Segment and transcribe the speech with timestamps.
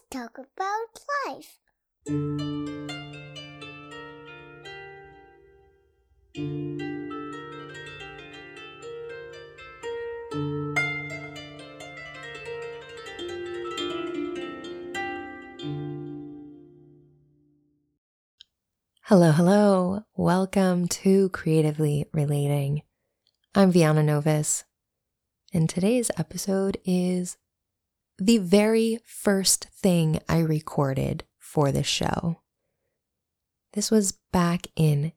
[0.00, 1.58] Let's talk about life.
[19.02, 20.04] Hello, hello.
[20.16, 22.82] Welcome to Creatively Relating.
[23.54, 24.64] I'm Viana Novus,
[25.52, 27.36] and today's episode is
[28.20, 32.42] the very first thing I recorded for the show.
[33.72, 35.12] This was back in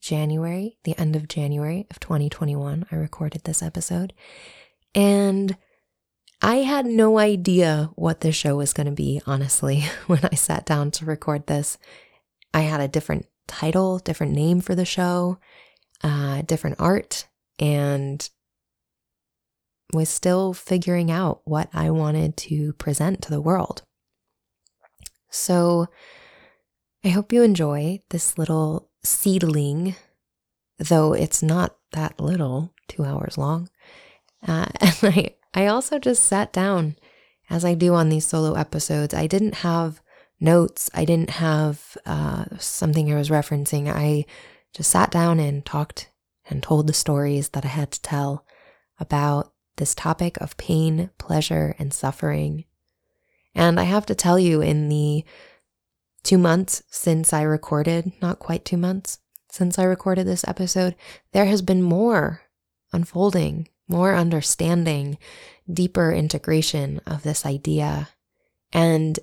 [0.00, 2.86] January, the end of January of 2021.
[2.90, 4.12] I recorded this episode,
[4.94, 5.56] and
[6.42, 10.66] I had no idea what the show was going to be, honestly, when I sat
[10.66, 11.78] down to record this.
[12.52, 15.38] I had a different title, different name for the show,
[16.02, 17.28] uh, different art,
[17.60, 18.28] and
[19.92, 23.82] was still figuring out what I wanted to present to the world.
[25.30, 25.86] So
[27.04, 29.96] I hope you enjoy this little seedling,
[30.78, 33.68] though it's not that little, two hours long.
[34.46, 36.96] Uh, and I, I also just sat down
[37.48, 39.14] as I do on these solo episodes.
[39.14, 40.00] I didn't have
[40.40, 40.90] notes.
[40.94, 43.88] I didn't have uh, something I was referencing.
[43.88, 44.24] I
[44.72, 46.10] just sat down and talked
[46.48, 48.44] and told the stories that I had to tell
[48.98, 52.64] about this topic of pain, pleasure, and suffering.
[53.54, 55.24] And I have to tell you, in the
[56.22, 59.18] two months since I recorded, not quite two months
[59.50, 60.94] since I recorded this episode,
[61.32, 62.42] there has been more
[62.92, 65.18] unfolding, more understanding,
[65.72, 68.10] deeper integration of this idea.
[68.72, 69.18] And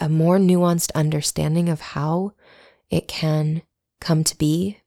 [0.00, 2.32] a more nuanced understanding of how
[2.90, 3.62] it can
[4.00, 4.78] come to be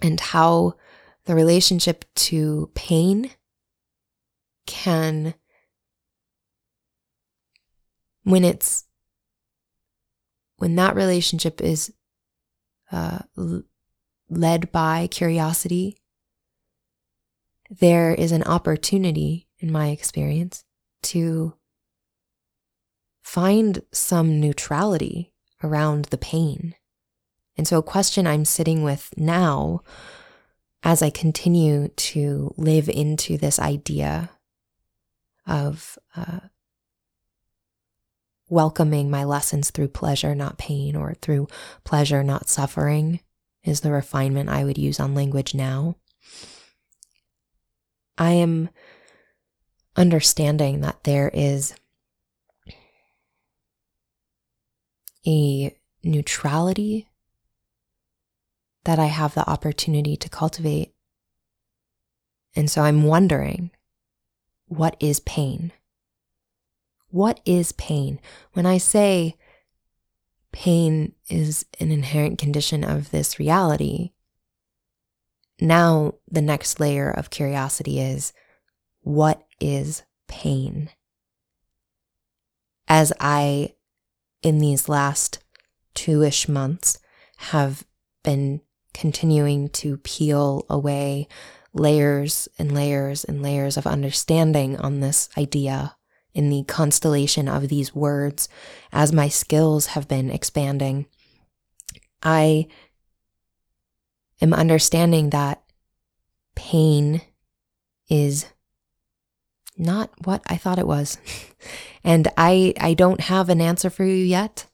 [0.00, 0.74] and how
[1.30, 3.30] the relationship to pain
[4.66, 5.32] can,
[8.24, 8.86] when it's,
[10.56, 11.92] when that relationship is
[12.90, 13.20] uh,
[14.28, 15.96] led by curiosity,
[17.70, 20.64] there is an opportunity, in my experience,
[21.00, 21.54] to
[23.22, 26.74] find some neutrality around the pain.
[27.56, 29.82] And so, a question I'm sitting with now
[30.82, 34.30] as I continue to live into this idea
[35.46, 36.40] of uh,
[38.48, 41.48] welcoming my lessons through pleasure, not pain, or through
[41.84, 43.20] pleasure, not suffering,
[43.62, 45.96] is the refinement I would use on language now.
[48.16, 48.70] I am
[49.96, 51.74] understanding that there is
[55.26, 57.09] a neutrality
[58.90, 60.92] that I have the opportunity to cultivate.
[62.56, 63.70] And so I'm wondering
[64.66, 65.70] what is pain?
[67.10, 68.18] What is pain?
[68.52, 69.36] When I say
[70.50, 74.10] pain is an inherent condition of this reality,
[75.60, 78.32] now the next layer of curiosity is
[79.02, 80.90] what is pain?
[82.88, 83.74] As I
[84.42, 85.38] in these last
[85.94, 86.98] two ish months
[87.36, 87.84] have
[88.24, 88.62] been
[88.94, 91.28] continuing to peel away
[91.72, 95.96] layers and layers and layers of understanding on this idea
[96.34, 98.48] in the constellation of these words
[98.92, 101.06] as my skills have been expanding.
[102.22, 102.66] I
[104.40, 105.62] am understanding that
[106.54, 107.22] pain
[108.08, 108.46] is
[109.76, 111.18] not what I thought it was.
[112.04, 114.66] and I, I don't have an answer for you yet.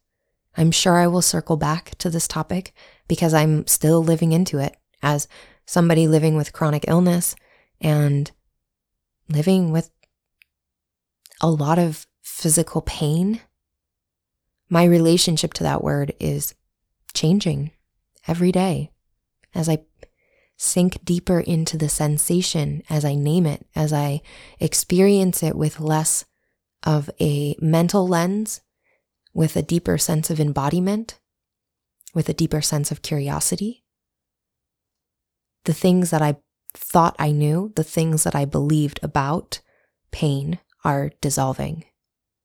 [0.57, 2.73] I'm sure I will circle back to this topic
[3.09, 5.29] because I'm still living into it as
[5.67, 7.35] somebody living with chronic illness
[7.81, 8.31] and
[9.29, 9.91] living with
[11.41, 13.41] a lot of physical pain.
[14.69, 16.55] My relationship to that word is
[17.13, 17.73] changing
[18.27, 18.91] every day
[19.55, 19.85] as I
[20.57, 24.23] sink deeper into the sensation as I name it, as I
[24.59, 26.25] experience it with less
[26.83, 28.63] of a mental lens,
[29.37, 31.19] with a deeper sense of embodiment,
[32.15, 33.85] with a deeper sense of curiosity.
[35.67, 36.37] The things that I
[36.73, 39.61] thought I knew, the things that I believed about
[40.11, 41.85] pain are dissolving.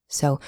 [0.10, 0.42] So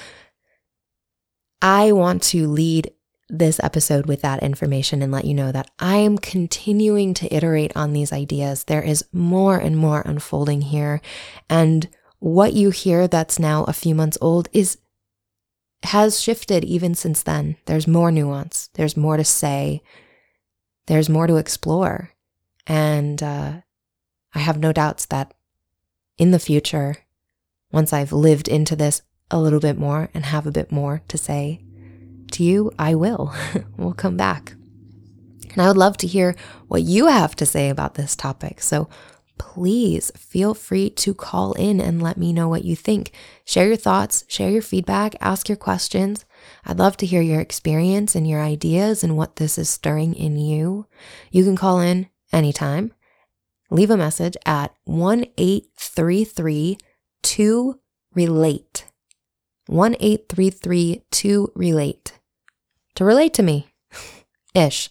[1.61, 2.91] I want to lead
[3.29, 7.71] this episode with that information and let you know that I am continuing to iterate
[7.73, 8.65] on these ideas.
[8.65, 10.99] There is more and more unfolding here.
[11.49, 11.87] And
[12.19, 14.77] what you hear that's now a few months old is
[15.83, 17.57] has shifted even since then.
[17.65, 18.69] There's more nuance.
[18.73, 19.81] There's more to say.
[20.87, 22.11] There's more to explore.
[22.67, 23.61] And uh,
[24.33, 25.33] I have no doubts that
[26.17, 26.97] in the future,
[27.71, 29.01] once I've lived into this
[29.31, 31.63] a little bit more and have a bit more to say
[32.31, 33.33] to you, I will.
[33.77, 34.53] we'll come back.
[35.51, 36.35] And I would love to hear
[36.67, 38.61] what you have to say about this topic.
[38.61, 38.89] So
[39.43, 43.11] please feel free to call in and let me know what you think.
[43.43, 46.23] Share your thoughts, share your feedback, ask your questions.
[46.65, 50.37] I'd love to hear your experience and your ideas and what this is stirring in
[50.37, 50.87] you.
[51.29, 52.93] You can call in anytime.
[53.69, 56.77] Leave a message at 1 833
[57.23, 57.79] 2
[58.15, 58.85] relate.
[59.67, 62.13] 1 833 2 relate.
[62.95, 63.67] To relate to me
[64.55, 64.89] ish.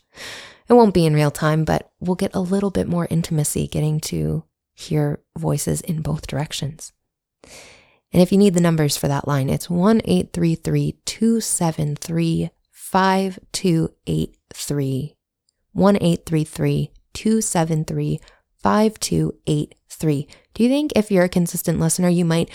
[0.72, 4.00] It won't be in real time, but we'll get a little bit more intimacy getting
[4.00, 6.94] to hear voices in both directions.
[8.10, 15.16] And if you need the numbers for that line, it's 1 833 273 5283.
[15.72, 18.20] 1 833 273
[18.62, 20.28] 5283.
[20.54, 22.48] Do you think if you're a consistent listener, you might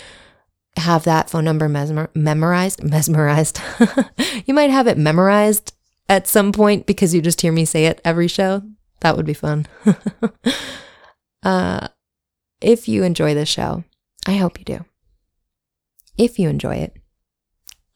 [0.76, 2.82] have that phone number mesmer- memorized?
[2.82, 3.60] Mesmerized.
[4.44, 5.72] you might have it memorized
[6.08, 8.62] at some point because you just hear me say it every show.
[9.00, 9.66] That would be fun.
[11.42, 11.88] uh,
[12.60, 13.84] if you enjoy this show,
[14.26, 14.84] I hope you do.
[16.16, 16.96] If you enjoy it,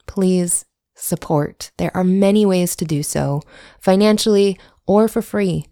[0.07, 0.65] please
[0.95, 1.73] support.
[1.79, 3.43] There are many ways to do so,
[3.81, 5.67] financially or for free.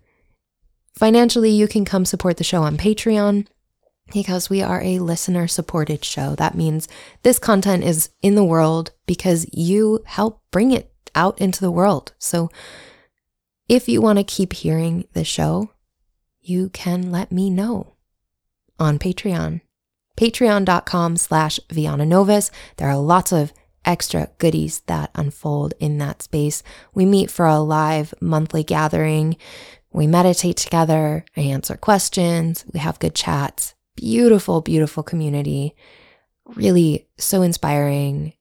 [0.94, 3.46] Financially, you can come support the show on Patreon
[4.12, 6.34] because we are a listener supported show.
[6.34, 6.88] That means
[7.22, 12.12] this content is in the world because you help bring it out into the world.
[12.18, 12.50] So
[13.68, 15.70] if you want to keep hearing the show,
[16.40, 17.94] you can let me know
[18.78, 19.60] on Patreon.
[20.16, 22.50] Patreon.com slash Viana Novus.
[22.76, 23.52] There are lots of
[23.84, 26.62] extra goodies that unfold in that space.
[26.94, 29.36] We meet for a live monthly gathering.
[29.92, 31.24] We meditate together.
[31.36, 32.64] I answer questions.
[32.72, 33.74] We have good chats.
[33.96, 35.74] Beautiful, beautiful community.
[36.56, 38.34] Really so inspiring.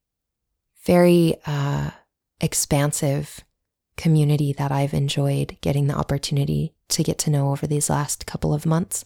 [0.86, 1.92] Very uh,
[2.42, 3.44] expansive
[3.98, 8.54] community that I've enjoyed getting the opportunity to get to know over these last couple
[8.54, 9.06] of months.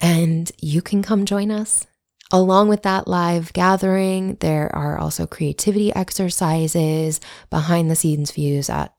[0.00, 1.86] And you can come join us.
[2.32, 8.94] Along with that live gathering, there are also creativity exercises, behind the scenes views at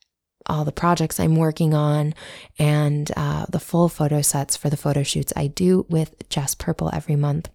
[0.48, 2.14] all the projects I'm working on,
[2.60, 6.90] and uh, the full photo sets for the photo shoots I do with Jess Purple
[6.94, 7.50] every month.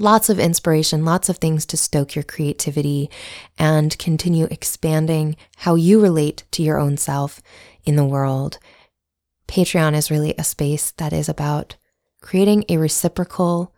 [0.00, 3.10] Lots of inspiration, lots of things to stoke your creativity
[3.58, 7.42] and continue expanding how you relate to your own self
[7.84, 8.58] in the world.
[9.48, 11.76] Patreon is really a space that is about
[12.20, 13.74] creating a reciprocal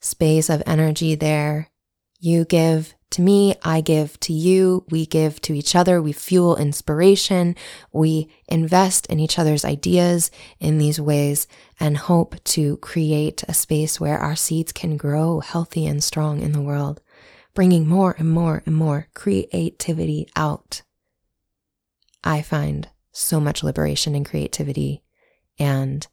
[0.00, 1.70] space of energy there.
[2.20, 6.56] You give to me, I give to you, we give to each other, we fuel
[6.56, 7.54] inspiration,
[7.92, 11.46] we invest in each other's ideas in these ways
[11.78, 16.52] and hope to create a space where our seeds can grow healthy and strong in
[16.52, 17.00] the world,
[17.54, 20.82] bringing more and more and more creativity out.
[22.24, 25.04] I find so much liberation in creativity,
[25.58, 26.04] and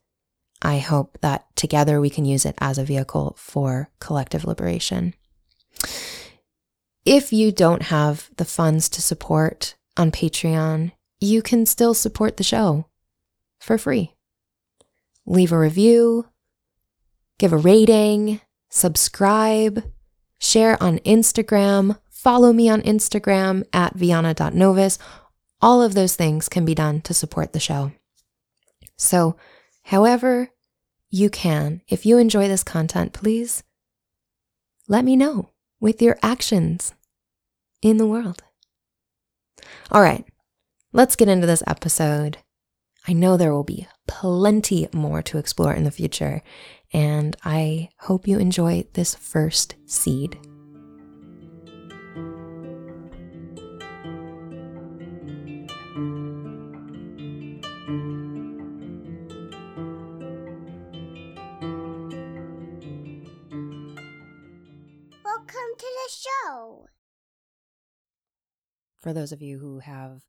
[0.62, 5.16] I hope that together we can use it as a vehicle for collective liberation.
[7.06, 12.44] If you don't have the funds to support on Patreon, you can still support the
[12.44, 12.86] show
[13.60, 14.14] for free.
[15.26, 16.28] Leave a review,
[17.40, 18.40] give a rating,
[18.70, 19.84] subscribe,
[20.38, 25.00] share on Instagram, follow me on Instagram at viana.novus.
[25.60, 27.94] All of those things can be done to support the show.
[28.96, 29.36] So,
[29.86, 30.50] however
[31.10, 33.64] you can, if you enjoy this content, please
[34.88, 35.50] let me know
[35.80, 36.94] with your actions
[37.82, 38.44] in the world.
[39.92, 40.26] All right,
[40.94, 42.38] let's get into this episode.
[43.08, 46.44] I know there will be plenty more to explore in the future,
[46.94, 50.38] and I hope you enjoy this first seed.
[69.02, 70.22] For those of you who have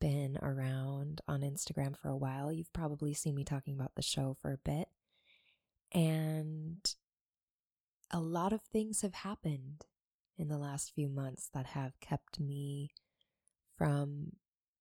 [0.00, 4.36] been around on Instagram for a while, you've probably seen me talking about the show
[4.40, 4.88] for a bit.
[5.92, 6.78] And
[8.10, 9.86] a lot of things have happened
[10.36, 12.90] in the last few months that have kept me
[13.76, 14.32] from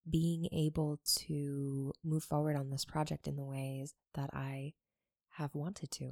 [0.10, 4.74] being able to move forward on this project in the ways that I
[5.32, 6.12] have wanted to.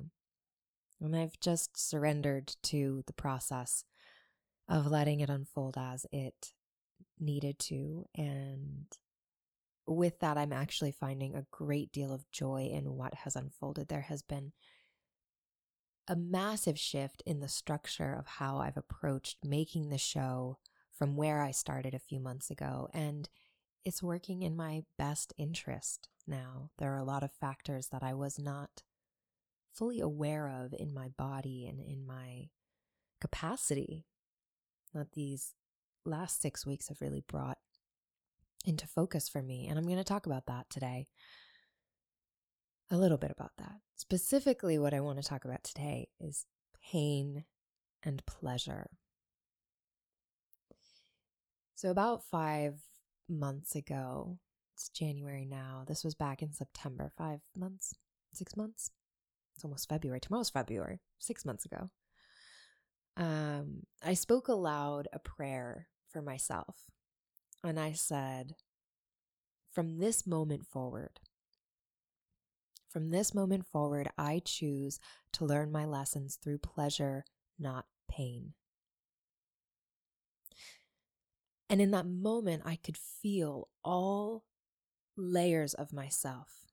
[1.02, 3.84] And I've just surrendered to the process
[4.70, 6.54] of letting it unfold as it
[7.20, 8.06] needed to.
[8.16, 8.86] And
[9.88, 13.88] with that, I'm actually finding a great deal of joy in what has unfolded.
[13.88, 14.54] There has been
[16.08, 20.60] a massive shift in the structure of how I've approached making the show
[20.92, 22.90] from where I started a few months ago.
[22.94, 23.30] And
[23.84, 26.72] it's working in my best interest now.
[26.78, 28.84] There are a lot of factors that I was not
[29.74, 32.50] fully aware of in my body and in my
[33.20, 34.06] capacity
[34.94, 35.54] that these
[36.06, 37.58] last six weeks have really brought
[38.66, 39.68] into focus for me.
[39.68, 41.08] And I'm going to talk about that today.
[42.92, 43.80] A little bit about that.
[43.96, 46.46] Specifically, what I want to talk about today is
[46.92, 47.46] pain
[48.04, 48.90] and pleasure.
[51.74, 52.76] So, about five
[53.28, 54.38] months ago,
[54.76, 55.84] it's January now.
[55.88, 57.96] This was back in September, five months,
[58.34, 58.92] six months.
[59.56, 60.20] It's almost February.
[60.20, 61.90] Tomorrow's February, six months ago.
[63.18, 66.86] Um, I spoke aloud a prayer for myself.
[67.62, 68.56] And I said,
[69.74, 71.20] from this moment forward,
[72.88, 74.98] from this moment forward, I choose
[75.34, 77.26] to learn my lessons through pleasure,
[77.60, 78.54] not pain.
[81.70, 84.46] And in that moment, I could feel all
[85.18, 86.72] layers of myself.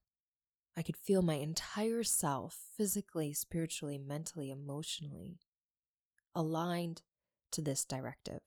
[0.77, 5.41] I could feel my entire self, physically, spiritually, mentally, emotionally,
[6.33, 7.03] aligned
[7.51, 8.43] to this directive.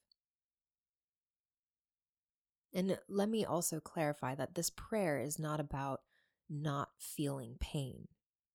[2.75, 6.01] And let me also clarify that this prayer is not about
[6.49, 8.09] not feeling pain,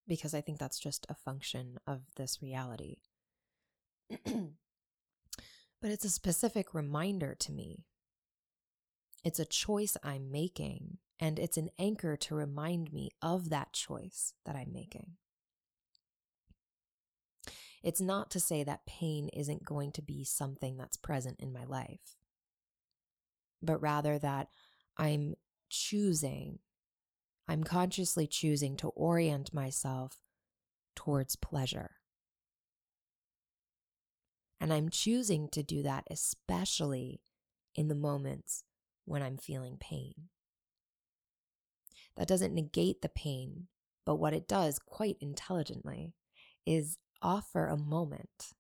[0.07, 2.97] because I think that's just a function of this reality.
[4.25, 4.51] but
[5.81, 7.87] it's a specific reminder to me.
[9.25, 14.35] It's a choice I'm making, and it's an anchor to remind me of that choice
[14.45, 15.13] that I'm making.
[17.83, 21.65] It's not to say that pain isn't going to be something that's present in my
[21.65, 22.20] life
[23.63, 24.49] but rather that
[24.97, 25.35] I'm
[25.69, 26.59] choosing,
[27.49, 30.19] I'm consciously choosing to orient myself
[30.95, 31.93] towards pleasure.
[34.61, 37.23] And I'm choosing to do that especially
[37.75, 38.65] in the moments
[39.05, 40.29] when I'm feeling pain.
[42.17, 43.69] That doesn't negate the pain,
[44.05, 46.13] but what it does quite intelligently
[46.67, 48.53] is offer a moment,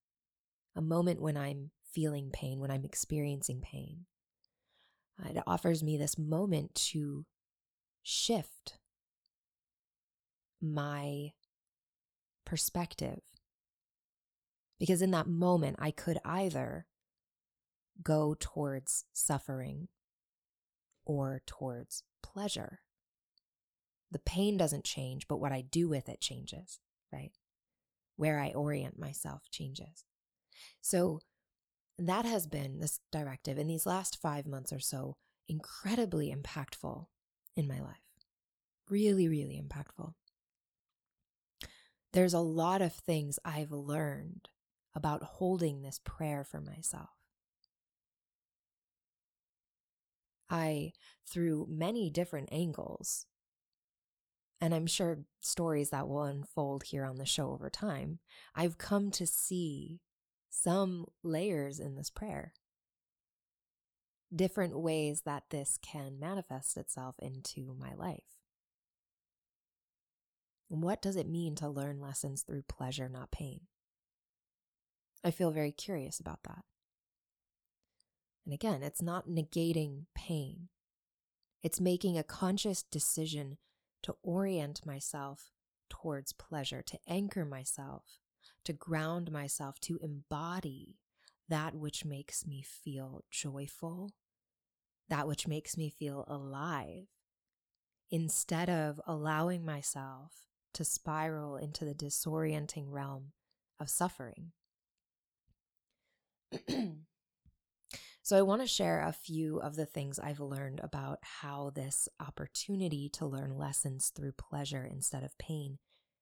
[0.74, 4.06] a moment when I'm feeling pain, when I'm experiencing pain,
[5.22, 7.26] Uh, it offers me this moment to
[8.02, 8.78] shift
[10.60, 11.32] my
[12.44, 13.20] perspective.
[14.78, 16.86] Because in that moment, I could either
[18.02, 19.88] go towards suffering
[21.04, 22.80] or towards pleasure.
[24.10, 26.80] The pain doesn't change, but what I do with it changes,
[27.12, 27.32] right?
[28.16, 30.04] Where I orient myself changes.
[30.80, 31.20] So
[32.08, 35.16] that has been this directive in these last five months or so
[35.48, 37.06] incredibly impactful
[37.56, 37.96] in my life.
[38.88, 40.14] Really, really impactful.
[42.12, 44.48] There's a lot of things I've learned
[44.94, 47.10] about holding this prayer for myself.
[50.48, 50.92] I,
[51.30, 53.26] through many different angles,
[54.60, 58.18] and I'm sure stories that will unfold here on the show over time,
[58.54, 60.00] I've come to see
[60.50, 62.52] some layers in this prayer.
[64.34, 68.38] Different ways that this can manifest itself into my life.
[70.68, 73.62] What does it mean to learn lessons through pleasure, not pain?
[75.24, 76.64] I feel very curious about that.
[78.44, 80.68] And again, it's not negating pain.
[81.62, 83.58] It's making a conscious decision
[84.02, 85.50] to orient myself
[85.90, 88.19] towards pleasure, to anchor myself
[88.64, 90.96] to ground myself, to embody
[91.48, 94.10] that which makes me feel joyful,
[95.08, 97.06] that which makes me feel alive,
[98.10, 103.32] instead of allowing myself to spiral into the disorienting realm
[103.78, 104.52] of suffering.
[108.22, 112.08] so, I want to share a few of the things I've learned about how this
[112.20, 115.78] opportunity to learn lessons through pleasure instead of pain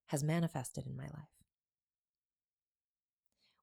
[0.06, 1.37] has manifested in my life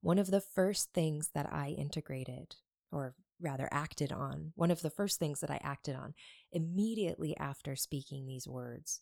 [0.06, 2.58] one of the first things that I integrated,
[2.92, 6.14] or rather acted on, one of the first things that I acted on
[6.52, 9.02] immediately after speaking these words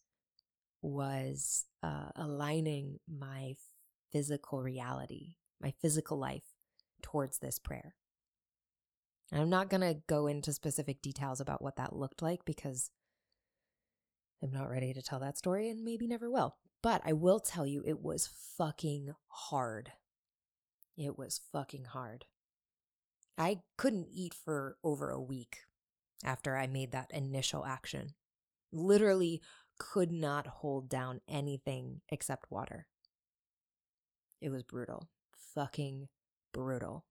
[0.82, 3.56] was uh, aligning my
[4.14, 6.46] physical reality, my physical life
[7.02, 7.96] towards this prayer.
[9.30, 12.92] And I'm not going to go into specific details about what that looked like because
[14.42, 16.56] I'm not ready to tell that story and maybe never will.
[16.82, 19.92] But I will tell you it was fucking hard.
[20.98, 22.26] It was fucking hard.
[23.38, 25.60] I couldn't eat for over a week
[26.24, 28.14] after I made that initial action.
[28.72, 29.42] Literally
[29.80, 32.88] could not hold down anything except water.
[34.40, 35.10] It was brutal.
[35.56, 36.10] Fucking
[36.54, 37.06] brutal.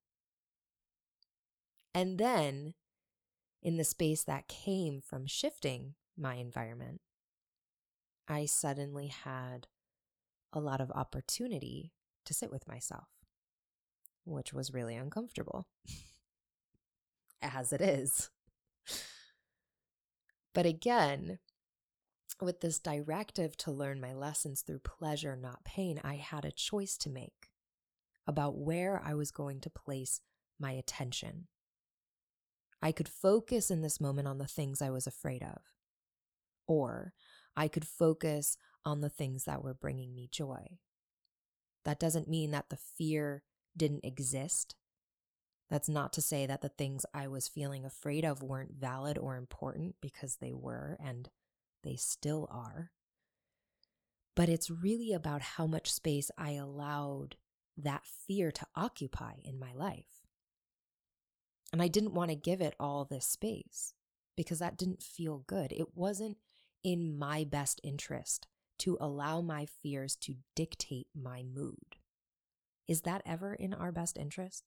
[1.94, 2.74] And then,
[3.62, 7.00] in the space that came from shifting my environment,
[8.28, 9.66] I suddenly had
[10.52, 11.92] a lot of opportunity
[12.24, 13.08] to sit with myself,
[14.24, 15.66] which was really uncomfortable,
[17.40, 18.30] as it is.
[20.54, 21.38] But again,
[22.40, 26.96] with this directive to learn my lessons through pleasure, not pain, I had a choice
[26.98, 27.50] to make
[28.26, 30.20] about where I was going to place
[30.58, 31.46] my attention.
[32.82, 35.60] I could focus in this moment on the things I was afraid of,
[36.66, 37.14] or
[37.56, 40.78] I could focus on the things that were bringing me joy.
[41.84, 43.42] That doesn't mean that the fear
[43.76, 44.74] didn't exist.
[45.70, 49.36] That's not to say that the things I was feeling afraid of weren't valid or
[49.36, 51.30] important because they were and
[51.82, 52.90] they still are.
[54.34, 57.36] But it's really about how much space I allowed
[57.76, 60.26] that fear to occupy in my life.
[61.72, 63.94] And I didn't want to give it all this space
[64.36, 65.72] because that didn't feel good.
[65.72, 66.36] It wasn't
[66.84, 68.46] in my best interest
[68.80, 71.96] to allow my fears to dictate my mood.
[72.88, 74.64] Is that ever in our best interest?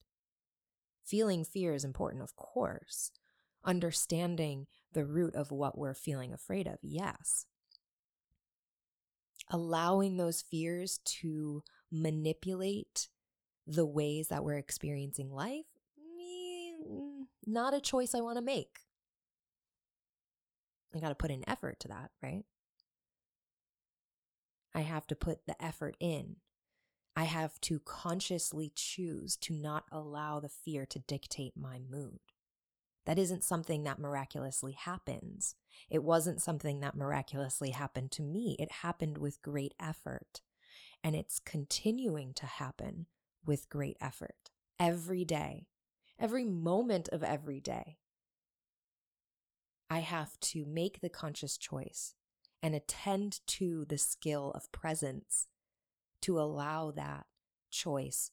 [1.04, 3.12] Feeling fear is important, of course.
[3.64, 7.46] Understanding the root of what we're feeling afraid of, yes.
[9.50, 13.08] Allowing those fears to manipulate
[13.66, 15.66] the ways that we're experiencing life,
[16.00, 18.80] mm, not a choice I want to make.
[20.94, 22.44] I got to put in effort to that, right?
[24.74, 26.36] I have to put the effort in.
[27.18, 32.20] I have to consciously choose to not allow the fear to dictate my mood.
[33.06, 35.54] That isn't something that miraculously happens.
[35.88, 38.54] It wasn't something that miraculously happened to me.
[38.58, 40.42] It happened with great effort.
[41.02, 43.06] And it's continuing to happen
[43.46, 45.68] with great effort every day,
[46.18, 47.96] every moment of every day.
[49.88, 52.14] I have to make the conscious choice
[52.62, 55.46] and attend to the skill of presence
[56.26, 57.24] to allow that
[57.70, 58.32] choice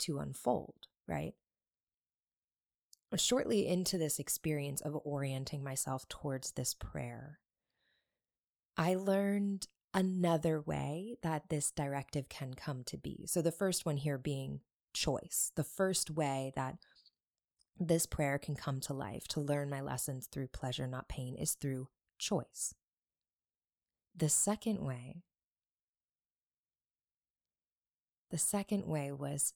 [0.00, 1.34] to unfold, right?
[3.16, 7.38] Shortly into this experience of orienting myself towards this prayer,
[8.76, 13.26] I learned another way that this directive can come to be.
[13.26, 14.60] So, the first one here being
[14.92, 16.76] choice, the first way that
[17.78, 21.54] this prayer can come to life to learn my lessons through pleasure, not pain, is
[21.54, 21.88] through
[22.18, 22.74] choice.
[24.16, 25.22] The second way,
[28.30, 29.54] the second way was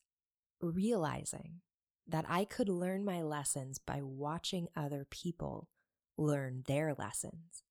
[0.60, 1.60] realizing
[2.06, 5.68] that I could learn my lessons by watching other people
[6.16, 7.62] learn their lessons.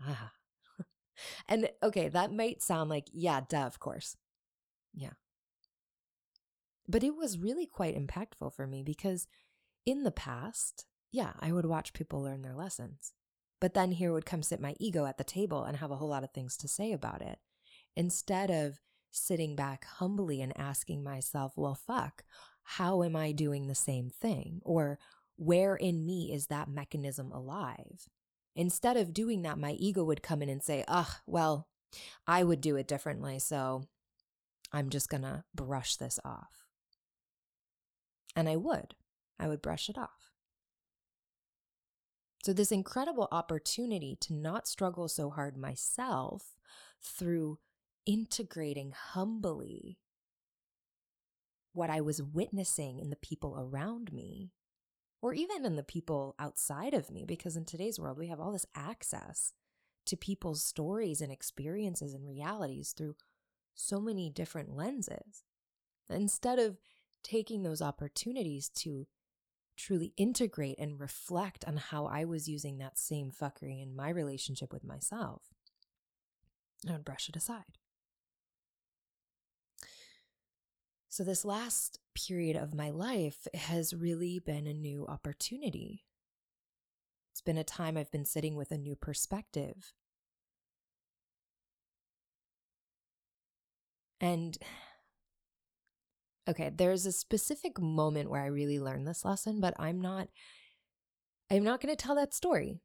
[0.00, 0.32] Ah.
[1.48, 4.16] and okay, that might sound like, yeah, duh, of course.
[4.94, 5.12] Yeah.
[6.88, 9.26] But it was really quite impactful for me because
[9.86, 13.12] in the past, yeah, I would watch people learn their lessons.
[13.60, 16.08] But then here would come sit my ego at the table and have a whole
[16.08, 17.38] lot of things to say about it.
[17.96, 18.80] Instead of
[19.14, 22.24] sitting back humbly and asking myself, well, fuck,
[22.62, 24.60] how am I doing the same thing?
[24.62, 24.98] Or
[25.36, 28.08] where in me is that mechanism alive?
[28.56, 31.68] Instead of doing that, my ego would come in and say, ugh, well,
[32.26, 33.38] I would do it differently.
[33.38, 33.84] So
[34.72, 36.50] I'm just going to brush this off.
[38.36, 38.94] And I would.
[39.38, 40.10] I would brush it off.
[42.44, 46.56] So, this incredible opportunity to not struggle so hard myself
[47.02, 47.58] through
[48.06, 49.98] integrating humbly
[51.72, 54.52] what I was witnessing in the people around me,
[55.20, 58.52] or even in the people outside of me, because in today's world, we have all
[58.52, 59.52] this access
[60.06, 63.16] to people's stories and experiences and realities through
[63.74, 65.42] so many different lenses.
[66.08, 66.76] Instead of
[67.24, 69.06] taking those opportunities to
[69.76, 74.72] truly integrate and reflect on how I was using that same fuckery in my relationship
[74.72, 75.42] with myself,
[76.88, 77.78] I would brush it aside.
[81.14, 86.02] So, this last period of my life has really been a new opportunity.
[87.30, 89.92] It's been a time I've been sitting with a new perspective.
[94.20, 94.58] And
[96.48, 100.30] okay, there's a specific moment where I really learned this lesson, but I'm not
[101.48, 102.80] I'm not going to tell that story.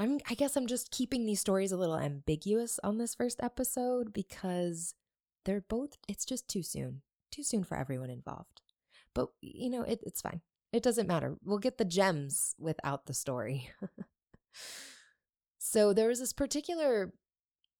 [0.00, 4.12] I'm I guess I'm just keeping these stories a little ambiguous on this first episode
[4.12, 4.96] because
[5.44, 7.02] they're both it's just too soon.
[7.32, 8.62] Too soon for everyone involved.
[9.14, 10.42] But you know, it, it's fine.
[10.72, 11.36] It doesn't matter.
[11.44, 13.70] We'll get the gems without the story.
[15.58, 17.12] so there was this particular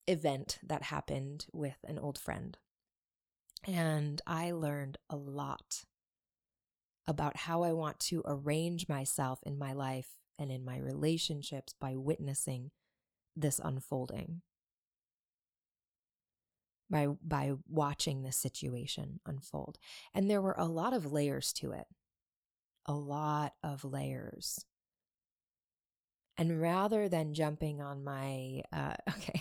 [0.09, 2.59] event that happened with an old friend
[3.67, 5.85] And I learned a lot
[7.07, 11.97] about how I want to arrange myself in my life and in my relationships by
[11.97, 12.71] witnessing
[13.37, 14.43] this unfolding.
[16.93, 19.79] By, by watching this situation unfold.
[20.13, 21.87] And there were a lot of layers to it.
[22.85, 24.67] A lot of layers.
[26.37, 29.41] And rather than jumping on my, uh, okay,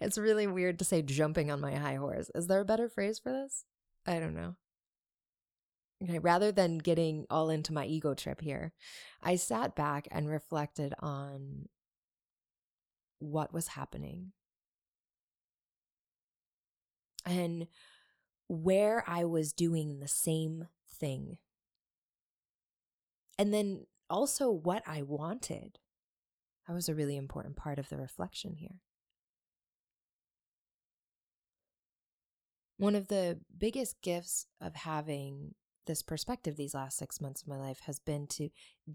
[0.00, 2.30] it's really weird to say jumping on my high horse.
[2.34, 3.64] Is there a better phrase for this?
[4.04, 4.56] I don't know.
[6.02, 8.72] Okay, rather than getting all into my ego trip here,
[9.22, 11.68] I sat back and reflected on
[13.20, 14.32] what was happening
[17.24, 17.66] and
[18.48, 21.38] where I was doing the same thing.
[23.38, 25.78] And then also what I wanted.
[26.66, 28.80] That was a really important part of the reflection here.
[32.76, 35.54] One of the biggest gifts of having
[35.86, 38.48] this perspective these last six months of my life has been to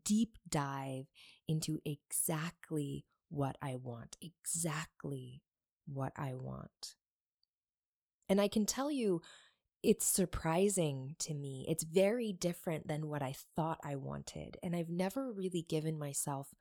[0.03, 1.05] deep dive
[1.47, 5.43] into exactly what I want, exactly
[5.85, 6.95] what I want.
[8.29, 9.21] And I can tell you,
[9.81, 11.65] it's surprising to me.
[11.67, 14.57] It's very different than what I thought I wanted.
[14.61, 16.53] And I've never really given myself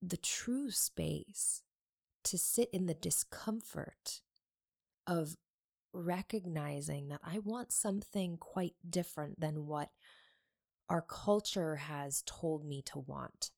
[0.00, 1.62] the true space
[2.24, 4.20] to sit in the discomfort
[5.06, 5.36] of
[5.92, 9.90] recognizing that I want something quite different than what
[10.88, 13.50] our culture has told me to want.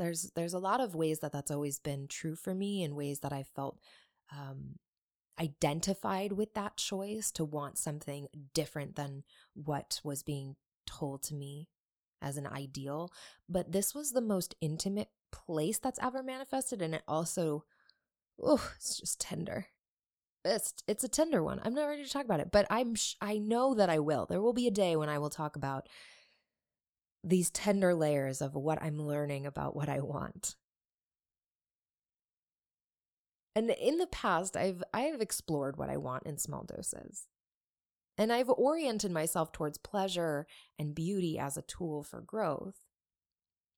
[0.00, 3.20] There's there's a lot of ways that that's always been true for me in ways
[3.20, 3.78] that I felt
[4.32, 4.76] um,
[5.38, 11.68] identified with that choice to want something different than what was being told to me
[12.22, 13.12] as an ideal.
[13.46, 17.64] But this was the most intimate place that's ever manifested, and it also
[18.42, 19.66] oh, it's just tender.
[20.46, 21.60] It's it's a tender one.
[21.62, 24.24] I'm not ready to talk about it, but I'm I know that I will.
[24.24, 25.88] There will be a day when I will talk about
[27.22, 30.56] these tender layers of what I'm learning about what I want.
[33.54, 37.26] And in the past, I've I've explored what I want in small doses.
[38.16, 40.46] And I've oriented myself towards pleasure
[40.78, 42.80] and beauty as a tool for growth,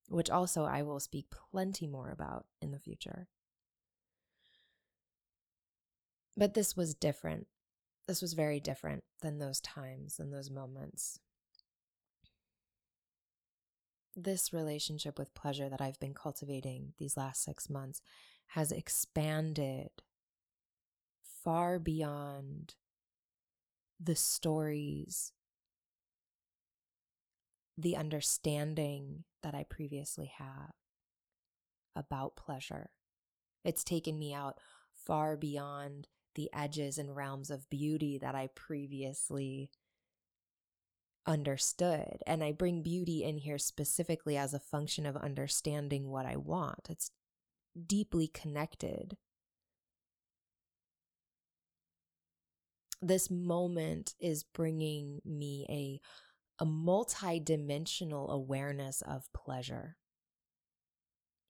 [0.09, 3.29] which also I will speak plenty more about in the future.
[6.37, 7.47] But this was different.
[8.09, 11.21] This was very different than those times and those moments.
[14.15, 18.03] This relationship with pleasure that I've been cultivating these last six months
[18.49, 19.89] has expanded
[21.43, 22.75] far beyond
[23.99, 25.33] the stories,
[27.79, 30.73] the understanding that I previously had
[31.97, 32.91] about pleasure.
[33.65, 34.59] It's taken me out
[34.95, 39.71] far beyond the edges and realms of beauty that I previously
[41.27, 42.19] understood.
[42.27, 46.89] And I bring beauty in here specifically as a function of understanding what I want.
[46.89, 47.11] It's
[47.87, 49.17] deeply connected.
[53.01, 56.01] This moment is bringing me a,
[56.63, 59.97] a multi-dimensional awareness of pleasure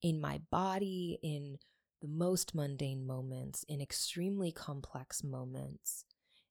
[0.01, 1.59] in my body, in
[2.01, 6.05] the most mundane moments, in extremely complex moments,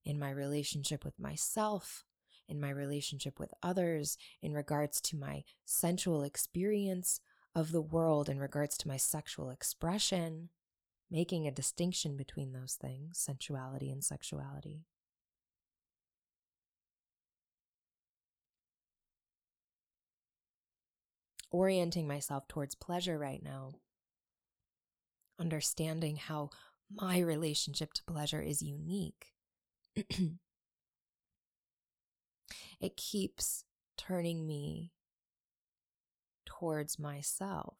[0.05, 2.05] in my relationship with myself,
[2.51, 7.21] in my relationship with others, in regards to my sensual experience
[7.55, 10.49] of the world, in regards to my sexual expression,
[11.09, 14.85] making a distinction between those things, sensuality and sexuality.
[21.49, 23.73] Orienting myself towards pleasure right now
[25.41, 26.51] understanding how
[26.93, 29.33] my relationship to pleasure is unique.
[32.81, 33.63] it keeps
[33.97, 34.91] turning me
[36.45, 37.77] towards myself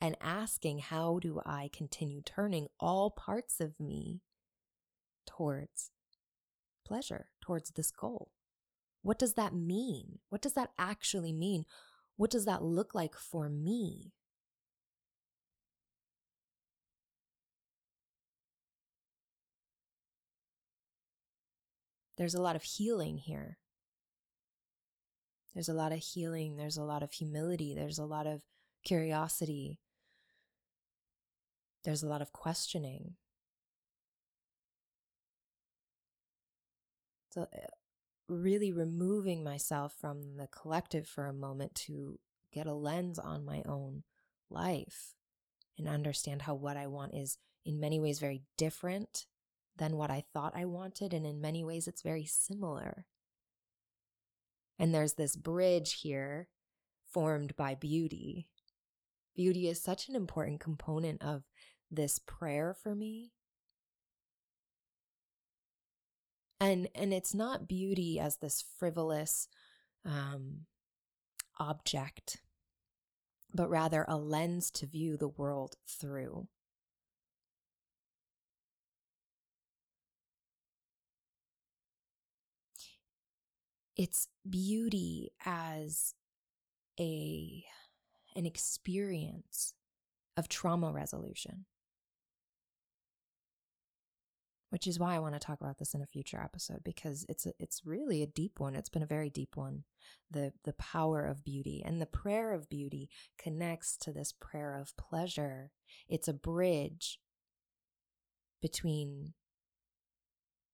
[0.00, 4.22] and asking, how do I continue turning all parts of me
[5.26, 5.90] towards
[6.86, 8.30] pleasure, towards this goal?
[9.02, 10.18] What does that mean?
[10.30, 11.64] What does that actually mean?
[12.16, 14.12] What does that look like for me?
[22.16, 23.58] there's a lot of healing here.
[25.54, 26.56] There's a lot of healing.
[26.56, 27.74] There's a lot of humility.
[27.74, 28.42] There's a lot of
[28.84, 29.78] curiosity.
[31.84, 33.14] There's a lot of questioning.
[37.30, 37.66] So, uh,
[38.28, 42.18] really removing myself from the collective for a moment to
[42.52, 44.04] get a lens on my own
[44.50, 45.14] life
[45.76, 49.26] and understand how what I want is in many ways very different
[49.76, 51.12] than what I thought I wanted.
[51.12, 53.06] And in many ways, it's very similar.
[54.78, 56.48] And there's this bridge here
[57.10, 58.48] formed by beauty.
[59.36, 61.44] Beauty is such an important component of
[61.90, 63.32] this prayer for me.
[66.60, 69.48] And, and it's not beauty as this frivolous
[70.04, 70.66] um,
[71.58, 72.38] object,
[73.52, 76.48] but rather a lens to view the world through.
[83.96, 86.14] It's beauty as
[86.98, 87.64] a
[88.36, 89.74] an experience
[90.36, 91.66] of trauma resolution.
[94.70, 97.46] Which is why I want to talk about this in a future episode because it's
[97.46, 98.74] a, it's really a deep one.
[98.74, 99.84] It's been a very deep one.
[100.28, 104.96] The the power of beauty and the prayer of beauty connects to this prayer of
[104.96, 105.70] pleasure.
[106.08, 107.20] It's a bridge
[108.60, 109.34] between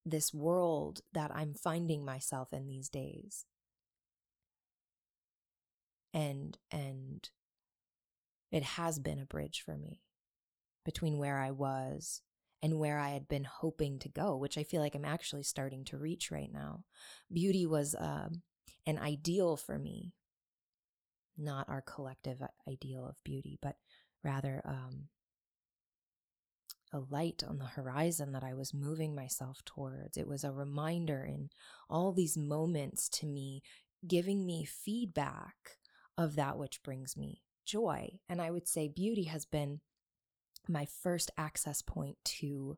[0.04, 3.44] this world that I'm finding myself in these days.
[6.12, 7.28] And, and
[8.50, 10.02] it has been a bridge for me
[10.84, 12.22] between where I was
[12.62, 15.84] and where I had been hoping to go, which I feel like I'm actually starting
[15.86, 16.84] to reach right now.
[17.32, 18.42] Beauty was um,
[18.86, 20.12] an ideal for me,
[21.38, 23.76] not our collective ideal of beauty, but
[24.22, 25.08] rather um,
[26.92, 30.16] a light on the horizon that I was moving myself towards.
[30.16, 31.50] It was a reminder in
[31.88, 33.62] all these moments to me,
[34.06, 35.78] giving me feedback
[36.18, 38.18] of that which brings me joy.
[38.28, 39.80] And I would say beauty has been
[40.68, 42.76] my first access point to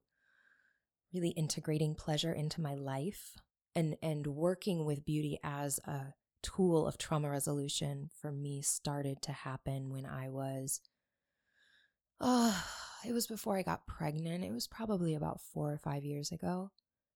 [1.12, 3.36] really integrating pleasure into my life
[3.74, 9.32] and, and working with beauty as a tool of trauma resolution for me started to
[9.32, 10.80] happen when I was
[12.24, 12.64] Oh,
[13.06, 14.44] it was before I got pregnant.
[14.44, 16.70] It was probably about four or five years ago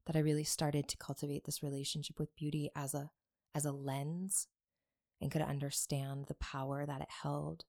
[0.07, 3.11] that I really started to cultivate this relationship with beauty as a
[3.55, 4.49] as a lens
[5.21, 7.65] and could understand the power that it held.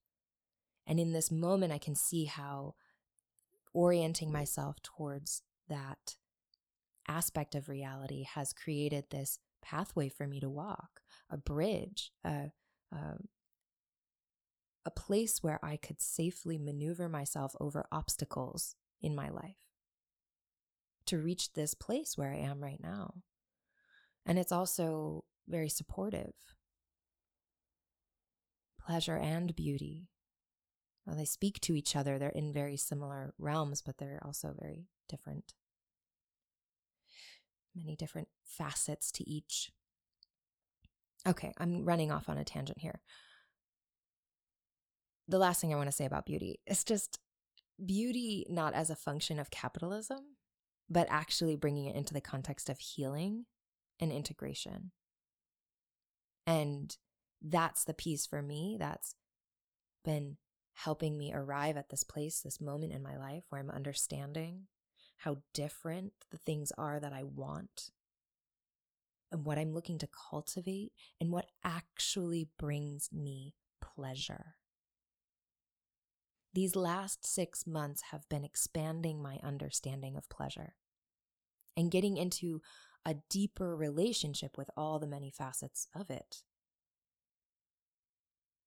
[0.85, 2.75] And in this moment, I can see how
[3.73, 6.15] orienting myself towards that
[7.07, 12.51] aspect of reality has created this pathway for me to walk, a bridge, a,
[12.91, 13.17] a,
[14.87, 19.57] a place where I could safely maneuver myself over obstacles in my life
[21.07, 23.15] to reach this place where I am right now.
[24.25, 26.31] And it's also very supportive.
[28.79, 30.07] Pleasure and beauty.
[31.05, 32.17] Well, they speak to each other.
[32.17, 35.53] They're in very similar realms, but they're also very different.
[37.75, 39.69] Many different facets to each.
[41.27, 43.01] Okay, I'm running off on a tangent here
[45.27, 47.19] the last thing I want to say about beauty is just
[47.83, 50.35] beauty not as a function of capitalism,
[50.89, 53.45] but actually bringing it into the context of healing
[53.99, 54.91] and integration.
[56.45, 56.95] And
[57.41, 59.15] that's the piece for me that's
[60.05, 60.37] been
[60.73, 64.67] helping me arrive at this place, this moment in my life where I'm understanding
[65.17, 67.89] how different the things are that I want
[69.31, 74.55] and what I'm looking to cultivate and what actually brings me pleasure.
[76.57, 80.73] These last six months have been expanding my understanding of pleasure
[81.75, 82.63] and getting into
[83.05, 86.41] a deeper relationship with all the many facets of it.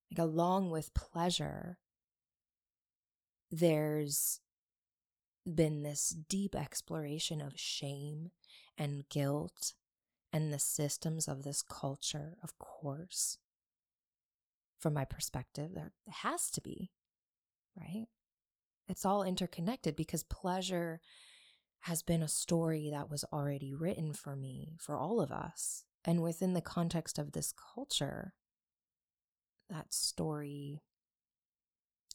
[0.09, 1.79] Like, along with pleasure,
[3.51, 4.39] there's
[5.45, 8.31] been this deep exploration of shame
[8.77, 9.73] and guilt
[10.31, 13.37] and the systems of this culture, of course.
[14.79, 16.91] From my perspective, there has to be
[17.77, 18.07] right?
[18.87, 20.99] It's all interconnected because pleasure
[21.81, 25.85] has been a story that was already written for me, for all of us.
[26.05, 28.33] And within the context of this culture,
[29.69, 30.81] that story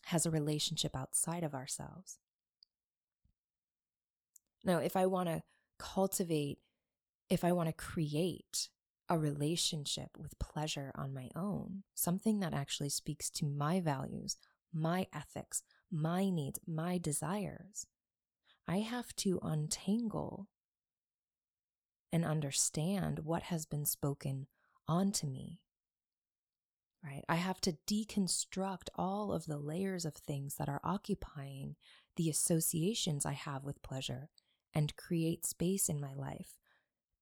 [0.06, 2.18] has a relationship outside of ourselves.
[4.62, 5.42] Now, if I want to
[5.78, 6.58] cultivate,
[7.28, 8.68] if I want to create
[9.08, 14.36] a relationship with pleasure on my own, something that actually speaks to my values,
[14.76, 17.86] my ethics, my needs, my desires.
[18.68, 20.48] I have to untangle
[22.12, 24.46] and understand what has been spoken
[24.86, 25.60] onto me.
[27.02, 27.24] Right?
[27.28, 31.76] I have to deconstruct all of the layers of things that are occupying
[32.16, 34.30] the associations I have with pleasure
[34.74, 36.58] and create space in my life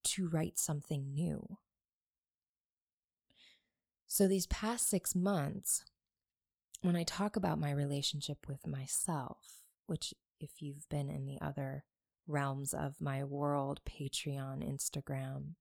[0.05, 1.59] to write something new.
[4.07, 5.85] So, these past six months,
[6.85, 9.39] when I talk about my relationship with myself,
[9.87, 11.83] which if you've been in the other
[12.27, 15.55] realms of my world, Patreon, Instagram,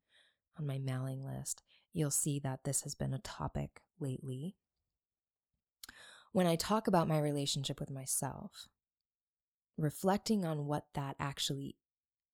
[0.60, 4.58] on my mailing list, you'll see that this has been a topic lately.
[6.34, 8.68] When I talk about my relationship with myself,
[9.78, 11.78] reflecting on what that actually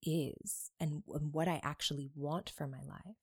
[0.01, 3.17] is and, and what I actually want for my life,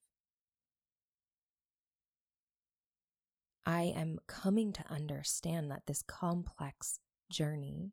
[3.67, 7.91] I am coming to understand that this complex journey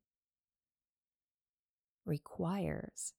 [2.07, 3.13] requires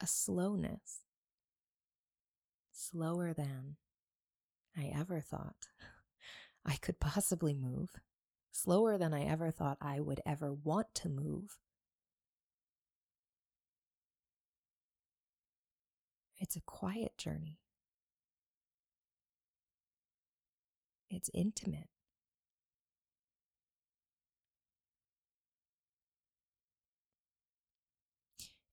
[0.00, 1.00] a slowness
[2.70, 3.74] slower than
[4.76, 5.66] I ever thought
[6.64, 7.90] I could possibly move,
[8.52, 11.58] slower than I ever thought I would ever want to move.
[16.38, 17.58] It's a quiet journey.
[21.10, 21.88] It's intimate.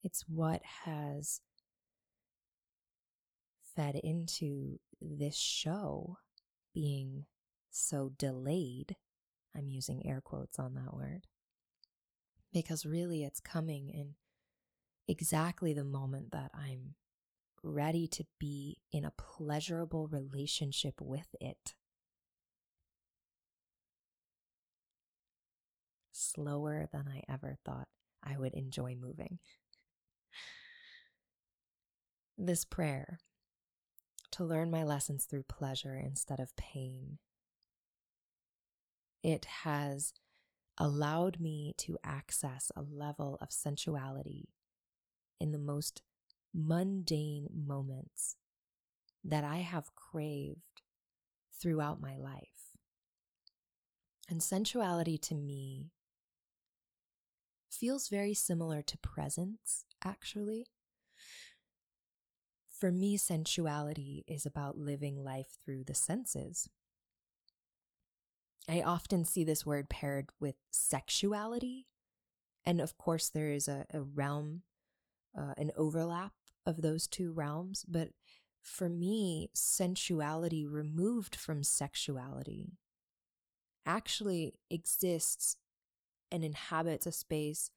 [0.03, 1.39] It's what has
[3.75, 6.17] fed into this show
[6.73, 7.25] being
[7.69, 8.97] so delayed.
[9.55, 11.27] I'm using air quotes on that word.
[12.51, 14.15] Because really, it's coming in
[15.07, 16.95] exactly the moment that I'm
[17.63, 21.73] ready to be in a pleasurable relationship with it.
[26.33, 27.87] Slower than I ever thought
[28.23, 29.39] I would enjoy moving.
[32.37, 33.19] This prayer
[34.31, 37.19] to learn my lessons through pleasure instead of pain.
[39.21, 40.13] It has
[40.77, 44.49] allowed me to access a level of sensuality
[45.39, 46.01] in the most
[46.53, 48.35] mundane moments
[49.23, 50.81] that I have craved
[51.61, 52.73] throughout my life.
[54.27, 55.91] And sensuality to me
[57.73, 60.67] feels very similar to presence, actually.
[62.69, 66.69] For me, sensuality is about living life through the senses.
[68.67, 71.87] I often see this word paired with sexuality.
[72.65, 74.63] And of course, there is a, a realm,
[75.37, 76.33] uh, an overlap
[76.65, 77.85] of those two realms.
[77.87, 78.09] But
[78.61, 82.77] for me, sensuality removed from sexuality
[83.85, 85.57] actually exists
[86.33, 87.69] and inhabits a space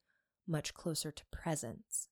[0.48, 2.08] much closer to presence.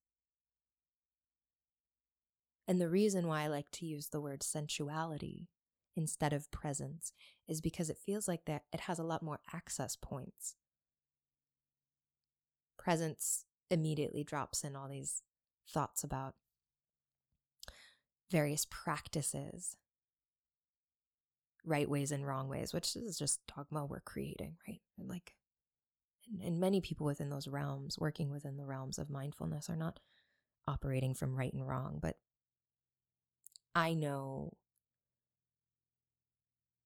[2.69, 5.49] And the reason why I like to use the word sensuality
[5.97, 7.13] instead of presence
[7.49, 10.57] is because it feels like that it has a lot more access points.
[12.79, 15.23] Presence immediately drops in all these
[15.67, 16.35] thoughts about
[18.31, 19.77] various practices,
[21.65, 24.81] right ways and wrong ways, which is just dogma we're creating, right?
[24.99, 25.33] And like,
[26.43, 30.01] and many people within those realms, working within the realms of mindfulness, are not
[30.67, 32.17] operating from right and wrong, but
[33.75, 34.53] I know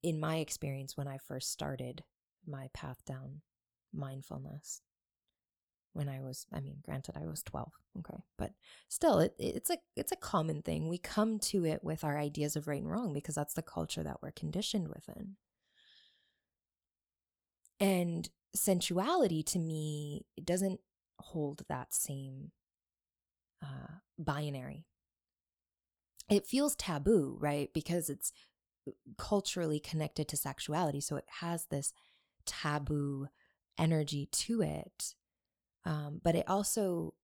[0.03, 2.05] in my experience when I first started
[2.47, 3.43] my path down
[3.93, 4.81] mindfulness,
[5.93, 8.53] when I was, I mean, granted, I was 12, okay, but
[8.89, 10.89] still, it, it's a it's a common thing.
[10.89, 14.03] We come to it with our ideas of right and wrong because that's the culture
[14.03, 15.37] that we're conditioned within.
[17.81, 20.81] And sensuality to me doesn't
[21.21, 22.53] hold that same
[23.63, 24.87] uh, binary
[26.29, 27.71] it feels taboo, right?
[27.73, 28.33] Because it's
[29.17, 31.01] culturally connected to sexuality.
[31.01, 31.93] So it has this
[32.47, 33.29] taboo
[33.79, 35.15] energy to it.
[35.85, 37.15] Um, but it also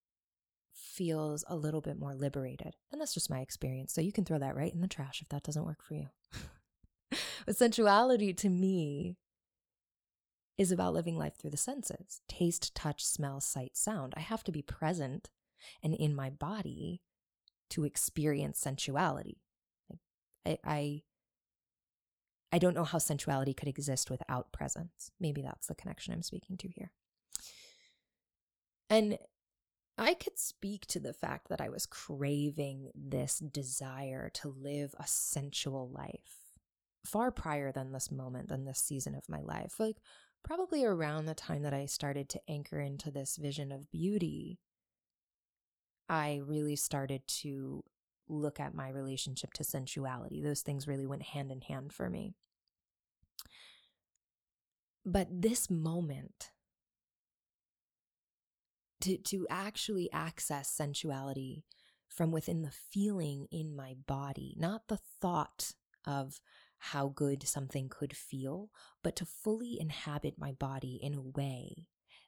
[0.73, 2.77] feels a little bit more liberated.
[2.91, 3.93] And that's just my experience.
[3.93, 6.09] So you can throw that right in the trash if that doesn't work for you.
[7.47, 9.17] but sensuality to me
[10.57, 14.15] is about living life through the senses taste, touch, smell, sight, sound.
[14.17, 15.31] I have to be present
[15.83, 17.03] and in my body
[17.71, 19.39] to experience sensuality.
[20.47, 21.03] I, I
[22.53, 25.11] I don't know how sensuality could exist without presence.
[25.19, 26.93] Maybe that's the connection I'm speaking to here.
[28.89, 29.19] And
[29.99, 35.07] I could speak to the fact that I was craving this desire to live a
[35.07, 36.45] sensual life
[37.05, 39.79] far prior than this moment than this season of my life.
[39.79, 39.97] Like,
[40.45, 44.59] probably around the time that I started to anchor into this vision of beauty
[46.09, 47.83] I really started to
[48.29, 50.43] look at my relationship to sensuality.
[50.43, 52.35] Those things really went hand in hand for me.
[55.05, 56.51] But this moment,
[59.03, 61.65] to, to actually access sensuality
[62.09, 65.73] from within the feeling in my body, not the thought
[66.07, 66.41] of
[66.91, 68.69] how good something could feel,
[69.03, 71.87] but to fully inhabit my body in a way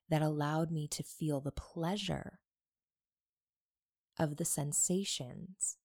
[0.09, 2.39] that allowed me to feel the pleasure
[4.19, 5.77] of the sensations,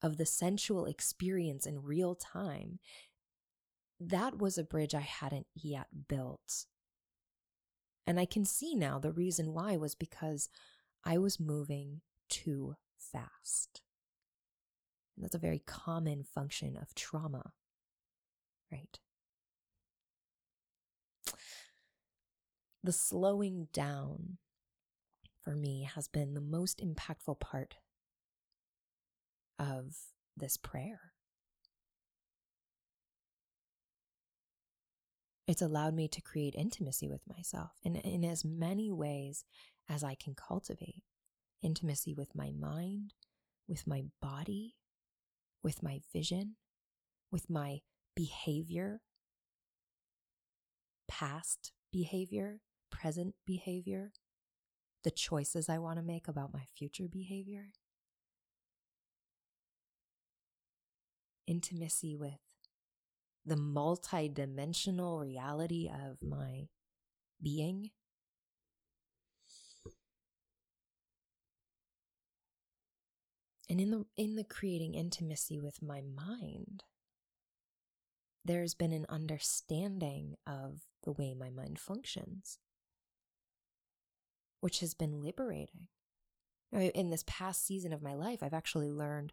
[0.00, 2.78] of the sensual experience in real time,
[3.98, 6.66] that was a bridge I hadn't yet built.
[8.06, 10.48] And I can see now the reason why was because
[11.04, 13.82] I was moving too fast.
[15.18, 17.50] And that's a very common function of trauma,
[18.70, 19.00] right?
[22.84, 24.38] The slowing down
[25.42, 27.78] for me has been the most impactful part
[29.58, 29.96] of
[30.36, 31.00] this prayer.
[35.48, 39.44] It's allowed me to create intimacy with myself in, in as many ways
[39.88, 41.02] as I can cultivate
[41.60, 43.14] intimacy with my mind,
[43.66, 44.76] with my body,
[45.62, 46.56] with my vision,
[47.30, 47.80] with my
[48.14, 49.00] behavior,
[51.08, 54.12] past behavior, present behavior,
[55.04, 57.68] the choices I want to make about my future behavior.
[61.46, 62.40] Intimacy with
[63.46, 66.68] the multidimensional reality of my
[67.42, 67.90] being.
[73.68, 76.84] And in the in the creating intimacy with my mind,
[78.44, 82.58] there's been an understanding of the way my mind functions,
[84.60, 85.88] which has been liberating.
[86.72, 89.32] In this past season of my life, I've actually learned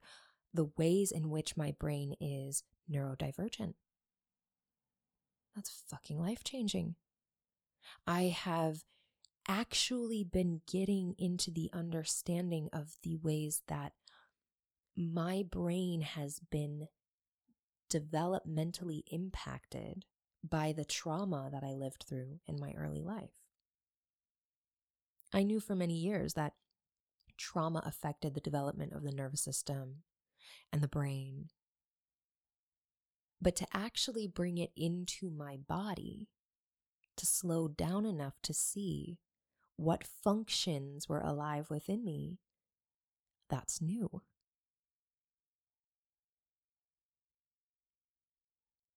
[0.54, 3.74] the ways in which my brain is neurodivergent.
[5.56, 6.96] That's fucking life changing.
[8.08, 8.84] I have
[9.48, 13.94] actually been getting into the understanding of the ways that
[14.96, 16.88] my brain has been
[17.92, 20.06] developmentally impacted
[20.44, 23.34] by the trauma that I lived through in my early life.
[25.34, 26.54] I knew for many years that
[27.38, 30.04] trauma affected the development of the nervous system
[30.72, 31.50] and the brain
[33.42, 36.30] but to actually bring it into my body,
[37.18, 39.20] to slow down enough to see
[39.78, 42.40] what functions were alive within me,
[43.50, 44.22] that's new.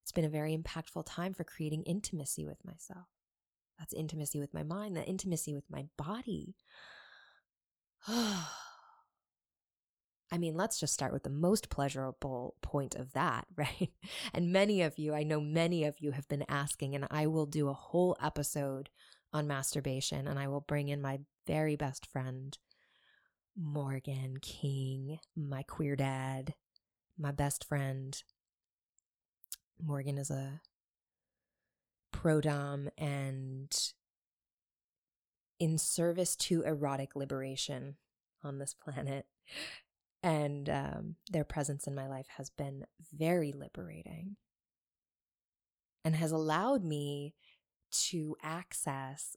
[0.09, 3.09] It's been a very impactful time for creating intimacy with myself.
[3.79, 6.57] That's intimacy with my mind, that intimacy with my body.
[8.09, 8.47] I
[10.39, 13.91] mean, let's just start with the most pleasurable point of that, right?
[14.33, 17.45] And many of you, I know many of you have been asking, and I will
[17.45, 18.89] do a whole episode
[19.35, 22.57] on masturbation, and I will bring in my very best friend,
[23.55, 26.55] Morgan King, my queer dad,
[27.19, 28.23] my best friend.
[29.83, 30.61] Morgan is a
[32.13, 33.93] pro dom and
[35.61, 37.97] in service to erotic liberation
[38.43, 39.27] on this planet
[40.23, 44.37] and um, their presence in my life has been very liberating
[46.05, 47.35] and has allowed me
[47.91, 49.37] to access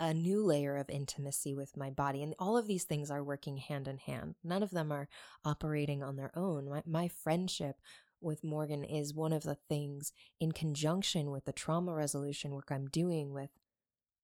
[0.00, 2.22] a new layer of intimacy with my body.
[2.22, 4.34] And all of these things are working hand in hand.
[4.42, 5.08] None of them are
[5.44, 6.68] operating on their own.
[6.68, 7.76] My, my friendship
[8.22, 12.86] with Morgan is one of the things in conjunction with the trauma resolution work I'm
[12.86, 13.50] doing with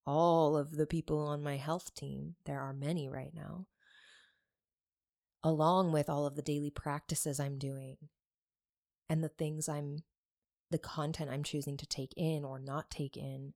[0.05, 2.35] all of the people on my health team.
[2.45, 3.67] There are many right now
[5.43, 7.97] along with all of the daily practices I'm doing
[9.07, 9.99] and the things I'm,
[10.69, 13.53] the content I'm choosing to take in or not take in.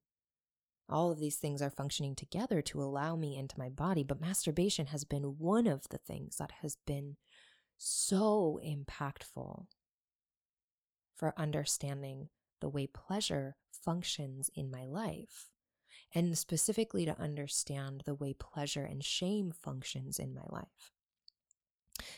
[0.89, 4.87] All of these things are functioning together to allow me into my body, but masturbation
[4.87, 7.17] has been one of the things that has been
[7.77, 9.65] so impactful
[11.15, 12.29] for understanding
[12.61, 15.51] the way pleasure functions in my life,
[16.13, 20.91] and specifically to understand the way pleasure and shame functions in my life.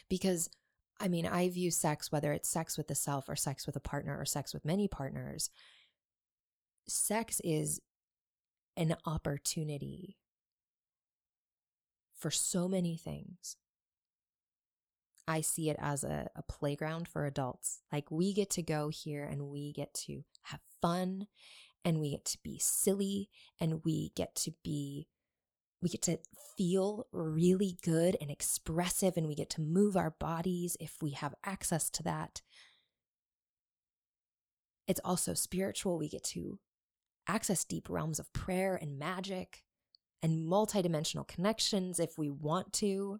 [0.10, 0.50] Because
[1.00, 3.82] I mean, I view sex, whether it's sex with the self or sex with a
[3.82, 5.50] partner or sex with many partners,
[6.88, 7.82] sex is
[8.78, 10.18] an opportunity
[12.18, 13.58] for so many things.
[15.28, 17.82] I see it as a, a, playground for adults.
[17.92, 21.28] Like we get to go here and we get to have fun
[21.84, 25.08] and we get to be silly and we get to be
[25.86, 26.18] we get to
[26.58, 31.36] feel really good and expressive, and we get to move our bodies if we have
[31.46, 32.42] access to that.
[34.88, 36.00] It's also spiritual.
[36.00, 36.58] We get to
[37.28, 39.64] access deep realms of prayer and magic
[40.24, 43.20] and multidimensional connections if we want to.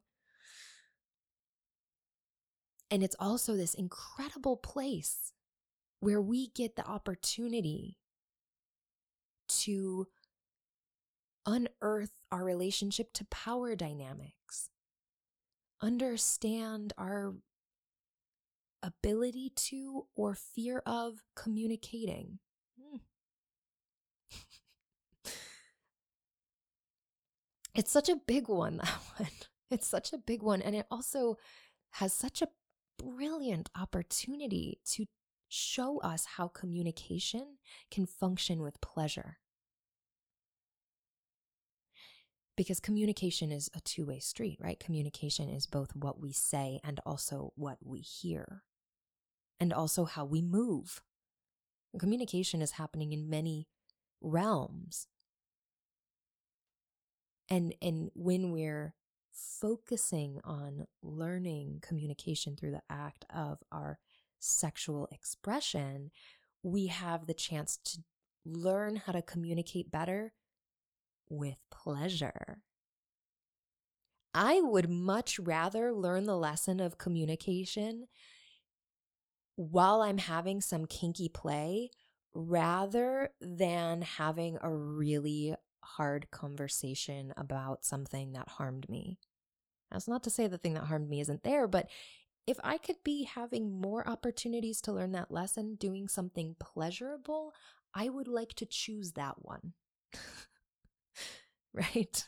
[2.92, 5.32] And it's also this incredible place
[6.00, 7.98] where we get the opportunity
[9.48, 10.08] to
[11.46, 14.70] unearth our relationship to power dynamics,
[15.82, 17.34] understand our
[18.84, 22.40] ability to or fear of communicating.
[22.80, 22.98] Hmm.
[27.76, 29.30] it's such a big one, that one.
[29.72, 30.62] It's such a big one.
[30.62, 31.38] And it also
[31.92, 32.48] has such a
[32.98, 35.06] brilliant opportunity to
[35.48, 37.58] show us how communication
[37.92, 39.38] can function with pleasure.
[42.58, 44.80] Because communication is a two way street, right?
[44.80, 48.64] Communication is both what we say and also what we hear,
[49.60, 51.02] and also how we move.
[52.00, 53.68] Communication is happening in many
[54.22, 55.08] realms.
[57.50, 58.96] And, and when we're
[59.36, 64.00] focusing on learning communication through the act of our
[64.40, 66.12] sexual expression,
[66.64, 68.00] we have the chance to
[68.46, 70.34] learn how to communicate better
[71.30, 72.60] with pleasure.
[74.34, 78.08] I would much rather learn the lesson of communication
[79.56, 81.90] while I'm having some kinky play
[82.34, 85.56] rather than having a really
[85.86, 89.20] hard conversation about something that harmed me.
[89.92, 91.88] That's not to say the thing that harmed me isn't there, but
[92.48, 97.54] if I could be having more opportunities to learn that lesson, doing something pleasurable,
[97.94, 99.74] I would like to choose that one.
[101.74, 102.26] right?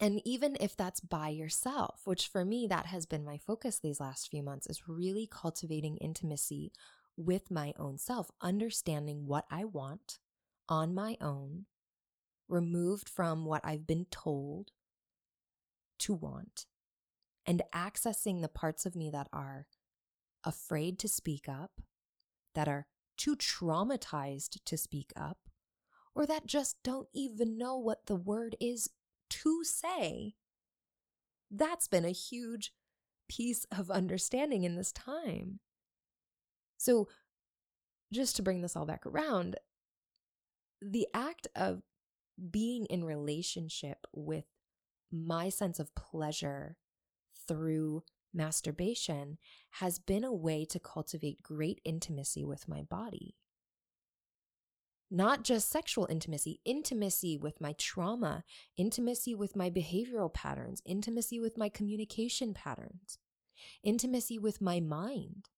[0.00, 4.00] And even if that's by yourself, which for me, that has been my focus these
[4.00, 6.72] last few months, is really cultivating intimacy
[7.16, 10.18] with my own self, understanding what I want
[10.70, 11.66] on my own,
[12.48, 14.70] removed from what I've been told
[15.98, 16.66] to want,
[17.44, 19.66] and accessing the parts of me that are
[20.44, 21.82] afraid to speak up,
[22.54, 22.86] that are
[23.18, 25.38] too traumatized to speak up,
[26.14, 28.88] or that just don't even know what the word is
[29.28, 30.34] to say.
[31.50, 32.72] That's been a huge
[33.28, 35.60] piece of understanding in this time.
[36.78, 37.08] So,
[38.12, 39.56] just to bring this all back around,
[40.80, 41.82] the act of
[42.50, 44.44] being in relationship with
[45.12, 46.76] my sense of pleasure
[47.46, 48.02] through
[48.32, 49.38] masturbation
[49.72, 53.36] has been a way to cultivate great intimacy with my body.
[55.10, 58.44] Not just sexual intimacy, intimacy with my trauma,
[58.76, 63.18] intimacy with my behavioral patterns, intimacy with my communication patterns,
[63.82, 65.48] intimacy with my mind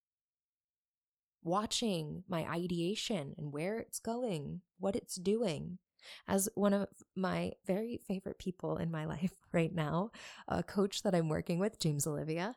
[1.42, 5.78] watching my ideation and where it's going, what it's doing.
[6.26, 10.10] As one of my very favorite people in my life right now,
[10.48, 12.56] a coach that I'm working with, James Olivia,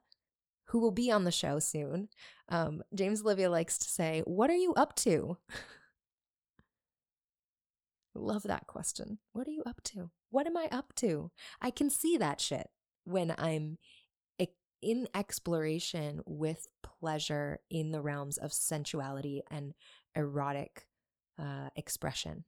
[0.65, 2.09] who will be on the show soon.
[2.49, 5.37] Um, James Olivia likes to say, What are you up to?
[8.15, 9.19] Love that question.
[9.33, 10.09] What are you up to?
[10.29, 11.31] What am I up to?
[11.61, 12.69] I can see that shit
[13.03, 13.77] when I'm
[14.85, 19.73] in exploration with pleasure in the realms of sensuality and
[20.15, 20.87] erotic
[21.39, 22.45] uh, expression.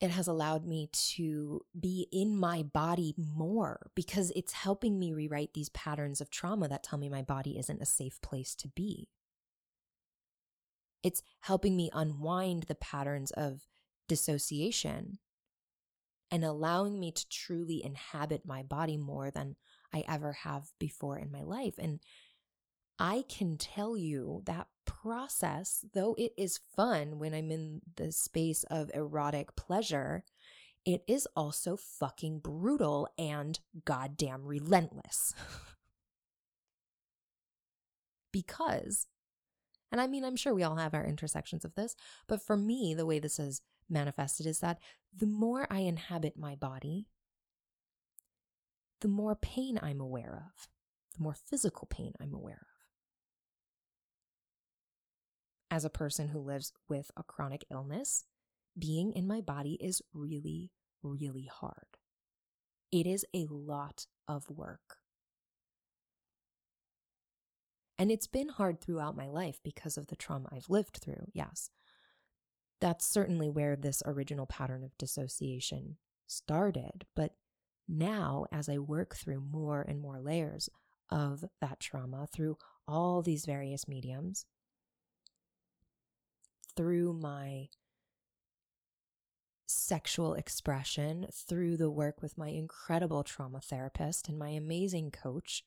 [0.00, 5.54] It has allowed me to be in my body more because it's helping me rewrite
[5.54, 9.08] these patterns of trauma that tell me my body isn't a safe place to be.
[11.02, 13.62] It's helping me unwind the patterns of
[14.08, 15.18] dissociation
[16.32, 19.54] and allowing me to truly inhabit my body more than
[19.92, 21.74] I ever have before in my life.
[21.78, 22.00] And
[22.98, 28.64] I can tell you that process, though it is fun when I'm in the space
[28.70, 30.24] of erotic pleasure,
[30.86, 35.34] it is also fucking brutal and goddamn relentless.
[38.32, 39.06] because,
[39.92, 41.94] and I mean, I'm sure we all have our intersections of this,
[42.26, 44.78] but for me, the way this is manifested is that
[45.14, 47.08] the more I inhabit my body,
[49.02, 50.68] the more pain I'm aware of,
[51.16, 52.66] the more physical pain I'm aware of.
[55.70, 58.24] As a person who lives with a chronic illness,
[58.78, 60.70] being in my body is really,
[61.02, 61.98] really hard.
[62.90, 64.96] It is a lot of work.
[68.02, 71.70] And it's been hard throughout my life because of the trauma I've lived through, yes.
[72.80, 77.06] That's certainly where this original pattern of dissociation started.
[77.14, 77.36] But
[77.86, 80.68] now, as I work through more and more layers
[81.10, 84.46] of that trauma through all these various mediums,
[86.76, 87.68] through my
[89.64, 95.62] sexual expression, through the work with my incredible trauma therapist and my amazing coach,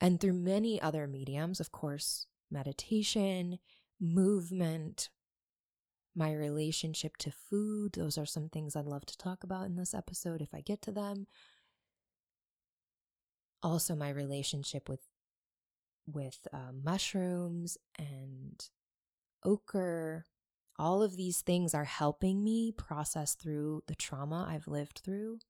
[0.00, 3.58] and through many other mediums, of course, meditation,
[4.00, 5.08] movement,
[6.14, 7.92] my relationship to food.
[7.94, 10.82] Those are some things I'd love to talk about in this episode if I get
[10.82, 11.26] to them.
[13.62, 15.00] Also, my relationship with
[16.06, 18.68] with uh, mushrooms and
[19.44, 20.24] ochre.
[20.78, 25.40] All of these things are helping me process through the trauma I've lived through.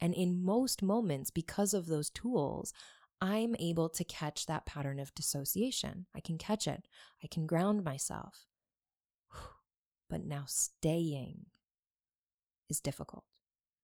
[0.00, 2.72] And in most moments, because of those tools,
[3.20, 6.06] I'm able to catch that pattern of dissociation.
[6.14, 6.86] I can catch it.
[7.22, 8.46] I can ground myself.
[10.10, 11.46] But now staying
[12.70, 13.24] is difficult.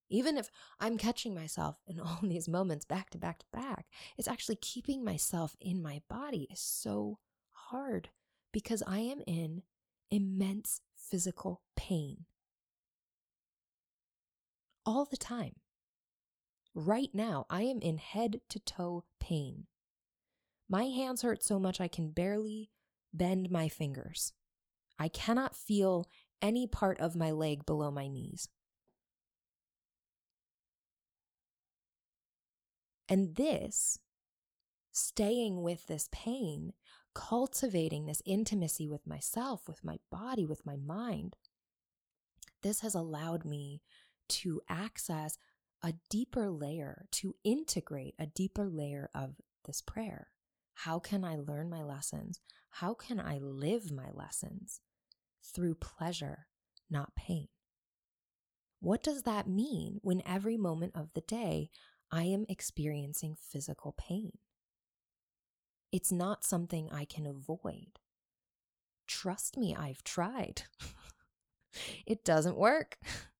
[0.08, 0.48] Even if
[0.80, 5.04] I'm catching myself in all these moments back to back to back, it's actually keeping
[5.04, 7.18] myself in my body is so
[7.52, 8.10] hard
[8.52, 9.62] because I am in
[10.10, 12.26] immense physical pain
[14.86, 15.56] all the time.
[16.74, 19.66] Right now, I am in head to toe pain.
[20.68, 22.70] My hands hurt so much I can barely
[23.12, 24.32] bend my fingers.
[24.98, 26.06] I cannot feel
[26.42, 28.48] any part of my leg below my knees.
[33.08, 33.98] And this,
[34.92, 36.72] staying with this pain,
[37.14, 41.36] cultivating this intimacy with myself, with my body, with my mind,
[42.62, 43.82] this has allowed me
[44.28, 45.36] to access
[45.84, 49.34] a deeper layer, to integrate a deeper layer of
[49.66, 50.28] this prayer.
[50.72, 52.40] How can I learn my lessons?
[52.70, 54.80] How can I live my lessons?
[55.54, 56.46] Through pleasure,
[56.90, 57.48] not pain.
[58.80, 61.68] What does that mean when every moment of the day
[62.10, 64.38] I am experiencing physical pain?
[65.92, 67.98] It's not something I can avoid.
[69.06, 70.62] Trust me, I've tried.
[72.06, 72.96] it doesn't work.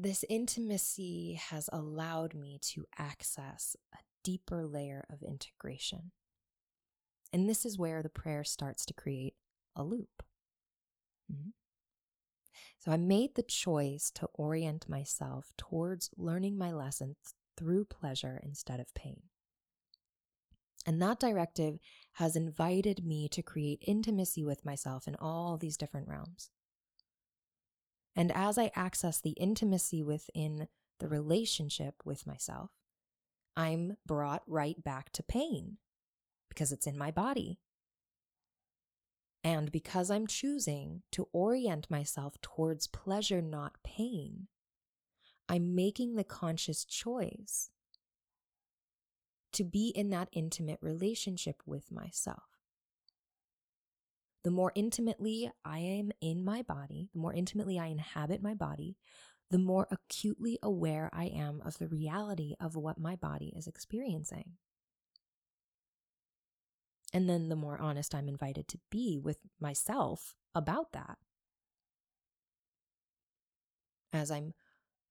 [0.00, 6.12] This intimacy has allowed me to access a deeper layer of integration.
[7.32, 9.34] And this is where the prayer starts to create
[9.74, 10.22] a loop.
[11.32, 11.50] Mm-hmm.
[12.78, 17.16] So I made the choice to orient myself towards learning my lessons
[17.56, 19.22] through pleasure instead of pain.
[20.86, 21.80] And that directive
[22.12, 26.50] has invited me to create intimacy with myself in all these different realms.
[28.16, 32.70] And as I access the intimacy within the relationship with myself,
[33.56, 35.78] I'm brought right back to pain
[36.48, 37.58] because it's in my body.
[39.44, 44.48] And because I'm choosing to orient myself towards pleasure, not pain,
[45.48, 47.70] I'm making the conscious choice
[49.52, 52.57] to be in that intimate relationship with myself.
[54.48, 58.96] The more intimately I am in my body, the more intimately I inhabit my body,
[59.50, 64.52] the more acutely aware I am of the reality of what my body is experiencing.
[67.12, 71.18] And then the more honest I'm invited to be with myself about that.
[74.14, 74.54] As I'm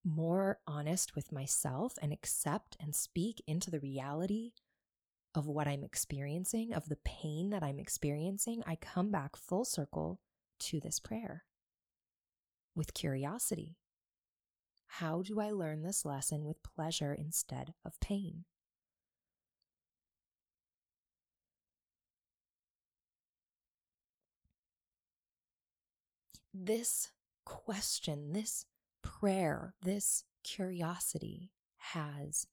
[0.04, 4.54] more honest with myself and accept and speak into the reality
[5.38, 10.20] of what I'm experiencing, of the pain that I'm experiencing, I come back full circle
[10.62, 11.44] to this prayer
[12.76, 13.78] with curiosity.
[14.88, 18.46] How do I learn this lesson with pleasure instead of pain?
[26.52, 27.12] This
[27.46, 28.66] question, this
[29.04, 32.48] prayer, this curiosity has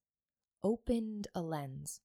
[0.62, 2.03] opened a lens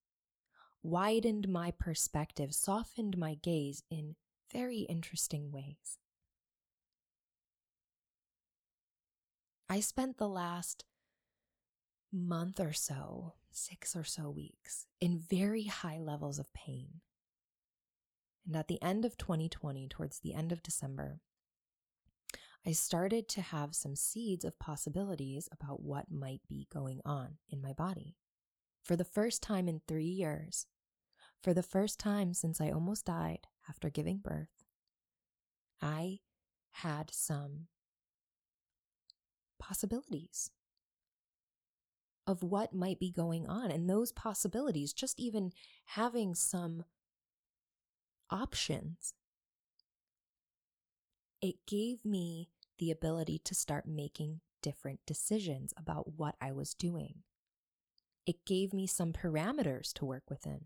[0.84, 4.16] widened my perspective, softened my gaze in
[4.52, 6.00] very interesting ways.
[9.70, 10.86] I spent the last
[12.12, 17.02] month or so, six or so weeks, in very high levels of pain.
[18.48, 21.20] And at the end of 2020, towards the end of December,
[22.66, 27.62] I started to have some seeds of possibilities about what might be going on in
[27.62, 28.16] my body.
[28.84, 30.66] For the first time in three years,
[31.42, 34.66] for the first time since I almost died after giving birth,
[35.82, 36.20] I
[36.72, 37.68] had some
[39.60, 40.52] possibilities
[42.26, 43.72] of what might be going on.
[43.72, 45.52] And those possibilities, just even
[45.86, 46.86] having some
[48.30, 49.14] options,
[51.42, 57.24] it gave me the ability to start making different decisions about what I was doing.
[58.30, 60.66] It gave me some parameters to work within.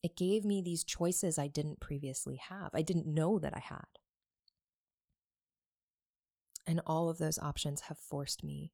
[0.00, 2.70] It gave me these choices I didn't previously have.
[2.72, 3.88] I didn't know that I had.
[6.68, 8.70] And all of those options have forced me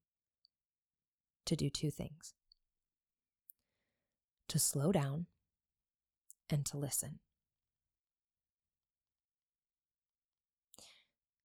[1.47, 2.35] to do two things
[4.49, 5.29] to slow down
[6.51, 7.20] and to listen.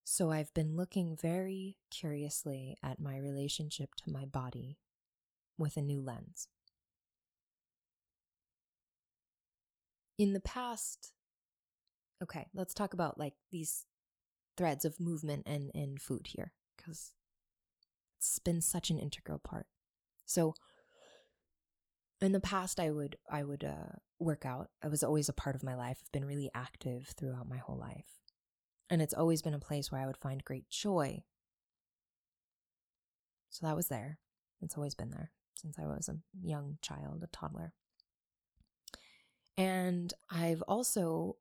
[0.03, 4.77] So I've been looking very curiously at my relationship to my body
[5.61, 6.47] with a new lens.
[10.17, 11.13] In the past,
[12.21, 13.85] okay, let's talk about like these
[14.57, 17.13] threads of movement and, and food here, because
[18.17, 19.67] it's been such an integral part.
[20.25, 20.53] So
[22.19, 24.69] in the past I would I would uh, work out.
[24.83, 25.99] I was always a part of my life.
[26.01, 28.19] I've been really active throughout my whole life.
[28.89, 31.23] And it's always been a place where I would find great joy.
[33.49, 34.19] So that was there.
[34.61, 37.73] It's always been there since I was a young child, a toddler.
[39.57, 41.37] And I've also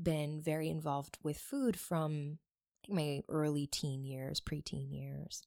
[0.00, 2.38] been very involved with food from
[2.88, 5.42] my early teen years, preteen years,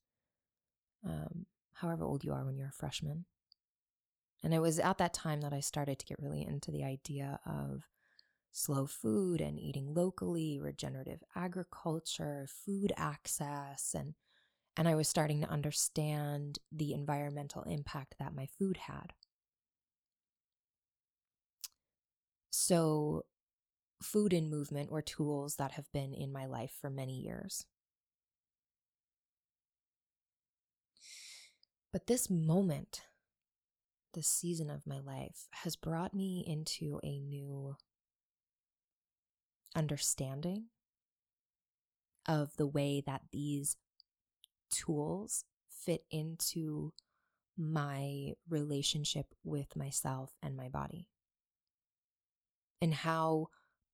[1.05, 3.25] um, however old you are when you're a freshman.
[4.43, 7.39] And it was at that time that I started to get really into the idea
[7.45, 7.83] of
[8.51, 14.13] slow food and eating locally, regenerative agriculture, food access, and
[14.75, 19.13] and I was starting to understand the environmental impact that my food had.
[22.49, 23.25] So,
[24.01, 27.65] food and movement were tools that have been in my life for many years.
[31.91, 33.03] But this moment,
[34.15, 37.75] this season of my life, has brought me into a new
[39.75, 40.65] understanding
[42.27, 43.77] of the way that these
[44.73, 46.93] tools fit into
[47.57, 51.09] my relationship with myself and my body.
[52.81, 53.49] And how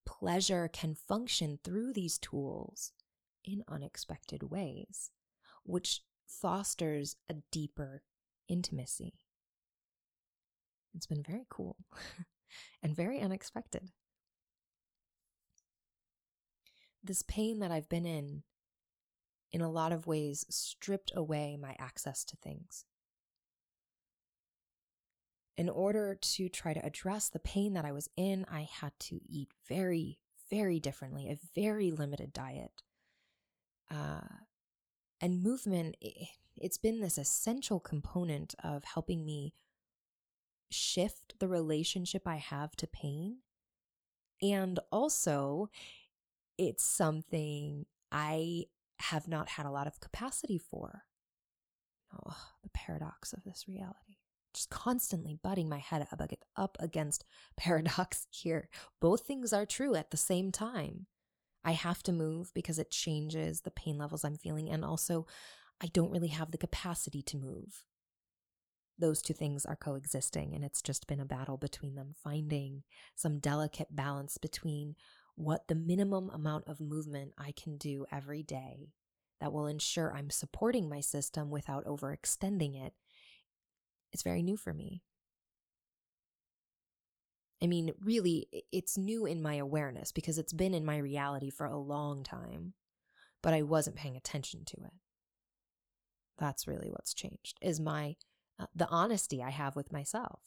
[0.06, 2.94] pleasure can function through these tools
[3.44, 5.12] in unexpected ways,
[5.64, 8.04] which fosters a deeper
[8.48, 9.14] intimacy.
[10.96, 11.78] It's been very cool
[12.84, 13.92] and very unexpected
[17.04, 18.44] this pain that I've been in,
[19.52, 22.86] in a lot of ways, stripped away my access to things.
[25.58, 29.20] In order to try to address the pain that I was in, I had to
[29.28, 30.20] eat very,
[30.50, 32.84] very differently, a very limited diet.
[33.92, 34.22] Uh,
[35.20, 35.98] and movement,
[36.56, 39.54] it's been this essential component of helping me
[40.72, 43.40] shift the relationship I have to pain.
[44.42, 45.70] And also,
[46.58, 48.66] it's something I
[49.00, 51.04] have not had a lot of capacity for.
[52.14, 54.18] Oh, the paradox of this reality.
[54.54, 56.08] Just constantly butting my head
[56.56, 57.24] up against
[57.58, 58.70] paradox here.
[59.00, 61.06] Both things are true at the same time.
[61.64, 65.28] I have to move because it changes the pain levels I'm feeling, and also
[65.82, 67.86] I don't really have the capacity to move.
[68.98, 72.84] Those two things are coexisting, and it's just been a battle between them, finding
[73.16, 74.96] some delicate balance between
[75.40, 78.92] what the minimum amount of movement I can do every day
[79.40, 82.94] that will ensure I'm supporting my system without overextending it.
[84.12, 85.02] it is very new for me.
[87.64, 91.66] I mean, really, it's new in my awareness because it's been in my reality for
[91.66, 92.74] a long time,
[93.42, 94.94] but I wasn't paying attention to it.
[96.38, 98.18] That's really what's changed is my
[98.60, 100.42] uh, the honesty I have with myself,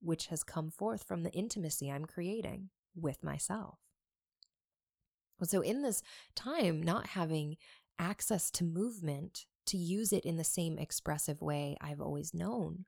[0.00, 3.78] which has come forth from the intimacy I'm creating with myself.
[5.44, 6.02] So, in this
[6.34, 7.56] time, not having
[7.98, 12.84] access to movement to use it in the same expressive way I've always known,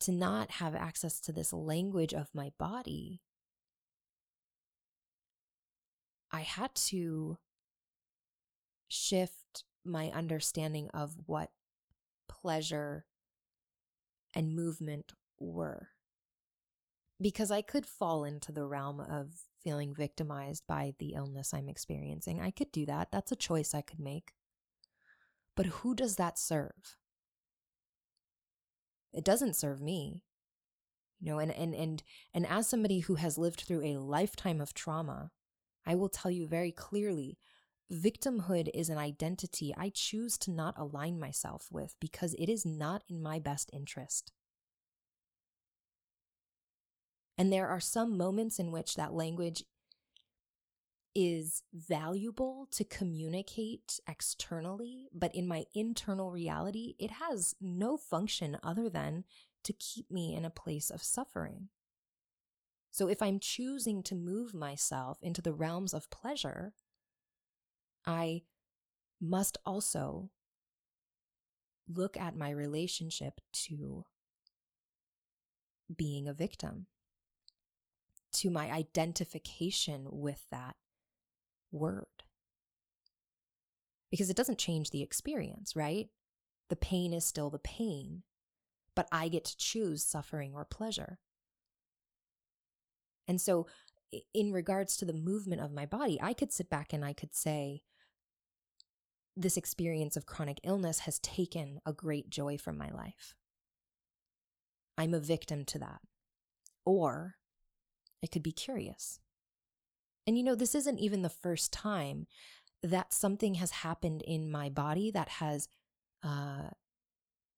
[0.00, 3.20] to not have access to this language of my body,
[6.30, 7.38] I had to
[8.88, 11.50] shift my understanding of what
[12.28, 13.06] pleasure
[14.34, 15.90] and movement were
[17.20, 19.34] because I could fall into the realm of
[19.64, 22.40] feeling victimized by the illness I'm experiencing.
[22.40, 23.10] I could do that.
[23.10, 24.32] That's a choice I could make.
[25.56, 26.96] But who does that serve?
[29.12, 30.24] It doesn't serve me.
[31.20, 32.02] You know, and and and
[32.34, 35.30] and as somebody who has lived through a lifetime of trauma,
[35.86, 37.38] I will tell you very clearly,
[37.92, 43.04] victimhood is an identity I choose to not align myself with because it is not
[43.08, 44.32] in my best interest.
[47.36, 49.64] And there are some moments in which that language
[51.14, 58.88] is valuable to communicate externally, but in my internal reality, it has no function other
[58.88, 59.24] than
[59.62, 61.68] to keep me in a place of suffering.
[62.90, 66.74] So if I'm choosing to move myself into the realms of pleasure,
[68.06, 68.42] I
[69.20, 70.30] must also
[71.88, 74.04] look at my relationship to
[75.94, 76.86] being a victim,
[78.34, 80.76] to my identification with that
[81.72, 82.06] word.
[84.10, 86.08] Because it doesn't change the experience, right?
[86.68, 88.22] The pain is still the pain,
[88.94, 91.18] but I get to choose suffering or pleasure.
[93.26, 93.66] And so,
[94.32, 97.34] in regards to the movement of my body, I could sit back and I could
[97.34, 97.82] say,
[99.36, 103.34] this experience of chronic illness has taken a great joy from my life.
[104.96, 106.00] I'm a victim to that.
[106.84, 107.34] Or
[108.24, 109.20] I could be curious.
[110.26, 112.26] And you know, this isn't even the first time
[112.82, 115.68] that something has happened in my body that has
[116.22, 116.70] uh,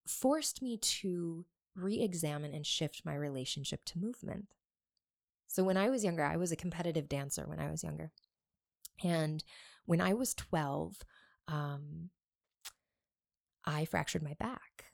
[0.06, 1.46] forced me to
[1.76, 4.46] re examine and shift my relationship to movement.
[5.46, 8.10] So, when I was younger, I was a competitive dancer when I was younger.
[9.04, 9.44] And
[9.84, 10.96] when I was 12,
[11.46, 12.10] um,
[13.64, 14.86] I fractured my back.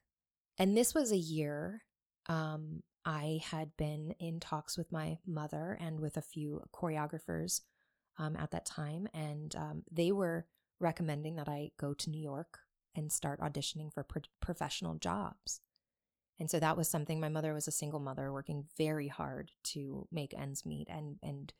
[0.58, 1.82] And this was a year
[2.28, 7.60] um, I had been in talks with my mother and with a few choreographers
[8.18, 10.46] um, at that time, and um, they were
[10.78, 12.58] recommending that I go to New York
[12.94, 15.60] and start auditioning for pro- professional jobs.
[16.38, 20.08] And so that was something my mother was a single mother working very hard to
[20.10, 21.52] make ends meet and and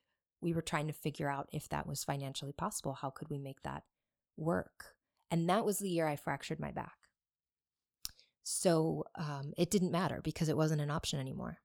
[0.43, 2.95] we were trying to figure out if that was financially possible.
[2.95, 3.84] How could we make that
[4.36, 4.97] work?
[5.30, 6.97] And that was the year I fractured my back.
[8.43, 11.59] So um, it didn't matter because it wasn't an option anymore.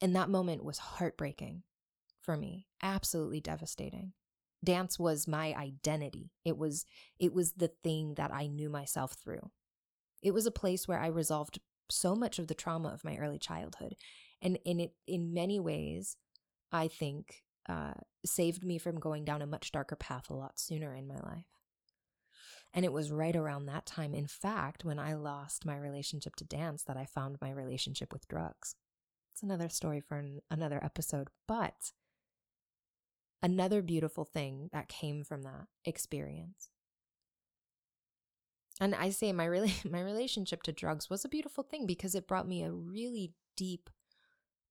[0.00, 1.62] And that moment was heartbreaking
[2.20, 4.12] for me, absolutely devastating.
[4.62, 6.32] Dance was my identity.
[6.44, 6.86] It was
[7.18, 9.50] it was the thing that I knew myself through.
[10.22, 13.38] It was a place where I resolved so much of the trauma of my early
[13.38, 13.94] childhood,
[14.40, 16.16] and in it in many ways,
[16.72, 17.92] I think uh,
[18.24, 21.44] saved me from going down a much darker path a lot sooner in my life.
[22.74, 26.44] And it was right around that time, in fact, when I lost my relationship to
[26.44, 28.74] dance, that I found my relationship with drugs.
[29.32, 31.92] It's another story for an, another episode, but
[33.40, 36.68] another beautiful thing that came from that experience.
[38.80, 42.26] And I say my really my relationship to drugs was a beautiful thing because it
[42.26, 43.88] brought me a really deep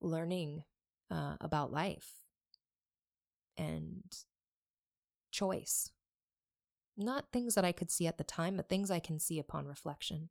[0.01, 0.65] learning
[1.09, 2.15] uh, about life
[3.55, 4.03] and
[5.31, 5.92] choice
[6.97, 9.65] not things that I could see at the time, but things I can see upon
[9.65, 10.29] reflection.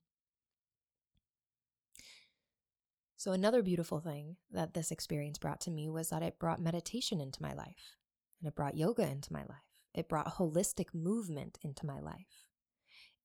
[3.17, 7.21] So, another beautiful thing that this experience brought to me was that it brought meditation
[7.21, 7.97] into my life,
[8.41, 9.59] and it brought yoga into my life.
[9.95, 12.49] It brought holistic movement into my life.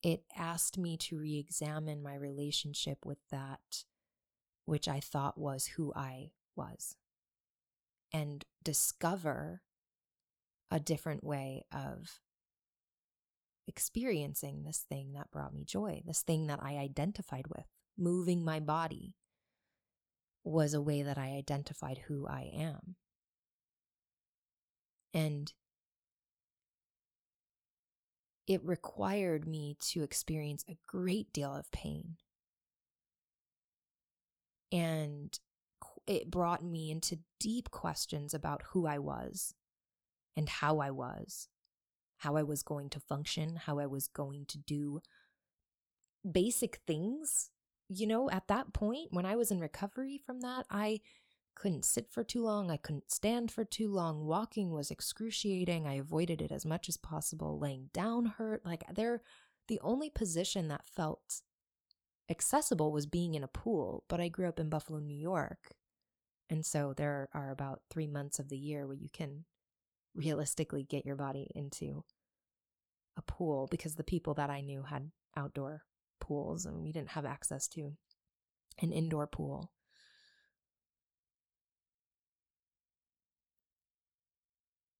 [0.04, 3.86] It asked me to re examine my relationship with that
[4.66, 6.96] which I thought was who I was
[8.14, 9.62] and discover
[10.70, 12.20] a different way of
[13.68, 17.66] experiencing this thing that brought me joy, this thing that I identified with.
[17.98, 19.16] Moving my body
[20.44, 22.96] was a way that I identified who I am.
[25.14, 25.52] And
[28.48, 32.16] it required me to experience a great deal of pain.
[34.72, 35.38] And
[36.06, 39.54] it brought me into deep questions about who I was
[40.36, 41.50] and how I was
[42.18, 45.02] how I was going to function, how I was going to do
[46.30, 47.50] basic things.
[47.90, 51.00] You know, at that point, when I was in recovery from that, I
[51.56, 52.70] couldn't sit for too long.
[52.70, 54.26] I couldn't stand for too long.
[54.26, 55.88] Walking was excruciating.
[55.88, 57.58] I avoided it as much as possible.
[57.58, 58.66] Laying down hurt.
[58.66, 59.22] Like, there,
[59.68, 61.42] the only position that felt
[62.30, 64.04] accessible was being in a pool.
[64.10, 65.74] But I grew up in Buffalo, New York.
[66.50, 69.46] And so there are about three months of the year where you can
[70.18, 72.04] realistically get your body into
[73.16, 75.84] a pool because the people that I knew had outdoor
[76.20, 77.94] pools and we didn't have access to
[78.82, 79.72] an indoor pool.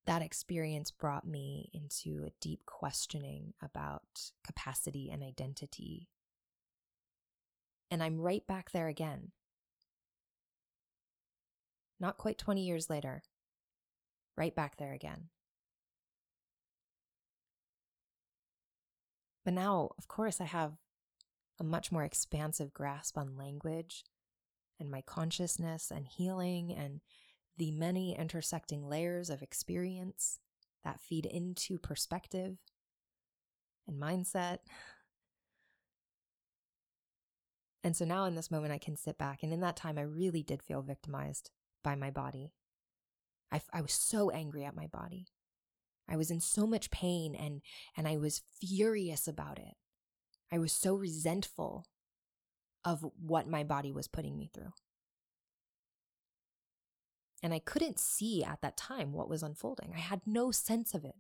[0.06, 6.08] That experience brought me into a deep questioning about capacity and identity.
[7.92, 9.32] And I'm right back there again.
[12.00, 13.24] Not quite 20 years later,
[14.38, 15.30] right back there again.
[19.44, 20.74] But now, of course, I have
[21.60, 24.04] a much more expansive grasp on language
[24.80, 27.02] and my consciousness and healing and
[27.58, 30.40] the many intersecting layers of experience
[30.84, 32.58] that feed into perspective
[33.88, 34.60] and mindset.
[37.84, 39.44] And so now in this moment, I can sit back.
[39.44, 41.52] And in that time, I really did feel victimized
[41.84, 42.52] by my body.
[43.52, 45.28] I, I was so angry at my body.
[46.10, 47.62] I was in so much pain and,
[47.96, 49.76] and I was furious about it.
[50.52, 51.86] I was so resentful
[52.86, 54.72] of what my body was putting me through.
[57.44, 59.92] And I couldn't see at that time what was unfolding.
[59.96, 61.16] I had no sense of it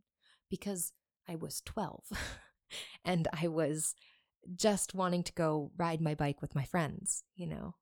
[0.50, 0.94] because
[1.28, 2.06] I was 12
[3.06, 3.94] and I was
[4.56, 7.76] just wanting to go ride my bike with my friends, you know.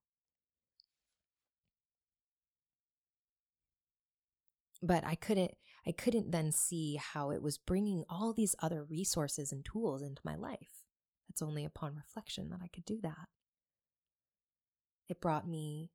[4.86, 5.52] But I couldn't
[5.88, 10.22] I couldn't then see how it was bringing all these other resources and tools into
[10.24, 10.84] my life.
[11.30, 13.28] It's only upon reflection that I could do that.
[15.10, 15.92] It brought me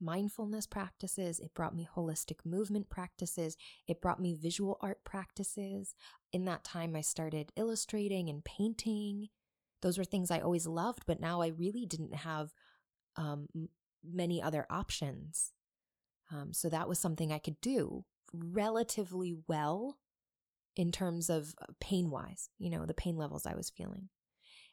[0.00, 1.40] mindfulness practices.
[1.40, 3.56] It brought me holistic movement practices.
[3.86, 5.94] It brought me visual art practices.
[6.32, 9.28] In that time, I started illustrating and painting.
[9.80, 12.52] Those were things I always loved, but now I really didn't have
[13.16, 13.48] um,
[14.04, 15.52] many other options.
[16.30, 19.98] Um, so that was something I could do relatively well
[20.76, 24.08] in terms of uh, pain wise, you know, the pain levels I was feeling.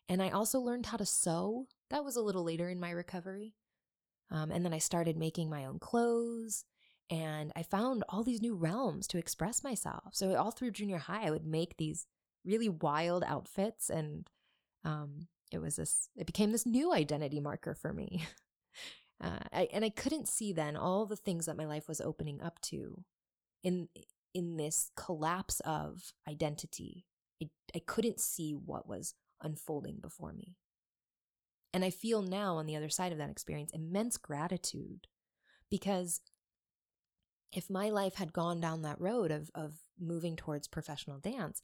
[0.08, 1.68] And I also learned how to sew.
[1.90, 3.56] That was a little later in my recovery.
[4.32, 6.66] Um, and then I started making my own clothes
[7.10, 10.14] and I found all these new realms to express myself.
[10.14, 12.06] So all through junior high, I would make these
[12.46, 14.28] really wild outfits and
[14.86, 18.26] um, it was this, it became this new identity marker for me.
[19.22, 22.42] Uh, I, and I couldn't see then all the things that my life was opening
[22.42, 23.04] up to
[23.64, 23.88] in
[24.34, 27.06] in this collapse of identity.
[27.42, 30.56] I, I couldn't see what was unfolding before me.
[31.74, 35.08] And I feel now on the other side of that experience immense gratitude
[35.70, 36.22] because
[37.52, 41.62] if my life had gone down that road of, of moving towards professional dance,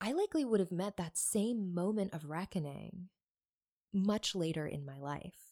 [0.00, 3.08] I likely would have met that same moment of reckoning
[3.92, 5.49] much later in my life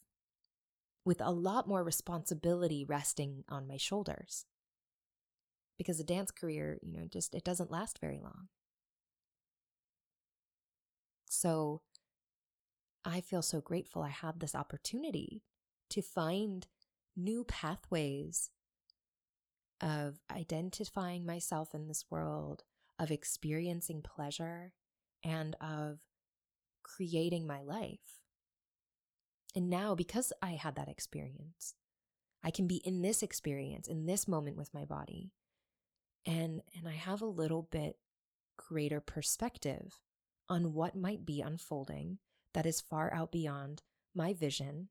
[1.09, 4.45] with a lot more responsibility resting on my shoulders.
[5.79, 8.49] Because a dance career, you know, just it doesn't last very long.
[11.25, 11.81] So
[13.07, 15.45] I feel so grateful I have this opportunity
[15.89, 16.67] to find
[17.17, 18.51] new pathways
[19.81, 22.65] of identifying myself in this world,
[22.99, 24.75] of experiencing pleasure,
[25.25, 26.01] and of
[26.83, 28.18] creating my life.
[29.55, 31.75] And now, because I had that experience,
[32.43, 35.33] I can be in this experience, in this moment with my body.
[36.27, 37.97] And, and I have a little bit
[38.57, 40.01] greater perspective
[40.49, 42.19] on what might be unfolding
[42.55, 43.83] that is far out beyond
[44.15, 44.89] my vision.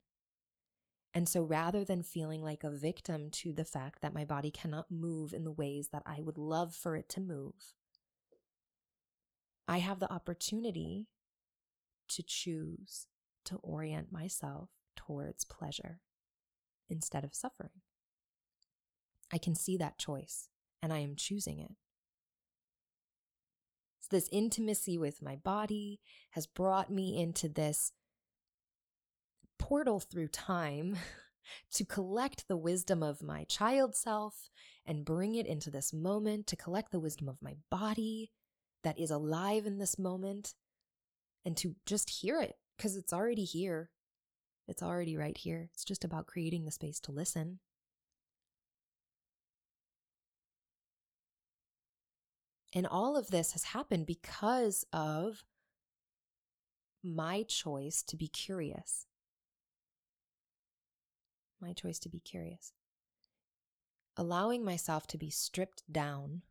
[1.14, 4.92] And so rather than feeling like a victim to the fact that my body cannot
[4.92, 7.74] move in the ways that I would love for it to move,
[9.68, 11.08] I have the opportunity
[12.10, 13.08] to choose
[13.48, 16.00] to orient myself towards pleasure
[16.90, 17.82] instead of suffering.
[19.32, 20.50] I can see that choice
[20.82, 21.72] and I am choosing it.
[24.00, 26.00] So this intimacy with my body
[26.32, 27.92] has brought me into this
[29.60, 30.98] portal through time
[31.74, 34.50] to collect the wisdom of my child self
[34.86, 38.32] and bring it into this moment, to collect the wisdom of my body
[38.84, 40.54] that is alive in this moment,
[41.44, 43.90] and to just hear it because it's already here.
[44.68, 45.70] It's already right here.
[45.74, 47.60] It's just about creating the space to listen.
[52.74, 55.46] And all of this has happened because of
[57.04, 59.08] my choice to be curious.
[61.62, 62.74] My choice to be curious.
[64.18, 66.42] Allowing myself to be stripped down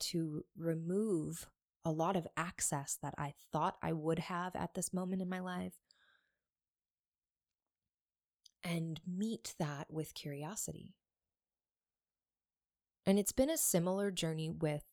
[0.00, 1.48] to remove
[1.84, 5.40] a lot of access that I thought I would have at this moment in my
[5.40, 5.74] life
[8.62, 10.94] and meet that with curiosity.
[13.06, 14.84] And it's been a similar journey with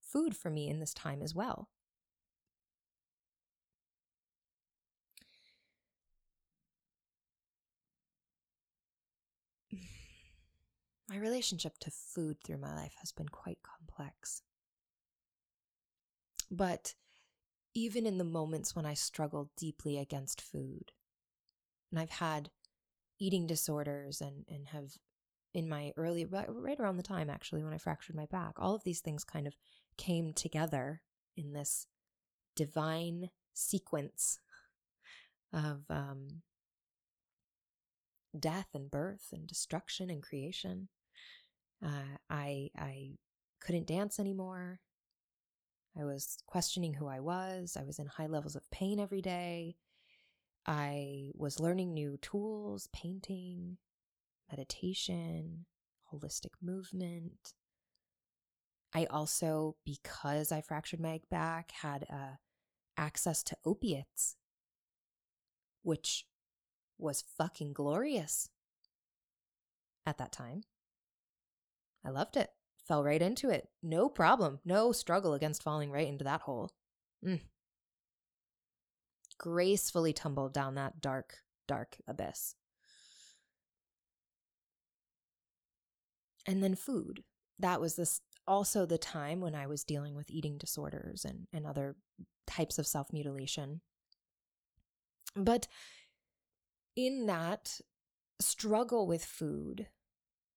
[0.00, 1.70] food for me in this time as well.
[11.08, 14.42] My relationship to food through my life has been quite complex.
[16.52, 16.94] But
[17.74, 20.92] even in the moments when I struggled deeply against food,
[21.90, 22.50] and I've had
[23.18, 24.92] eating disorders and, and have
[25.54, 28.84] in my early, right around the time actually when I fractured my back, all of
[28.84, 29.56] these things kind of
[29.96, 31.02] came together
[31.36, 31.86] in this
[32.54, 34.38] divine sequence
[35.52, 36.42] of um,
[38.38, 40.88] death and birth and destruction and creation.
[41.84, 43.12] Uh, I I
[43.60, 44.80] couldn't dance anymore.
[45.98, 47.76] I was questioning who I was.
[47.78, 49.76] I was in high levels of pain every day.
[50.66, 53.78] I was learning new tools, painting,
[54.50, 55.66] meditation,
[56.12, 57.52] holistic movement.
[58.94, 62.36] I also, because I fractured my back, had uh,
[62.96, 64.36] access to opiates,
[65.82, 66.26] which
[66.98, 68.48] was fucking glorious.
[70.06, 70.62] at that time.
[72.04, 72.50] I loved it.
[72.86, 73.68] Fell right into it.
[73.82, 74.58] No problem.
[74.64, 76.72] No struggle against falling right into that hole.
[77.24, 77.40] Mm.
[79.38, 82.54] Gracefully tumbled down that dark, dark abyss.
[86.46, 87.22] And then food.
[87.58, 91.66] That was this also the time when I was dealing with eating disorders and, and
[91.66, 91.96] other
[92.46, 93.80] types of self mutilation.
[95.36, 95.68] But
[96.96, 97.80] in that
[98.40, 99.86] struggle with food,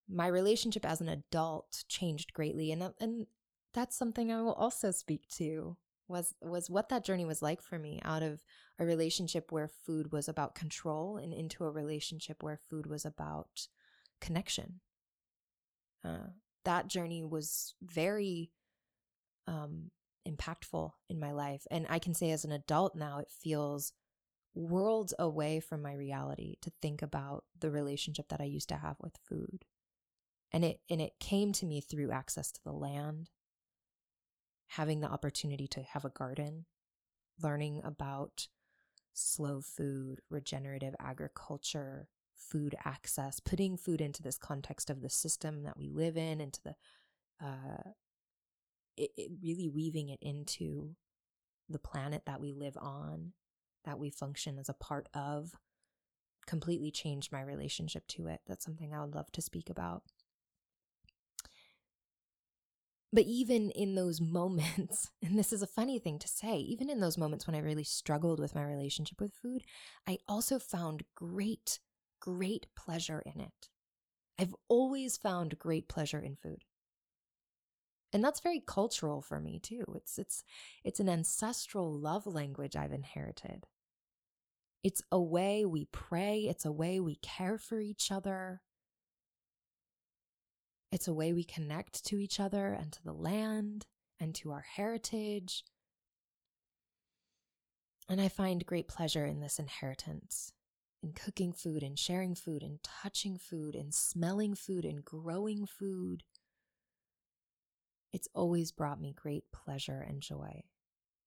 [0.08, 2.72] my relationship as an adult changed greatly.
[2.72, 3.26] And, and
[3.74, 5.76] that's something I will also speak to
[6.08, 8.40] was was what that journey was like for me out of
[8.78, 13.66] a relationship where food was about control and into a relationship where food was about
[14.20, 14.80] connection
[16.06, 16.28] uh,
[16.64, 18.50] that journey was very
[19.46, 19.90] um,
[20.28, 21.66] impactful in my life.
[21.70, 23.92] And I can say as an adult now, it feels
[24.54, 28.96] worlds away from my reality to think about the relationship that I used to have
[29.00, 29.64] with food.
[30.52, 33.30] And it and it came to me through access to the land,
[34.68, 36.66] having the opportunity to have a garden,
[37.42, 38.48] learning about
[39.12, 45.76] slow food, regenerative agriculture, food access, putting food into this context of the system that
[45.76, 46.74] we live in, into the,
[47.44, 47.90] uh,
[48.96, 50.94] it, it really weaving it into
[51.68, 53.32] the planet that we live on,
[53.84, 55.52] that we function as a part of,
[56.46, 58.40] completely changed my relationship to it.
[58.46, 60.02] That's something I would love to speak about.
[63.16, 67.00] But even in those moments, and this is a funny thing to say, even in
[67.00, 69.64] those moments when I really struggled with my relationship with food,
[70.06, 71.80] I also found great
[72.20, 73.70] great pleasure in it.
[74.38, 76.64] I've always found great pleasure in food.
[78.12, 79.84] And that's very cultural for me too.
[79.94, 80.44] It's it's
[80.84, 83.66] it's an ancestral love language I've inherited.
[84.84, 88.60] It's a way we pray, it's a way we care for each other.
[90.96, 93.84] It's a way we connect to each other and to the land
[94.18, 95.62] and to our heritage.
[98.08, 100.54] And I find great pleasure in this inheritance
[101.02, 106.22] in cooking food and sharing food and touching food and smelling food and growing food.
[108.14, 110.62] It's always brought me great pleasure and joy.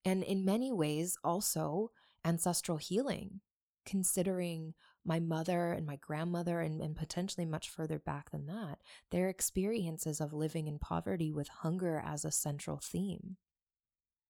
[0.03, 1.91] And in many ways, also
[2.25, 3.41] ancestral healing,
[3.85, 4.73] considering
[5.05, 8.79] my mother and my grandmother, and, and potentially much further back than that,
[9.11, 13.37] their experiences of living in poverty with hunger as a central theme.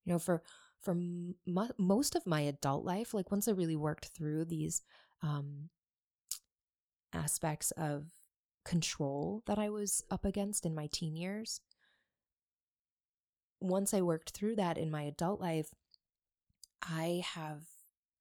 [0.06, 0.44] You know, for
[0.82, 1.36] for m-
[1.78, 4.82] most of my adult life, like once I really worked through these
[5.22, 5.70] um,
[7.14, 8.06] aspects of
[8.64, 11.62] control that I was up against in my teen years.
[13.60, 15.74] Once I worked through that in my adult life,
[16.82, 17.64] I have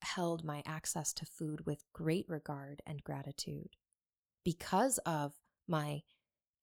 [0.02, 3.76] held my access to food with great regard and gratitude
[4.44, 5.34] because of
[5.66, 6.02] my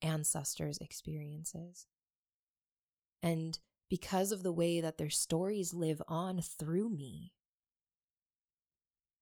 [0.01, 1.87] ancestors' experiences.
[3.21, 3.59] And
[3.89, 7.33] because of the way that their stories live on through me,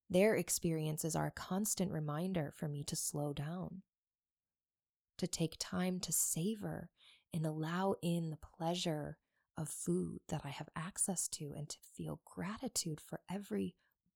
[0.09, 3.81] their experiences are a constant reminder for me to slow down,
[5.17, 6.89] to take time to savor
[7.33, 9.17] and allow in the pleasure
[9.57, 13.75] of food that I have access to and to feel gratitude for every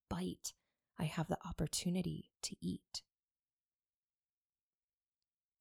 [0.09, 0.53] bite
[0.99, 3.03] I have the opportunity to eat.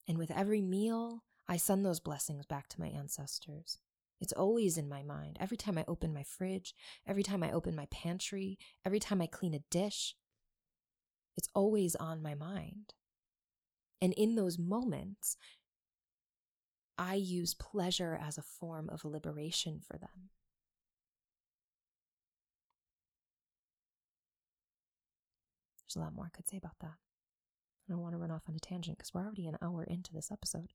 [0.09, 3.79] And with every meal, I send those blessings back to my ancestors.
[4.21, 5.37] It's always in my mind.
[5.39, 6.75] Every time I open my fridge,
[7.07, 10.15] every time I open my pantry, every time I clean a dish,
[11.37, 12.95] it's always on my mind.
[14.01, 15.37] And in those moments,
[16.97, 20.31] I use pleasure as a form of liberation for them.
[25.97, 26.95] A lot more I could say about that.
[27.89, 30.13] I don't want to run off on a tangent because we're already an hour into
[30.13, 30.73] this episode.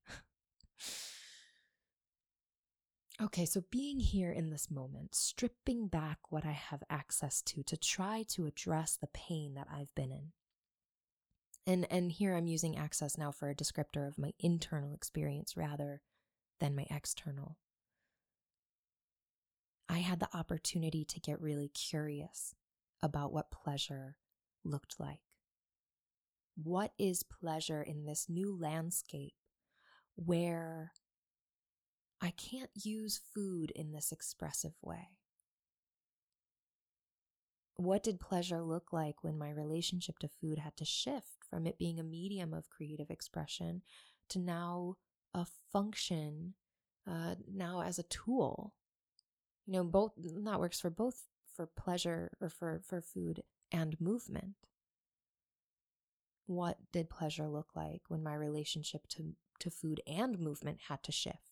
[3.22, 7.76] okay, so being here in this moment, stripping back what I have access to to
[7.76, 10.32] try to address the pain that I've been in.
[11.68, 16.02] And and here I'm using access now for a descriptor of my internal experience rather
[16.60, 17.58] than my external.
[19.90, 22.56] I had the opportunity to get really curious
[23.04, 24.16] about what pleasure
[24.64, 25.20] looked like.
[26.56, 29.34] What is pleasure in this new landscape
[30.16, 30.92] where
[32.22, 35.18] I can't use food in this expressive way?
[37.78, 41.80] What did pleasure look like when my relationship to food had to shift from it
[41.80, 43.82] being a medium of creative expression
[44.30, 44.98] to now
[45.34, 46.54] a function,
[47.10, 48.76] uh, now as a tool?
[49.66, 51.24] You know, both that works for both
[51.56, 54.56] for pleasure or for, for food and movement.
[56.48, 61.12] what did pleasure look like when my relationship to, to food and movement had to
[61.12, 61.52] shift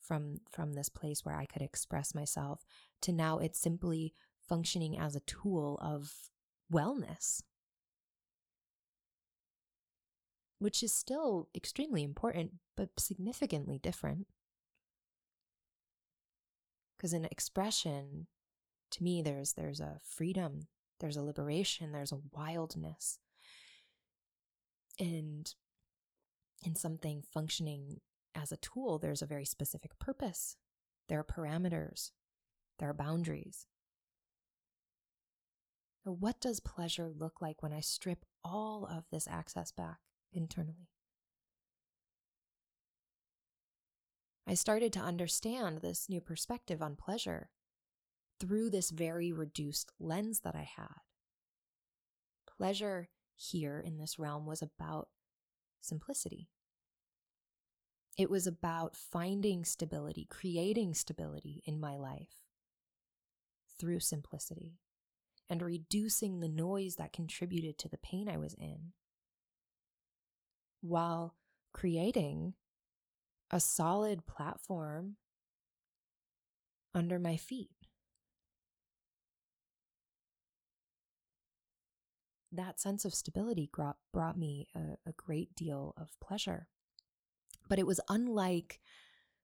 [0.00, 2.64] from, from this place where I could express myself
[3.02, 4.14] to now it's simply
[4.48, 6.30] functioning as a tool of
[6.72, 7.42] wellness,
[10.58, 14.26] which is still extremely important, but significantly different.
[16.96, 18.26] Because an expression,
[18.94, 20.68] to me, there's there's a freedom,
[21.00, 23.18] there's a liberation, there's a wildness,
[24.98, 25.52] and
[26.64, 28.00] in something functioning
[28.34, 30.56] as a tool, there's a very specific purpose.
[31.08, 32.10] There are parameters,
[32.78, 33.66] there are boundaries.
[36.06, 39.98] now, What does pleasure look like when I strip all of this access back
[40.32, 40.88] internally?
[44.46, 47.48] I started to understand this new perspective on pleasure
[48.40, 51.00] through this very reduced lens that I had.
[52.46, 55.08] Pleasure here in this realm was about
[55.80, 56.48] simplicity.
[58.16, 62.44] It was about finding stability, creating stability in my life
[63.78, 64.78] through simplicity
[65.50, 68.92] and reducing the noise that contributed to the pain I was in,
[70.80, 71.34] while
[71.72, 72.54] creating
[73.50, 75.16] a solid platform
[76.94, 77.83] under my feet.
[82.54, 86.68] That sense of stability brought, brought me a, a great deal of pleasure.
[87.68, 88.80] But it was unlike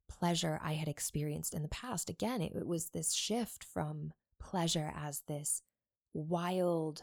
[0.09, 2.09] pleasure I had experienced in the past.
[2.09, 5.63] Again, it, it was this shift from pleasure as this
[6.13, 7.03] wild,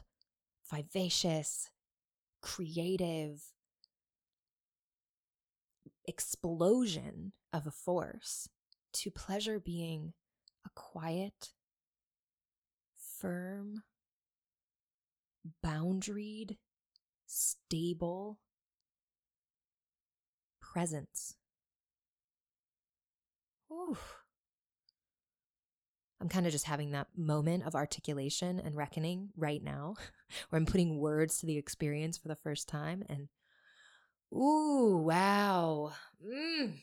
[0.70, 1.70] vivacious,
[2.42, 3.42] creative
[6.06, 8.48] explosion of a force
[8.94, 10.14] to pleasure being
[10.66, 11.54] a quiet,
[12.96, 13.84] firm,
[15.66, 16.58] boundaried,
[17.26, 18.40] stable
[20.62, 21.36] presence.
[23.72, 23.98] Ooh.
[26.20, 29.96] I'm kind of just having that moment of articulation and reckoning right now,
[30.50, 33.04] where I'm putting words to the experience for the first time.
[33.08, 33.28] And,
[34.34, 35.94] ooh, wow.
[36.26, 36.74] Mm.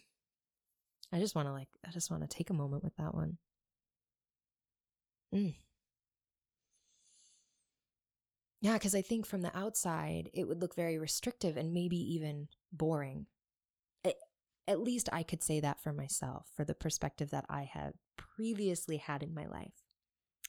[1.13, 3.39] I just want to like, I just want to take a moment with that one.
[5.35, 5.55] Mm.
[8.65, 12.49] Yeah, because I think from the outside, it would look very restrictive and maybe even
[12.73, 13.27] boring.
[14.03, 14.17] It,
[14.67, 18.97] at least I could say that for myself, for the perspective that I had previously
[18.97, 19.85] had in my life.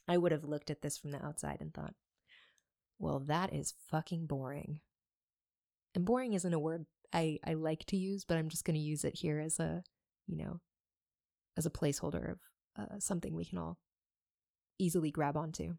[0.08, 1.94] I would have looked at this from the outside and thought,
[3.00, 4.80] well, that is fucking boring.
[5.94, 8.80] And boring isn't a word I, I like to use, but I'm just going to
[8.80, 9.84] use it here as a,
[10.26, 10.62] you know,
[11.58, 12.40] as a placeholder of
[12.80, 13.78] uh, something we can all
[14.80, 15.76] easily grab onto.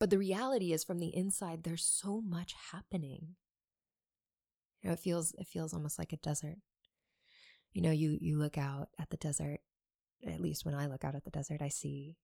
[0.00, 3.36] But the reality is from the inside, there's so much happening.
[4.82, 6.56] You know, it feels, it feels almost like a desert
[7.72, 9.60] you know, you you look out at the desert,
[10.26, 12.16] at least when I look out at the desert, I see,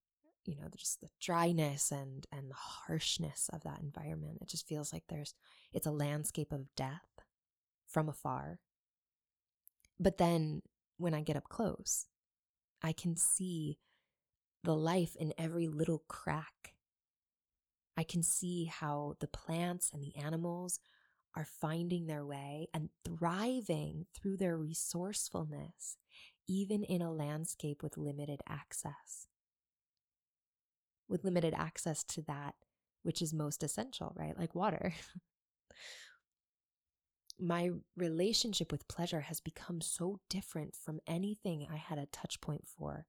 [0.44, 4.38] you know, just the dryness and and the harshness of that environment.
[4.40, 5.34] It just feels like there's
[5.72, 7.20] it's a landscape of death
[7.86, 8.58] from afar.
[10.00, 10.62] But then
[10.98, 12.06] when I get up close,
[12.82, 13.78] I can see
[14.64, 16.74] the life in every little crack.
[17.97, 20.81] I can see how the plants and the animals
[21.35, 25.98] are finding their way and thriving through their resourcefulness,
[26.48, 29.27] even in a landscape with limited access.
[31.09, 32.55] With limited access to that
[33.06, 34.36] which is most essential, right?
[34.36, 34.93] Like water.
[37.39, 42.64] My relationship with pleasure has become so different from anything I had a touch point
[42.66, 43.06] for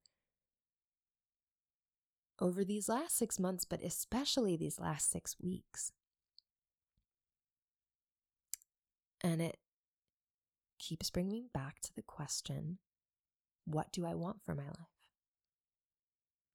[2.40, 5.92] over these last six months, but especially these last six weeks.
[9.22, 9.58] And it
[10.80, 12.78] keeps bringing me back to the question
[13.66, 14.94] what do I want for my life?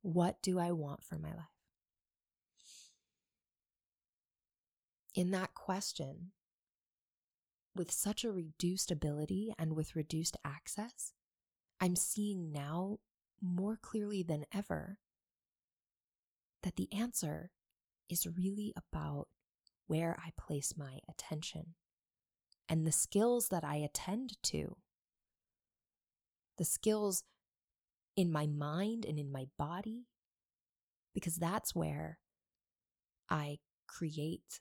[0.01, 1.45] What do I want for my life?
[5.15, 6.31] In that question,
[7.77, 11.13] with such a reduced ability and with reduced access,
[11.81, 12.99] I'm seeing now
[13.43, 14.99] more clearly than ever
[16.63, 17.51] that the answer
[18.09, 19.29] is really about
[19.87, 21.75] where I place my attention
[22.69, 24.77] and the skills that I attend to,
[26.59, 27.25] the skills
[28.17, 30.07] in my mind and in my body,
[31.15, 32.19] because that's where
[33.29, 34.61] I create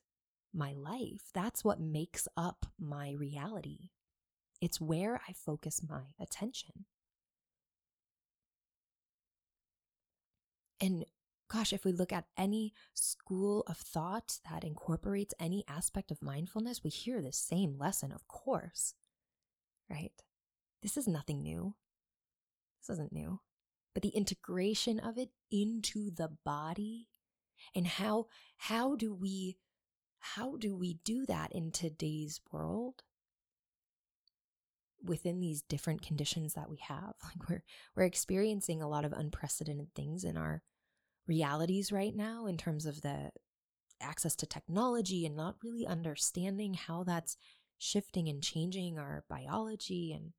[0.54, 1.30] my life.
[1.34, 3.90] That's what makes up my reality.
[4.60, 6.86] It's where I focus my attention.
[10.82, 11.06] And
[11.52, 16.84] gosh, if we look at any school of thought that incorporates any aspect of mindfulness,
[16.84, 18.94] we hear the same lesson, of course,
[19.90, 20.14] right?
[20.82, 21.76] This is nothing new.
[22.80, 23.42] This isn't new.
[23.94, 27.10] But the integration of it into the body
[27.76, 29.58] and how how do we
[30.20, 33.04] how do we do that in today's world
[35.04, 37.64] within these different conditions that we have like we're
[37.96, 40.64] we're experiencing a lot of unprecedented things in our
[41.28, 43.32] realities right now in terms of the
[44.02, 47.38] access to technology and not really understanding how that's
[47.78, 50.34] shifting and changing our biology and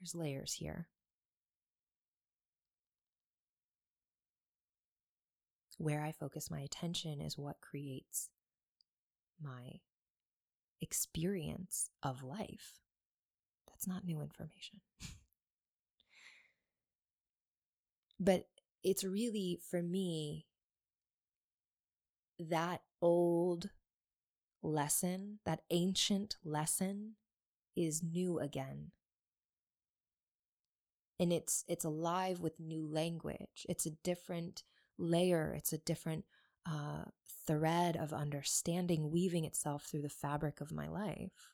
[0.00, 0.88] there's layers here
[5.82, 8.30] where I focus my attention is what creates
[9.42, 9.80] my
[10.80, 12.78] experience of life.
[13.68, 14.80] That's not new information.
[18.20, 18.46] but
[18.82, 20.46] it's really, for me,
[22.38, 23.70] that old
[24.62, 27.16] lesson, that ancient lesson
[27.76, 28.92] is new again.
[31.18, 33.64] And it's it's alive with new language.
[33.68, 34.62] It's a different
[34.98, 36.24] layer, it's a different
[36.66, 37.04] uh,
[37.46, 41.52] thread of understanding weaving itself through the fabric of my life.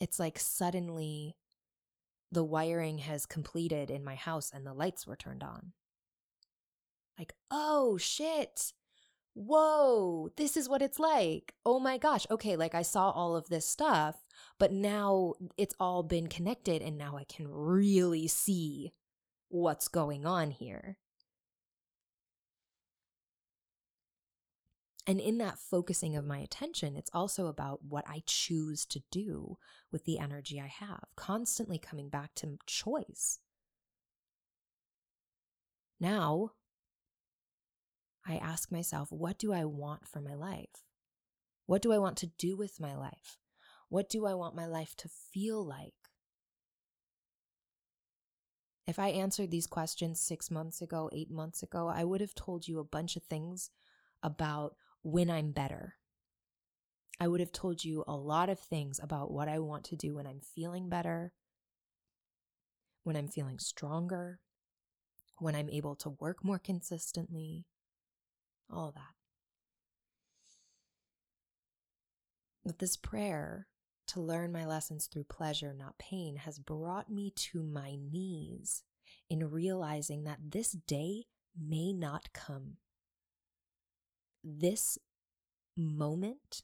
[0.00, 1.36] It's like suddenly
[2.34, 5.72] the wiring has completed in my house and the lights were turned on.
[7.18, 8.72] Like, oh shit.
[9.34, 11.54] Whoa, this is what it's like.
[11.64, 12.26] Oh my gosh.
[12.30, 14.24] Okay, like I saw all of this stuff,
[14.60, 18.92] but now it's all been connected and now I can really see
[19.48, 20.98] what's going on here.
[25.06, 29.58] And in that focusing of my attention, it's also about what I choose to do
[29.92, 33.38] with the energy I have, constantly coming back to choice.
[36.00, 36.52] Now,
[38.26, 40.84] I ask myself, what do I want for my life?
[41.66, 43.38] What do I want to do with my life?
[43.90, 45.92] What do I want my life to feel like?
[48.86, 52.68] If I answered these questions six months ago, eight months ago, I would have told
[52.68, 53.70] you a bunch of things
[54.22, 55.96] about when I'm better.
[57.20, 60.14] I would have told you a lot of things about what I want to do
[60.16, 61.32] when I'm feeling better,
[63.04, 64.40] when I'm feeling stronger,
[65.38, 67.66] when I'm able to work more consistently,
[68.72, 69.12] all of that.
[72.64, 73.68] But this prayer
[74.08, 78.82] to learn my lessons through pleasure, not pain, has brought me to my knees
[79.28, 81.24] in realizing that this day
[81.58, 82.78] may not come.
[84.44, 84.98] This
[85.76, 86.62] moment,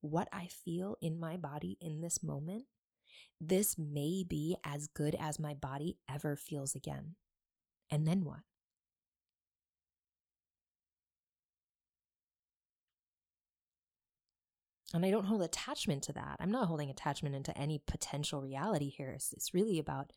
[0.00, 2.66] what I feel in my body in this moment,
[3.40, 7.16] this may be as good as my body ever feels again.
[7.90, 8.40] And then what?
[14.94, 16.36] And I don't hold attachment to that.
[16.38, 19.10] I'm not holding attachment into any potential reality here.
[19.10, 20.12] It's, it's really about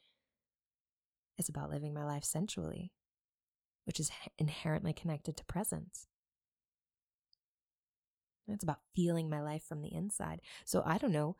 [1.37, 2.91] it's about living my life sensually,
[3.85, 6.08] which is inherently connected to presence.
[8.53, 10.41] It's about feeling my life from the inside.
[10.65, 11.35] So I don't know,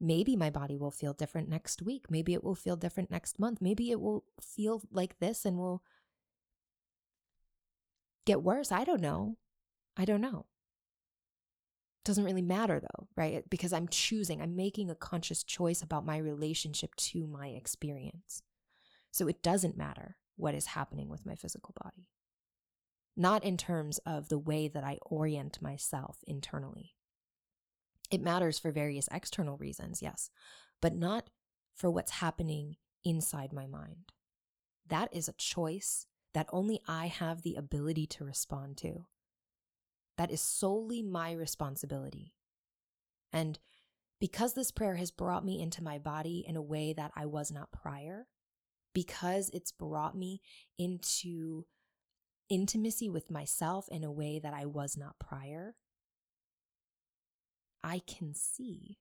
[0.00, 2.10] maybe my body will feel different next week.
[2.10, 3.60] Maybe it will feel different next month.
[3.60, 5.82] Maybe it will feel like this and will
[8.24, 8.70] get worse.
[8.70, 9.36] I don't know.
[9.96, 10.46] I don't know.
[12.04, 13.48] Doesn't really matter though, right?
[13.50, 18.42] Because I'm choosing, I'm making a conscious choice about my relationship to my experience.
[19.10, 22.06] So it doesn't matter what is happening with my physical body.
[23.20, 26.94] Not in terms of the way that I orient myself internally.
[28.12, 30.30] It matters for various external reasons, yes,
[30.80, 31.28] but not
[31.74, 34.12] for what's happening inside my mind.
[34.86, 39.06] That is a choice that only I have the ability to respond to.
[40.16, 42.34] That is solely my responsibility.
[43.32, 43.58] And
[44.20, 47.50] because this prayer has brought me into my body in a way that I was
[47.50, 48.28] not prior,
[48.94, 50.40] because it's brought me
[50.78, 51.66] into
[52.48, 55.76] intimacy with myself in a way that I was not prior,
[57.82, 58.98] I can see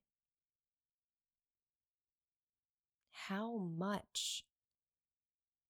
[3.28, 4.44] how much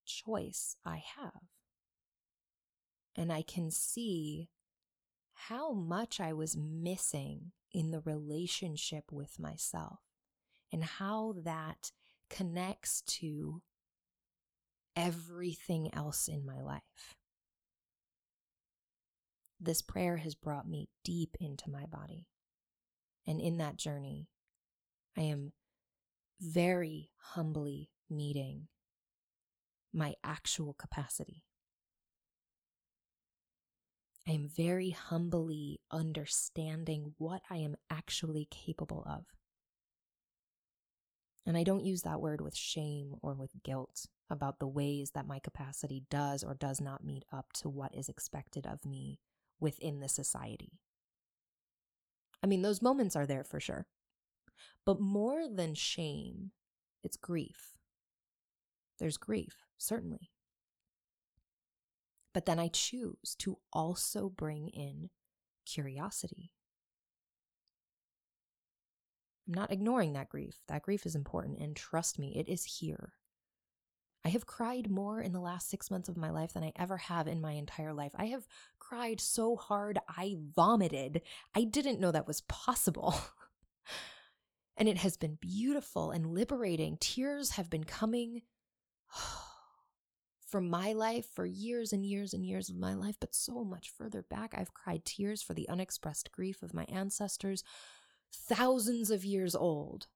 [0.04, 1.42] choice I have.
[3.16, 4.48] And I can see
[5.34, 10.00] how much I was missing in the relationship with myself
[10.72, 11.90] and how that
[12.30, 13.62] connects to
[14.94, 17.17] everything else in my life.
[19.60, 22.26] This prayer has brought me deep into my body.
[23.26, 24.28] And in that journey,
[25.16, 25.52] I am
[26.40, 28.68] very humbly meeting
[29.92, 31.44] my actual capacity.
[34.28, 39.24] I am very humbly understanding what I am actually capable of.
[41.46, 45.26] And I don't use that word with shame or with guilt about the ways that
[45.26, 49.18] my capacity does or does not meet up to what is expected of me
[49.60, 50.80] within the society.
[52.42, 53.86] I mean, those moments are there for sure.
[54.84, 56.52] But more than shame,
[57.02, 57.76] it's grief.
[58.98, 60.30] There's grief, certainly.
[62.32, 65.10] But then I choose to also bring in
[65.66, 66.52] curiosity.
[69.46, 70.58] I'm not ignoring that grief.
[70.68, 73.14] That grief is important, and trust me, it is here.
[74.24, 76.96] I have cried more in the last six months of my life than I ever
[76.96, 78.12] have in my entire life.
[78.16, 78.46] I have
[78.78, 81.22] cried so hard I vomited.
[81.54, 83.14] I didn't know that was possible.
[84.76, 86.96] and it has been beautiful and liberating.
[87.00, 88.42] Tears have been coming
[90.46, 93.90] from my life for years and years and years of my life, but so much
[93.90, 94.54] further back.
[94.56, 97.62] I've cried tears for the unexpressed grief of my ancestors,
[98.32, 100.06] thousands of years old.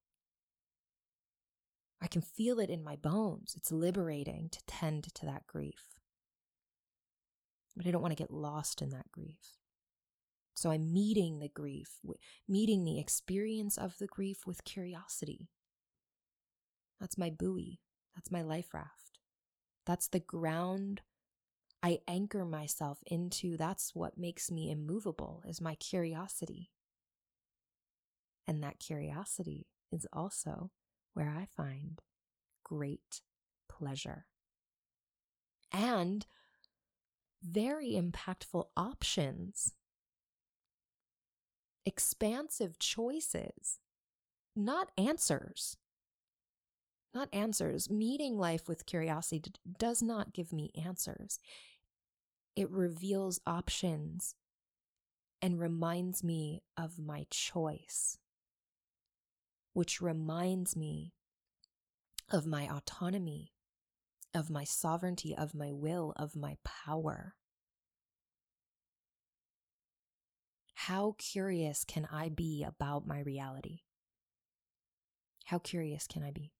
[2.02, 3.54] I can feel it in my bones.
[3.56, 5.94] It's liberating to tend to that grief.
[7.76, 9.58] But I don't want to get lost in that grief.
[10.54, 12.00] So I'm meeting the grief,
[12.48, 15.48] meeting the experience of the grief with curiosity.
[17.00, 17.80] That's my buoy.
[18.14, 19.20] That's my life raft.
[19.86, 21.02] That's the ground
[21.82, 23.56] I anchor myself into.
[23.56, 26.70] That's what makes me immovable is my curiosity.
[28.46, 30.70] And that curiosity is also
[31.14, 32.00] where I find
[32.64, 33.20] great
[33.68, 34.26] pleasure
[35.72, 36.26] and
[37.42, 39.72] very impactful options,
[41.84, 43.78] expansive choices,
[44.54, 45.76] not answers.
[47.14, 47.90] Not answers.
[47.90, 51.38] Meeting life with curiosity does not give me answers.
[52.56, 54.34] It reveals options
[55.42, 58.18] and reminds me of my choice
[59.72, 61.14] which reminds me
[62.30, 63.52] of my autonomy,
[64.34, 67.34] of my sovereignty, of my will, of my power.
[70.74, 73.80] How curious can I be about my reality?
[75.46, 76.52] How curious can I be?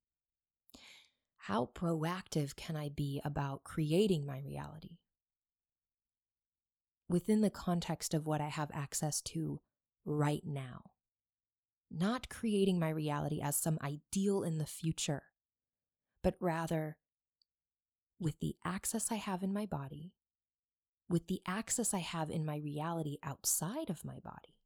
[1.36, 4.98] How proactive can I be about creating my reality?
[7.09, 9.60] Within the context of what I have access to
[10.05, 10.91] right now
[11.93, 15.23] not creating my reality as some ideal in the future,
[16.23, 16.97] but rather
[18.19, 20.12] with the access I have in my body,
[21.09, 24.56] with the access I have in my reality outside of my body.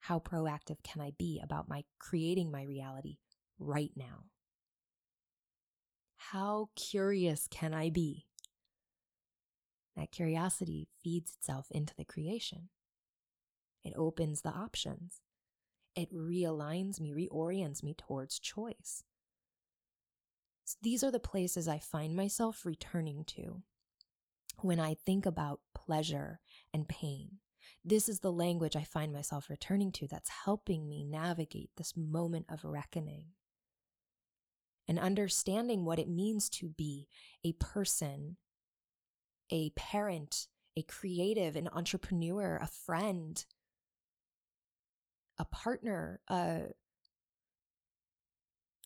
[0.00, 3.18] How proactive can I be about my creating my reality
[3.58, 4.24] right now?
[6.16, 8.26] How curious can I be?
[9.96, 12.68] That curiosity feeds itself into the creation.
[13.84, 15.20] It opens the options.
[15.94, 19.04] It realigns me, reorients me towards choice.
[20.64, 23.62] So these are the places I find myself returning to
[24.60, 26.40] when I think about pleasure
[26.72, 27.38] and pain.
[27.84, 32.46] This is the language I find myself returning to that's helping me navigate this moment
[32.48, 33.26] of reckoning
[34.88, 37.08] and understanding what it means to be
[37.44, 38.36] a person,
[39.50, 40.46] a parent,
[40.76, 43.44] a creative, an entrepreneur, a friend,
[45.38, 46.62] a partner, a,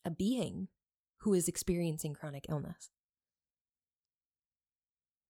[0.05, 0.69] a being
[1.19, 2.91] who is experiencing chronic illness?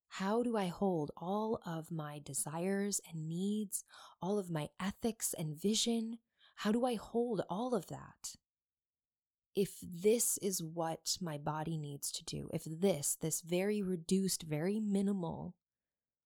[0.09, 3.85] How do I hold all of my desires and needs,
[4.21, 6.19] all of my ethics and vision?
[6.57, 8.35] How do I hold all of that?
[9.55, 14.81] If this is what my body needs to do, if this, this very reduced, very
[14.81, 15.55] minimal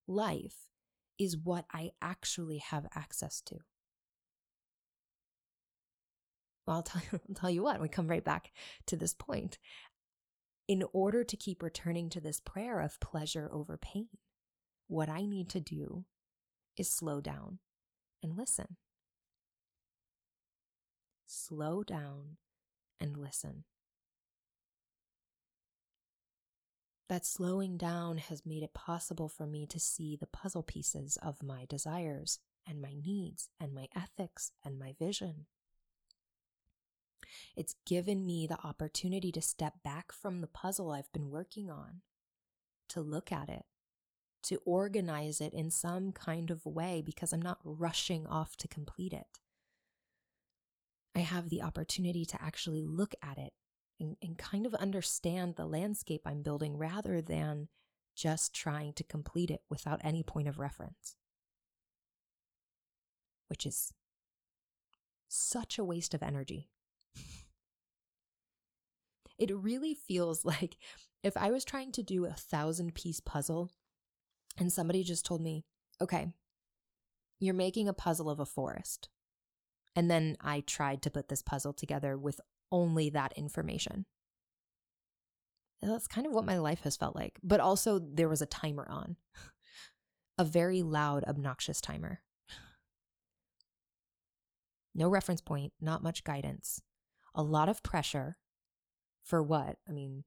[0.06, 0.70] life
[1.18, 3.58] is what I actually have access to.
[6.66, 8.52] Well, I'll tell you, I'll tell you what, we come right back
[8.86, 9.58] to this point.
[10.68, 14.08] In order to keep returning to this prayer of pleasure over pain,
[14.86, 16.04] what I need to do
[16.76, 17.58] is slow down
[18.22, 18.76] and listen.
[21.26, 22.36] Slow down
[23.00, 23.64] and listen.
[27.08, 31.42] That slowing down has made it possible for me to see the puzzle pieces of
[31.42, 35.46] my desires and my needs and my ethics and my vision.
[37.56, 42.02] It's given me the opportunity to step back from the puzzle I've been working on,
[42.88, 43.64] to look at it,
[44.44, 49.12] to organize it in some kind of way because I'm not rushing off to complete
[49.12, 49.38] it.
[51.14, 53.52] I have the opportunity to actually look at it,
[54.00, 57.68] and, and kind of understand the landscape I'm building rather than
[58.16, 61.16] just trying to complete it without any point of reference,
[63.48, 63.92] which is
[65.28, 66.68] such a waste of energy.
[69.42, 70.76] It really feels like
[71.22, 73.70] if I was trying to do a thousand piece puzzle
[74.58, 75.64] and somebody just told me,
[76.00, 76.28] okay,
[77.38, 79.08] you're making a puzzle of a forest.
[79.94, 82.40] And then I tried to put this puzzle together with
[82.70, 84.06] only that information.
[85.82, 87.38] That's kind of what my life has felt like.
[87.42, 89.16] But also, there was a timer on,
[90.38, 92.20] a very loud, obnoxious timer.
[94.94, 96.82] No reference point, not much guidance,
[97.34, 98.36] a lot of pressure.
[99.24, 99.76] For what?
[99.88, 100.24] I mean,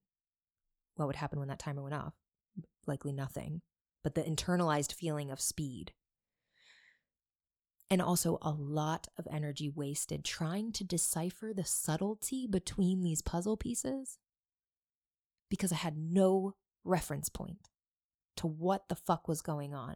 [0.96, 2.14] what would happen when that timer went off?
[2.88, 3.62] Likely nothing,
[4.04, 5.94] but the internalized feeling of speed
[7.90, 13.58] and also a lot of energy wasted trying to decipher the subtlety between these puzzle
[13.58, 14.18] pieces
[15.50, 17.70] because I had no reference point
[18.38, 19.96] to what the fuck was going on.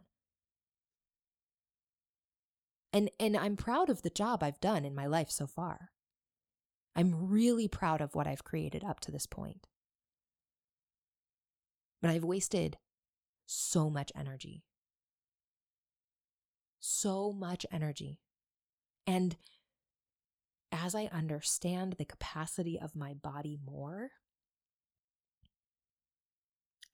[2.92, 5.90] And and I'm proud of the job I've done in my life so far.
[7.00, 9.66] I'm really proud of what I've created up to this point.
[12.02, 12.76] But I've wasted
[13.46, 14.64] so much energy
[16.80, 18.20] so much energy.
[19.06, 19.36] And
[20.72, 24.10] as I understand the capacity of my body more,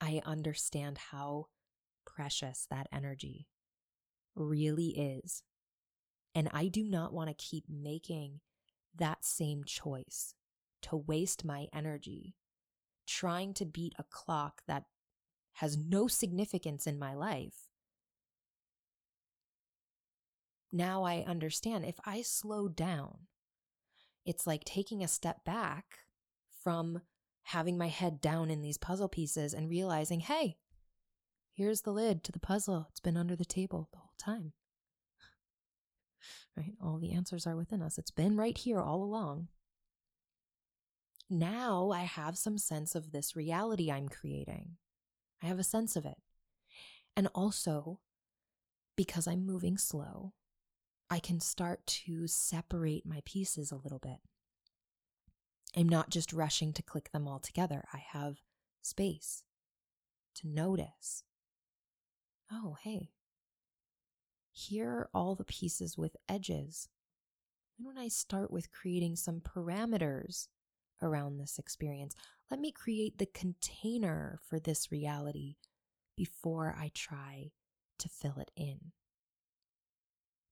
[0.00, 1.46] I understand how
[2.04, 3.48] precious that energy
[4.34, 5.42] really is.
[6.34, 8.40] And I do not want to keep making
[8.98, 10.34] that same choice
[10.82, 12.34] to waste my energy
[13.06, 14.84] trying to beat a clock that
[15.54, 17.68] has no significance in my life
[20.76, 23.28] now I understand if I slow down,
[24.24, 26.00] it's like taking a step back
[26.62, 27.00] from
[27.44, 30.58] having my head down in these puzzle pieces and realizing, hey,
[31.52, 32.88] here's the lid to the puzzle.
[32.90, 34.52] It's been under the table the whole time.
[36.56, 36.74] Right?
[36.82, 37.98] All the answers are within us.
[37.98, 39.48] It's been right here all along.
[41.28, 44.76] Now I have some sense of this reality I'm creating.
[45.42, 46.18] I have a sense of it.
[47.16, 48.00] And also,
[48.96, 50.32] because I'm moving slow,
[51.10, 54.18] I can start to separate my pieces a little bit.
[55.76, 57.84] I'm not just rushing to click them all together.
[57.92, 58.38] I have
[58.82, 59.42] space
[60.36, 61.24] to notice.
[62.50, 63.10] Oh, hey,
[64.56, 66.88] here are all the pieces with edges.
[67.76, 70.48] And when I start with creating some parameters
[71.02, 72.14] around this experience,
[72.50, 75.56] let me create the container for this reality
[76.16, 77.50] before I try
[77.98, 78.92] to fill it in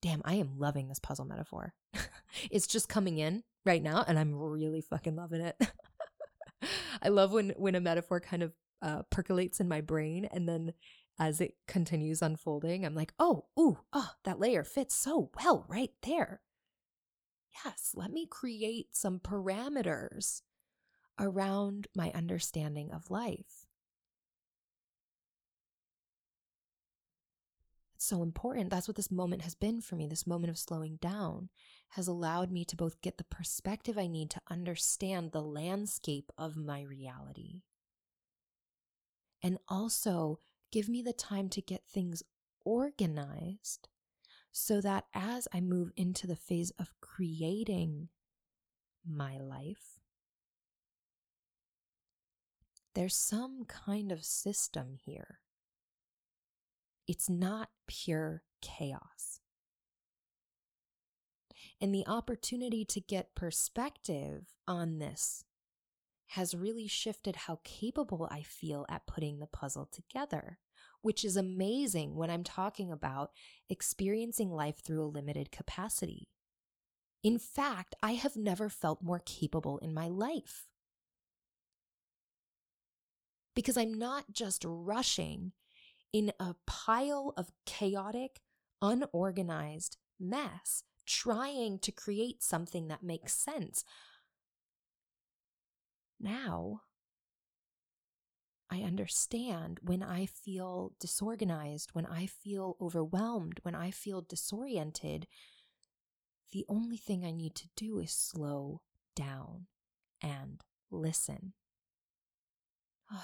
[0.04, 1.72] damn, I am loving this puzzle metaphor.
[2.50, 5.56] it's just coming in right now, and I'm really fucking loving it.
[7.02, 8.52] I love when when a metaphor kind of
[8.82, 10.74] uh, percolates in my brain, and then
[11.18, 15.92] as it continues unfolding, I'm like, oh, ooh, oh, that layer fits so well right
[16.02, 16.40] there.
[17.64, 20.42] Yes, let me create some parameters
[21.18, 23.66] around my understanding of life.
[27.94, 28.70] It's so important.
[28.70, 30.08] That's what this moment has been for me.
[30.08, 31.48] This moment of slowing down
[31.90, 36.56] has allowed me to both get the perspective I need to understand the landscape of
[36.56, 37.60] my reality
[39.44, 40.40] and also
[40.74, 42.24] give me the time to get things
[42.64, 43.88] organized
[44.50, 48.08] so that as I move into the phase of creating
[49.08, 50.00] my life,
[52.96, 55.38] there's some kind of system here
[57.06, 59.40] it's not pure chaos.
[61.80, 65.44] And the opportunity to get perspective on this
[66.28, 70.58] has really shifted how capable I feel at putting the puzzle together,
[71.04, 73.30] which is amazing when I'm talking about
[73.68, 76.30] experiencing life through a limited capacity.
[77.22, 80.64] In fact, I have never felt more capable in my life.
[83.54, 85.52] Because I'm not just rushing
[86.10, 88.40] in a pile of chaotic,
[88.80, 93.84] unorganized mess, trying to create something that makes sense.
[96.18, 96.80] Now,
[98.74, 105.28] I understand when I feel disorganized, when I feel overwhelmed, when I feel disoriented.
[106.50, 108.80] The only thing I need to do is slow
[109.14, 109.66] down
[110.20, 110.60] and
[110.90, 111.52] listen.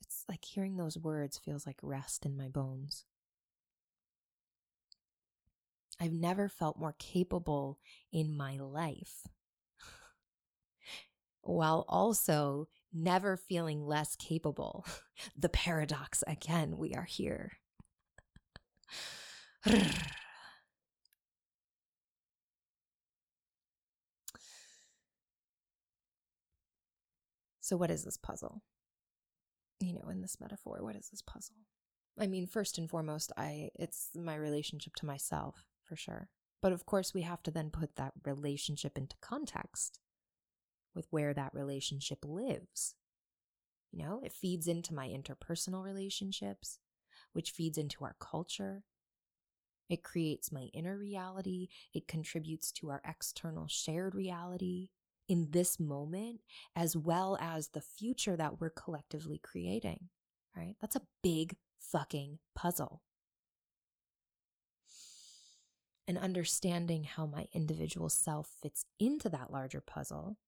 [0.00, 3.04] It's like hearing those words feels like rest in my bones.
[6.00, 7.78] I've never felt more capable
[8.10, 9.28] in my life
[11.42, 14.86] while also never feeling less capable.
[15.36, 17.52] the paradox again, we are here.
[27.60, 28.62] so, what is this puzzle?
[29.80, 31.56] You know, in this metaphor, what is this puzzle?
[32.18, 36.28] I mean, first and foremost, I it's my relationship to myself, for sure.
[36.60, 40.00] But of course, we have to then put that relationship into context
[40.98, 42.96] with where that relationship lives.
[43.92, 46.80] You know, it feeds into my interpersonal relationships,
[47.32, 48.82] which feeds into our culture.
[49.88, 51.68] It creates my inner reality.
[51.94, 54.88] It contributes to our external shared reality
[55.28, 56.40] in this moment,
[56.74, 60.08] as well as the future that we're collectively creating,
[60.56, 60.74] right?
[60.80, 63.02] That's a big fucking puzzle.
[66.08, 70.38] And understanding how my individual self fits into that larger puzzle,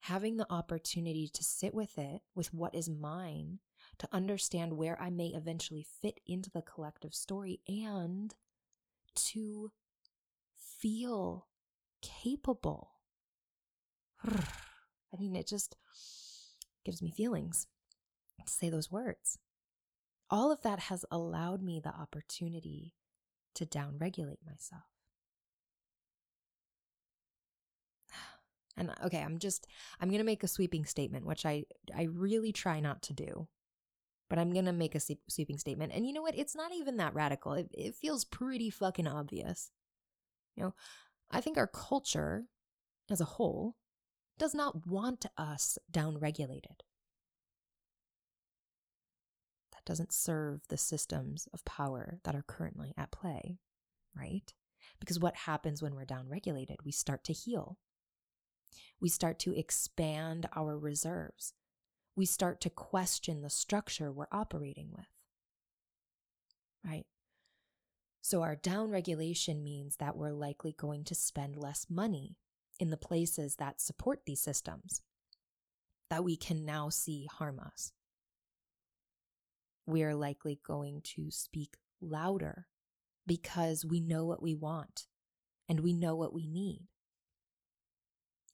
[0.00, 3.58] having the opportunity to sit with it, with what is mine,
[3.98, 8.34] to understand where I may eventually fit into the collective story, and
[9.14, 9.72] to
[10.56, 11.46] feel
[12.02, 12.90] capable.
[14.24, 15.76] I mean, it just
[16.84, 17.66] gives me feelings
[18.46, 19.38] to say those words
[20.30, 22.94] all of that has allowed me the opportunity
[23.54, 24.82] to downregulate myself.
[28.78, 29.66] And okay, I'm just
[30.00, 31.64] I'm going to make a sweeping statement which I
[31.94, 33.48] I really try not to do.
[34.30, 35.92] But I'm going to make a sweeping statement.
[35.94, 36.36] And you know what?
[36.36, 37.54] It's not even that radical.
[37.54, 39.70] It, it feels pretty fucking obvious.
[40.54, 40.74] You know,
[41.30, 42.44] I think our culture
[43.10, 43.76] as a whole
[44.38, 46.82] does not want us downregulated
[49.78, 53.58] that doesn't serve the systems of power that are currently at play,
[54.16, 54.52] right?
[54.98, 56.76] Because what happens when we're downregulated?
[56.84, 57.78] We start to heal.
[59.00, 61.54] We start to expand our reserves.
[62.16, 65.06] We start to question the structure we're operating with,
[66.84, 67.06] right?
[68.20, 72.36] So, our downregulation means that we're likely going to spend less money
[72.80, 75.02] in the places that support these systems
[76.10, 77.92] that we can now see harm us
[79.88, 82.66] we're likely going to speak louder
[83.26, 85.06] because we know what we want
[85.66, 86.82] and we know what we need.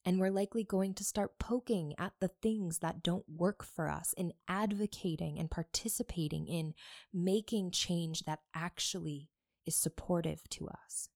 [0.05, 4.15] And we're likely going to start poking at the things that don't work for us
[4.19, 6.75] and advocating and participating in
[7.13, 9.31] making change that actually
[9.67, 11.09] is supportive to us.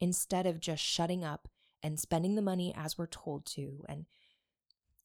[0.00, 1.48] Instead of just shutting up
[1.82, 4.04] and spending the money as we're told to and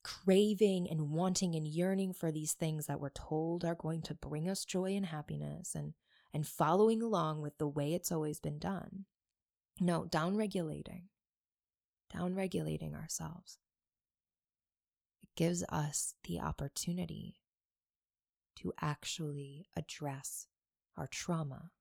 [0.03, 4.49] craving and wanting and yearning for these things that we're told are going to bring
[4.49, 5.94] us joy and happiness and
[6.34, 9.06] and following along with the way it's always been done.
[9.80, 11.03] No, down regulating.
[12.14, 13.57] Down regulating ourselves.
[15.23, 17.40] It gives us the opportunity
[18.57, 20.48] to actually address
[20.95, 21.72] our trauma.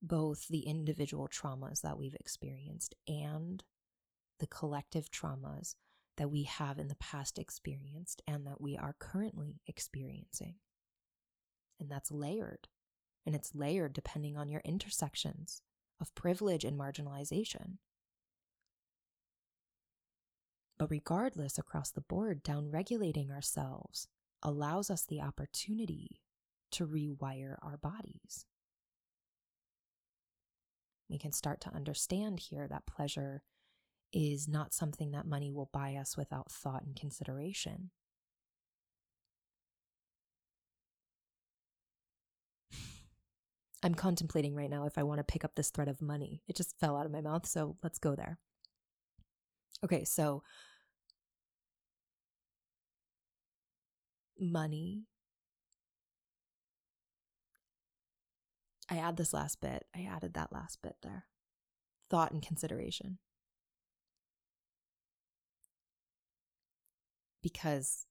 [0.00, 3.64] Both the individual traumas that we've experienced and
[4.38, 5.74] the collective traumas
[6.16, 10.54] that we have in the past experienced and that we are currently experiencing.
[11.78, 12.68] And that's layered.
[13.26, 15.62] And it's layered depending on your intersections
[16.00, 17.78] of privilege and marginalization.
[20.80, 24.08] But regardless, across the board, downregulating ourselves
[24.42, 26.22] allows us the opportunity
[26.70, 28.46] to rewire our bodies.
[31.10, 33.42] We can start to understand here that pleasure
[34.10, 37.90] is not something that money will buy us without thought and consideration.
[43.82, 46.42] I'm contemplating right now if I want to pick up this thread of money.
[46.48, 48.38] It just fell out of my mouth, so let's go there.
[49.84, 50.42] Okay, so
[54.40, 55.04] money.
[58.90, 59.86] I add this last bit.
[59.94, 61.26] I added that last bit there.
[62.08, 63.18] Thought and consideration.
[67.42, 68.06] because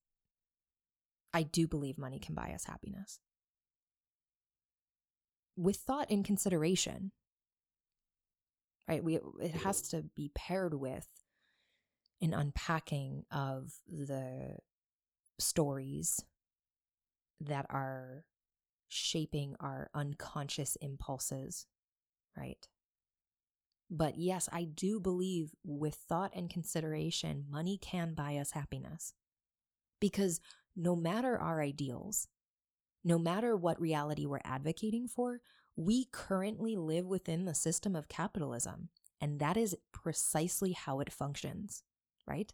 [1.34, 3.20] I do believe money can buy us happiness.
[5.56, 7.12] With thought and consideration,
[8.88, 9.04] right?
[9.04, 11.08] We, it has to be paired with
[12.22, 14.58] an unpacking of the
[15.40, 16.24] stories
[17.42, 18.26] that are
[18.88, 21.66] shaping our unconscious impulses,
[22.36, 22.68] right?
[23.90, 29.14] But yes, I do believe with thought and consideration, money can buy us happiness.
[30.00, 30.40] Because
[30.76, 32.28] no matter our ideals,
[33.04, 35.42] no matter what reality we're advocating for,
[35.76, 38.90] we currently live within the system of capitalism.
[39.22, 41.84] And that is precisely how it functions,
[42.28, 42.54] right?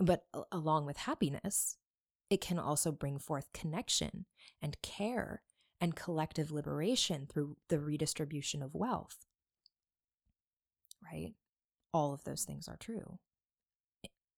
[0.00, 1.76] But along with happiness,
[2.30, 4.26] it can also bring forth connection
[4.60, 5.42] and care
[5.80, 9.18] and collective liberation through the redistribution of wealth.
[11.12, 11.34] Right?
[11.92, 13.18] All of those things are true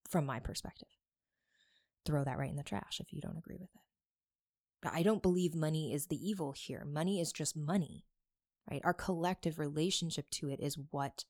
[0.09, 0.89] from my perspective.
[2.05, 3.81] Throw that right in the trash if you don't agree with it.
[4.83, 6.85] But I don't believe money is the evil here.
[6.85, 8.05] Money is just money,
[8.71, 8.83] right?
[8.85, 11.25] Our collective relationship to it is what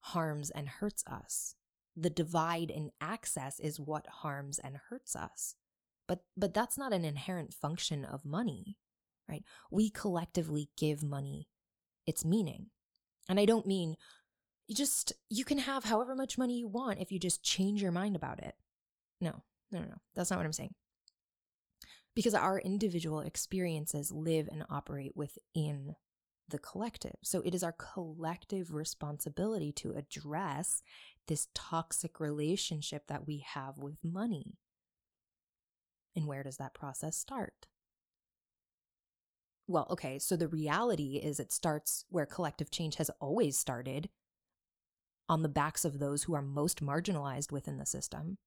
[0.00, 1.54] harms and hurts us.
[2.00, 5.54] The divide in access is what harms and hurts us.
[6.08, 8.78] But, but that's not an inherent function of money,
[9.28, 9.44] right?
[9.70, 11.48] We collectively give money
[12.06, 12.66] its meaning.
[13.28, 13.96] And I don't mean
[14.66, 17.92] you just, you can have however much money you want if you just change your
[17.92, 18.54] mind about it.
[19.20, 20.00] No, no, no, no.
[20.14, 20.74] That's not what I'm saying.
[22.14, 25.96] Because our individual experiences live and operate within
[26.50, 27.16] the collective.
[27.22, 30.82] So it is our collective responsibility to address
[31.26, 34.58] this toxic relationship that we have with money.
[36.16, 37.66] And where does that process start?
[39.66, 44.08] Well, okay, so the reality is it starts where collective change has always started
[45.28, 48.38] on the backs of those who are most marginalized within the system.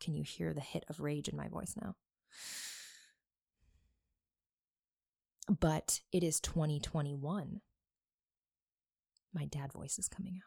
[0.00, 1.94] Can you hear the hit of rage in my voice now?
[5.58, 7.60] But it is 2021.
[9.34, 10.42] My dad voice is coming out.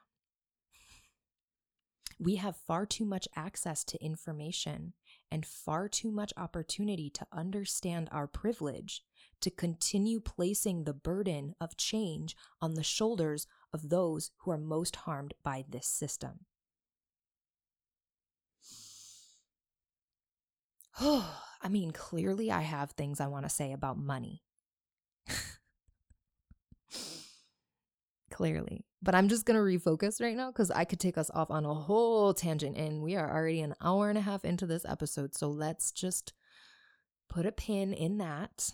[2.17, 4.93] We have far too much access to information
[5.29, 9.03] and far too much opportunity to understand our privilege
[9.41, 14.95] to continue placing the burden of change on the shoulders of those who are most
[14.95, 16.45] harmed by this system.
[21.01, 24.42] I mean, clearly I have things I want to say about money.
[28.33, 28.83] Clearly.
[29.01, 31.65] But I'm just going to refocus right now because I could take us off on
[31.65, 35.35] a whole tangent and we are already an hour and a half into this episode.
[35.35, 36.33] So let's just
[37.29, 38.71] put a pin in that.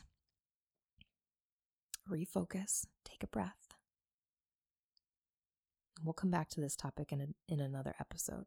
[2.09, 3.75] Refocus, take a breath.
[6.03, 8.45] We'll come back to this topic in, a, in another episode.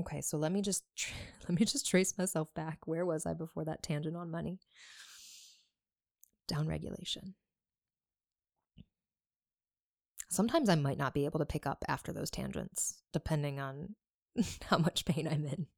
[0.00, 0.84] Okay, so let me just
[1.48, 2.78] let me just trace myself back.
[2.86, 4.58] Where was I before that tangent on money?
[6.48, 7.34] Down regulation.
[10.34, 13.94] Sometimes I might not be able to pick up after those tangents, depending on
[14.68, 15.68] how much pain I'm in.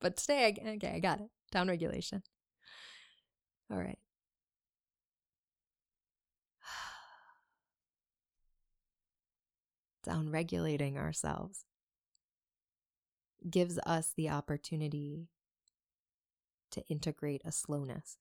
[0.00, 1.30] But today, okay, I got it.
[1.50, 2.22] Down regulation.
[3.72, 3.98] All right.
[10.04, 11.64] Down regulating ourselves
[13.48, 15.28] gives us the opportunity
[16.70, 18.18] to integrate a slowness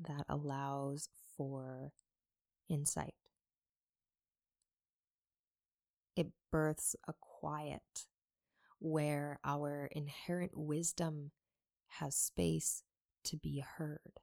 [0.00, 1.92] that allows for
[2.68, 3.14] insight.
[6.16, 8.06] It births a quiet
[8.78, 11.32] where our inherent wisdom
[11.98, 12.84] has space
[13.24, 14.20] to be heard.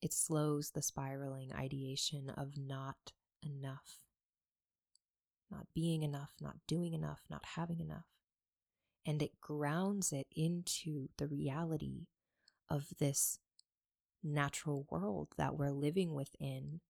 [0.00, 3.12] It slows the spiraling ideation of not
[3.44, 3.98] enough
[5.52, 8.06] not being enough, not doing enough, not having enough.
[9.04, 12.06] And it grounds it into the reality
[12.70, 13.38] of this
[14.22, 16.80] natural world that we're living within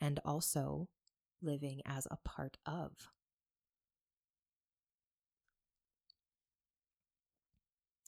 [0.00, 0.88] and also
[1.42, 2.92] living as a part of.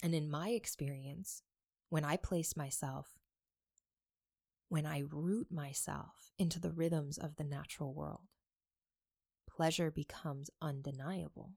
[0.02, 1.42] And in my experience,
[1.90, 3.18] when I place myself,
[4.68, 8.28] when I root myself into the rhythms of the natural world,
[9.48, 11.52] pleasure becomes undeniable.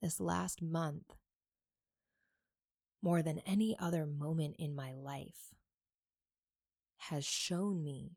[0.00, 1.17] This last month,
[3.02, 5.54] more than any other moment in my life,
[6.96, 8.16] has shown me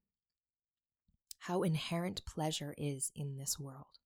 [1.40, 4.00] how inherent pleasure is in this world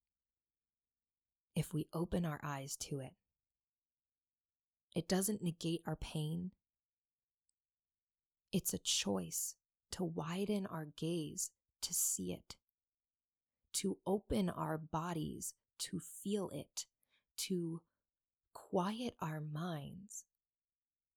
[1.54, 3.14] if we open our eyes to it.
[4.94, 6.52] It doesn't negate our pain.
[8.52, 9.56] It's a choice
[9.92, 11.50] to widen our gaze
[11.82, 12.56] to see it,
[13.74, 16.86] to open our bodies to feel it,
[17.36, 17.82] to
[18.54, 20.24] quiet our minds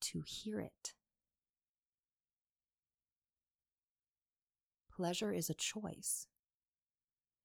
[0.01, 0.93] to hear it.
[4.95, 6.27] Pleasure is a choice.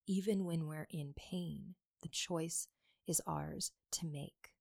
[0.06, 2.68] Even when we're in pain, the choice
[3.06, 4.54] is ours to make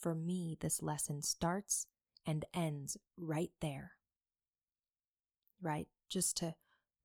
[0.00, 1.86] for me, this lesson starts
[2.24, 3.92] and ends right there.
[5.60, 5.88] Right?
[6.08, 6.54] Just to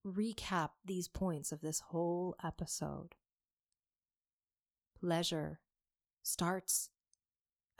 [0.06, 3.16] recap these points of this whole episode.
[5.00, 5.60] Pleasure
[6.22, 6.90] starts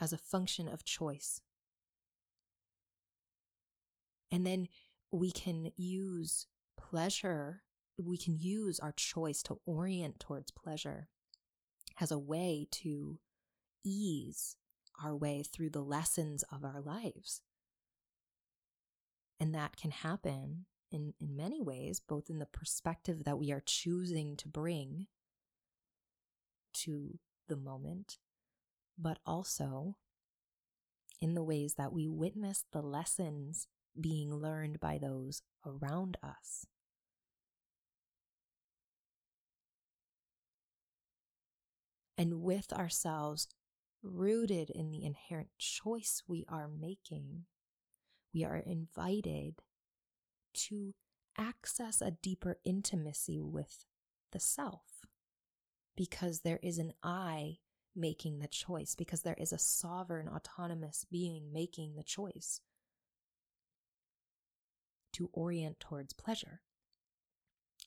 [0.04, 1.40] as a function of choice.
[4.30, 4.68] And then
[5.10, 7.62] we can use pleasure,
[7.96, 11.08] we can use our choice to orient towards pleasure
[11.98, 13.18] as a way to
[13.82, 14.56] ease
[15.02, 17.40] our way through the lessons of our lives.
[19.40, 23.62] And that can happen in, in many ways, both in the perspective that we are
[23.64, 25.06] choosing to bring
[26.74, 27.18] to
[27.48, 28.18] the moment,
[28.98, 29.96] but also
[31.20, 33.66] in the ways that we witness the lessons
[34.00, 36.66] being learned by those around us.
[42.16, 43.48] And with ourselves
[44.02, 47.44] rooted in the inherent choice we are making,
[48.32, 49.62] we are invited
[50.52, 50.94] to
[51.36, 53.86] access a deeper intimacy with
[54.32, 55.06] the self
[55.96, 57.58] because there is an I
[57.96, 62.60] making the choice, because there is a sovereign, autonomous being making the choice
[65.12, 66.60] to orient towards pleasure.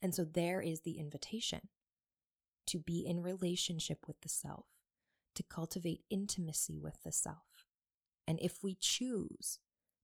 [0.02, 1.70] And so there is the invitation
[2.68, 4.66] to be in relationship with the self,
[5.36, 7.66] to cultivate intimacy with the self.
[8.28, 9.60] And if we choose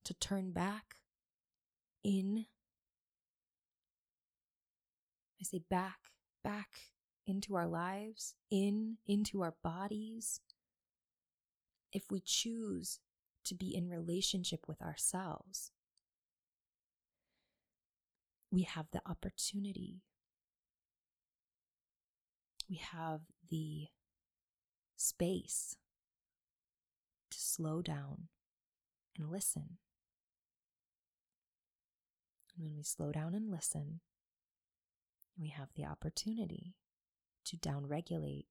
[0.06, 0.96] to turn back
[2.04, 2.46] in,
[5.40, 5.98] I say back,
[6.44, 6.70] back
[7.26, 10.42] into our lives, in, into our bodies,
[11.92, 13.00] if we choose
[13.46, 15.72] to be in relationship with ourselves,
[18.52, 20.02] we have the opportunity,
[22.70, 23.88] we have the
[24.96, 25.76] space
[27.32, 28.28] to slow down
[29.18, 29.78] and listen.
[32.56, 34.02] And when we slow down and listen,
[35.40, 36.76] we have the opportunity
[37.46, 38.46] to downregulate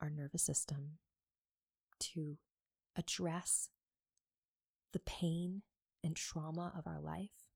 [0.00, 0.98] our nervous system,
[1.98, 2.38] to
[2.96, 3.70] address
[4.92, 5.62] the pain
[6.04, 7.46] and trauma of our life.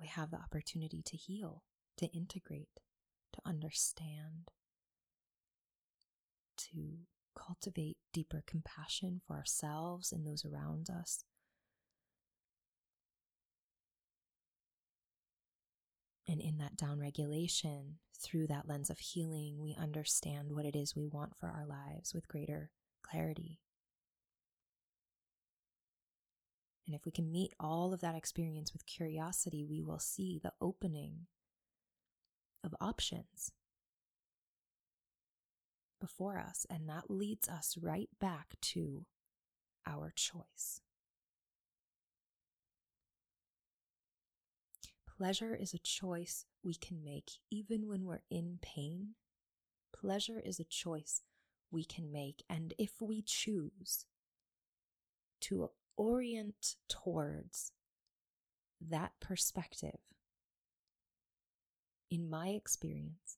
[0.00, 1.62] We have the opportunity to heal,
[1.98, 2.80] to integrate,
[3.32, 4.50] to understand,
[6.56, 7.06] to
[7.36, 11.24] cultivate deeper compassion for ourselves and those around us,
[16.30, 21.08] And in that downregulation, through that lens of healing, we understand what it is we
[21.08, 22.70] want for our lives with greater
[23.02, 23.58] clarity.
[26.86, 30.52] And if we can meet all of that experience with curiosity, we will see the
[30.60, 31.26] opening
[32.62, 33.50] of options
[36.00, 36.64] before us.
[36.70, 39.04] And that leads us right back to
[39.84, 40.80] our choice.
[45.20, 49.08] Pleasure is a choice we can make even when we're in pain.
[49.94, 51.20] Pleasure is a choice
[51.70, 52.42] we can make.
[52.48, 54.06] And if we choose
[55.42, 57.72] to orient towards
[58.80, 59.98] that perspective,
[62.10, 63.36] in my experience,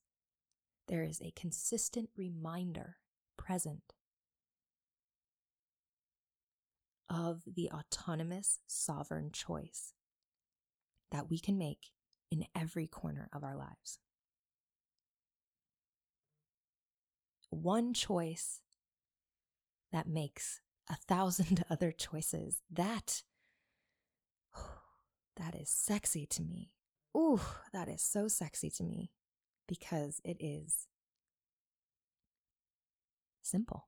[0.87, 2.95] there is a consistent reminder
[3.35, 3.91] present
[7.09, 9.92] of the autonomous sovereign choice
[11.13, 11.91] that we can make
[12.31, 13.99] in every corner of our lives.
[17.51, 18.61] One choice
[19.91, 20.59] that makes
[20.89, 22.61] a thousand other choices.
[22.71, 23.21] That,
[25.37, 26.71] that is sexy to me.
[27.15, 27.41] Ooh,
[27.71, 29.11] that is so sexy to me
[29.67, 30.87] because it is
[33.43, 33.85] simple.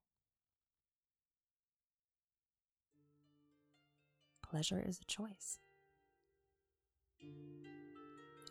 [4.48, 5.58] Pleasure is a choice.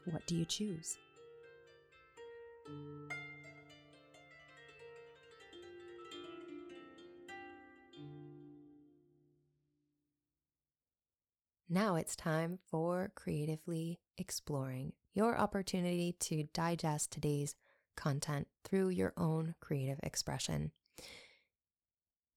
[0.04, 0.98] What do you choose?
[11.68, 17.56] Now it's time for creatively exploring your opportunity to digest today's
[17.96, 20.72] content through your own creative expression.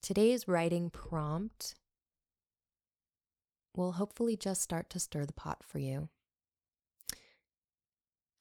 [0.01, 1.76] Today's writing prompt
[3.76, 6.09] will hopefully just start to stir the pot for you.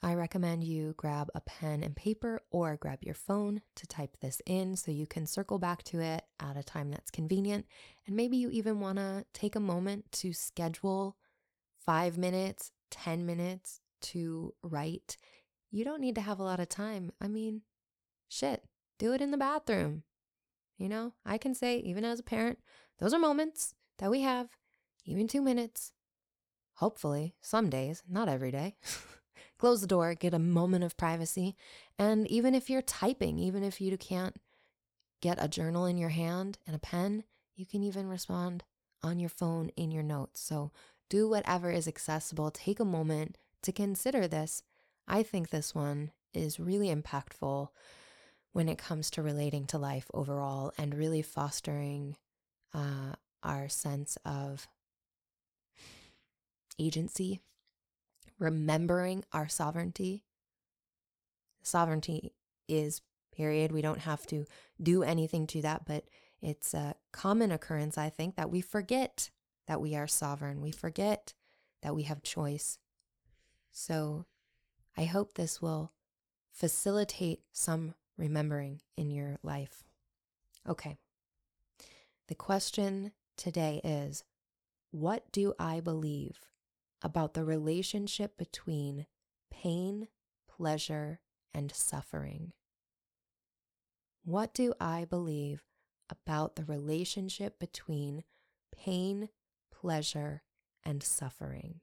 [0.07, 4.41] I recommend you grab a pen and paper or grab your phone to type this
[4.47, 7.67] in so you can circle back to it at a time that's convenient.
[8.07, 11.17] And maybe you even want to take a moment to schedule
[11.85, 15.17] five minutes, 10 minutes to write.
[15.73, 17.11] You don't need to have a lot of time.
[17.21, 17.63] I mean,
[18.29, 18.63] shit,
[19.01, 20.05] do it in the bathroom.
[20.79, 22.61] You know, I can say, even as a parent,
[23.01, 24.51] those are moments that we have,
[25.05, 25.91] even two minutes.
[26.75, 28.77] hopefully, some days, not every day.
[29.59, 31.57] Close the door, get a moment of privacy.
[31.99, 34.37] And even if you're typing, even if you can't
[35.21, 37.25] get a journal in your hand and a pen,
[37.55, 38.65] you can even respond
[39.03, 40.41] on your phone in your notes.
[40.41, 40.73] So
[41.09, 42.51] do whatever is accessible.
[42.51, 44.63] Take a moment to consider this.
[45.09, 47.69] I think this one is really impactful
[48.53, 52.17] when it comes to relating to life overall and really fostering
[52.75, 54.67] uh, our sense of
[56.79, 57.41] agency,
[58.39, 60.25] remembering our sovereignty.
[61.63, 62.33] Sovereignty
[62.69, 63.03] is,
[63.33, 63.73] period.
[63.73, 64.45] We don't have to
[64.83, 66.05] do anything to that, but
[66.41, 69.31] it's a common occurrence, I think, that we forget
[69.67, 70.61] that we are sovereign.
[70.61, 71.35] We forget
[71.83, 72.79] that we have choice.
[73.73, 74.27] So
[74.97, 75.93] I hope this will
[76.53, 79.85] facilitate some remembering in your life.
[80.69, 80.97] Okay.
[82.29, 84.25] The question today is
[84.91, 86.41] What do I believe
[87.07, 89.07] about the relationship between
[89.49, 90.09] pain,
[90.49, 91.21] pleasure,
[91.55, 92.53] and suffering?
[94.25, 95.63] What do I believe
[96.11, 98.25] about the relationship between
[98.77, 99.29] pain,
[99.71, 100.43] pleasure,
[100.85, 101.79] and suffering?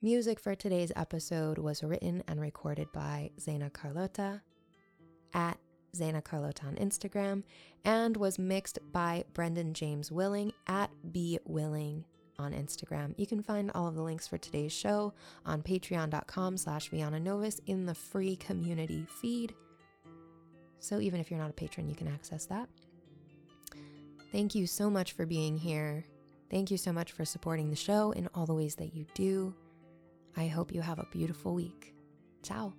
[0.00, 4.40] Music for today's episode was written and recorded by Zena Carlota
[5.34, 5.58] at
[5.96, 7.42] Zena Carlota on Instagram
[7.84, 12.04] and was mixed by Brendan James Willing at Be Willing
[12.38, 13.14] on Instagram.
[13.16, 15.14] You can find all of the links for today's show
[15.44, 19.54] on patreon.com slash Novus in the free community feed.
[20.78, 22.68] So even if you're not a patron, you can access that.
[24.32, 26.04] Thank you so much for being here.
[26.50, 29.54] Thank you so much for supporting the show in all the ways that you do.
[30.36, 31.94] I hope you have a beautiful week.
[32.42, 32.74] Ciao.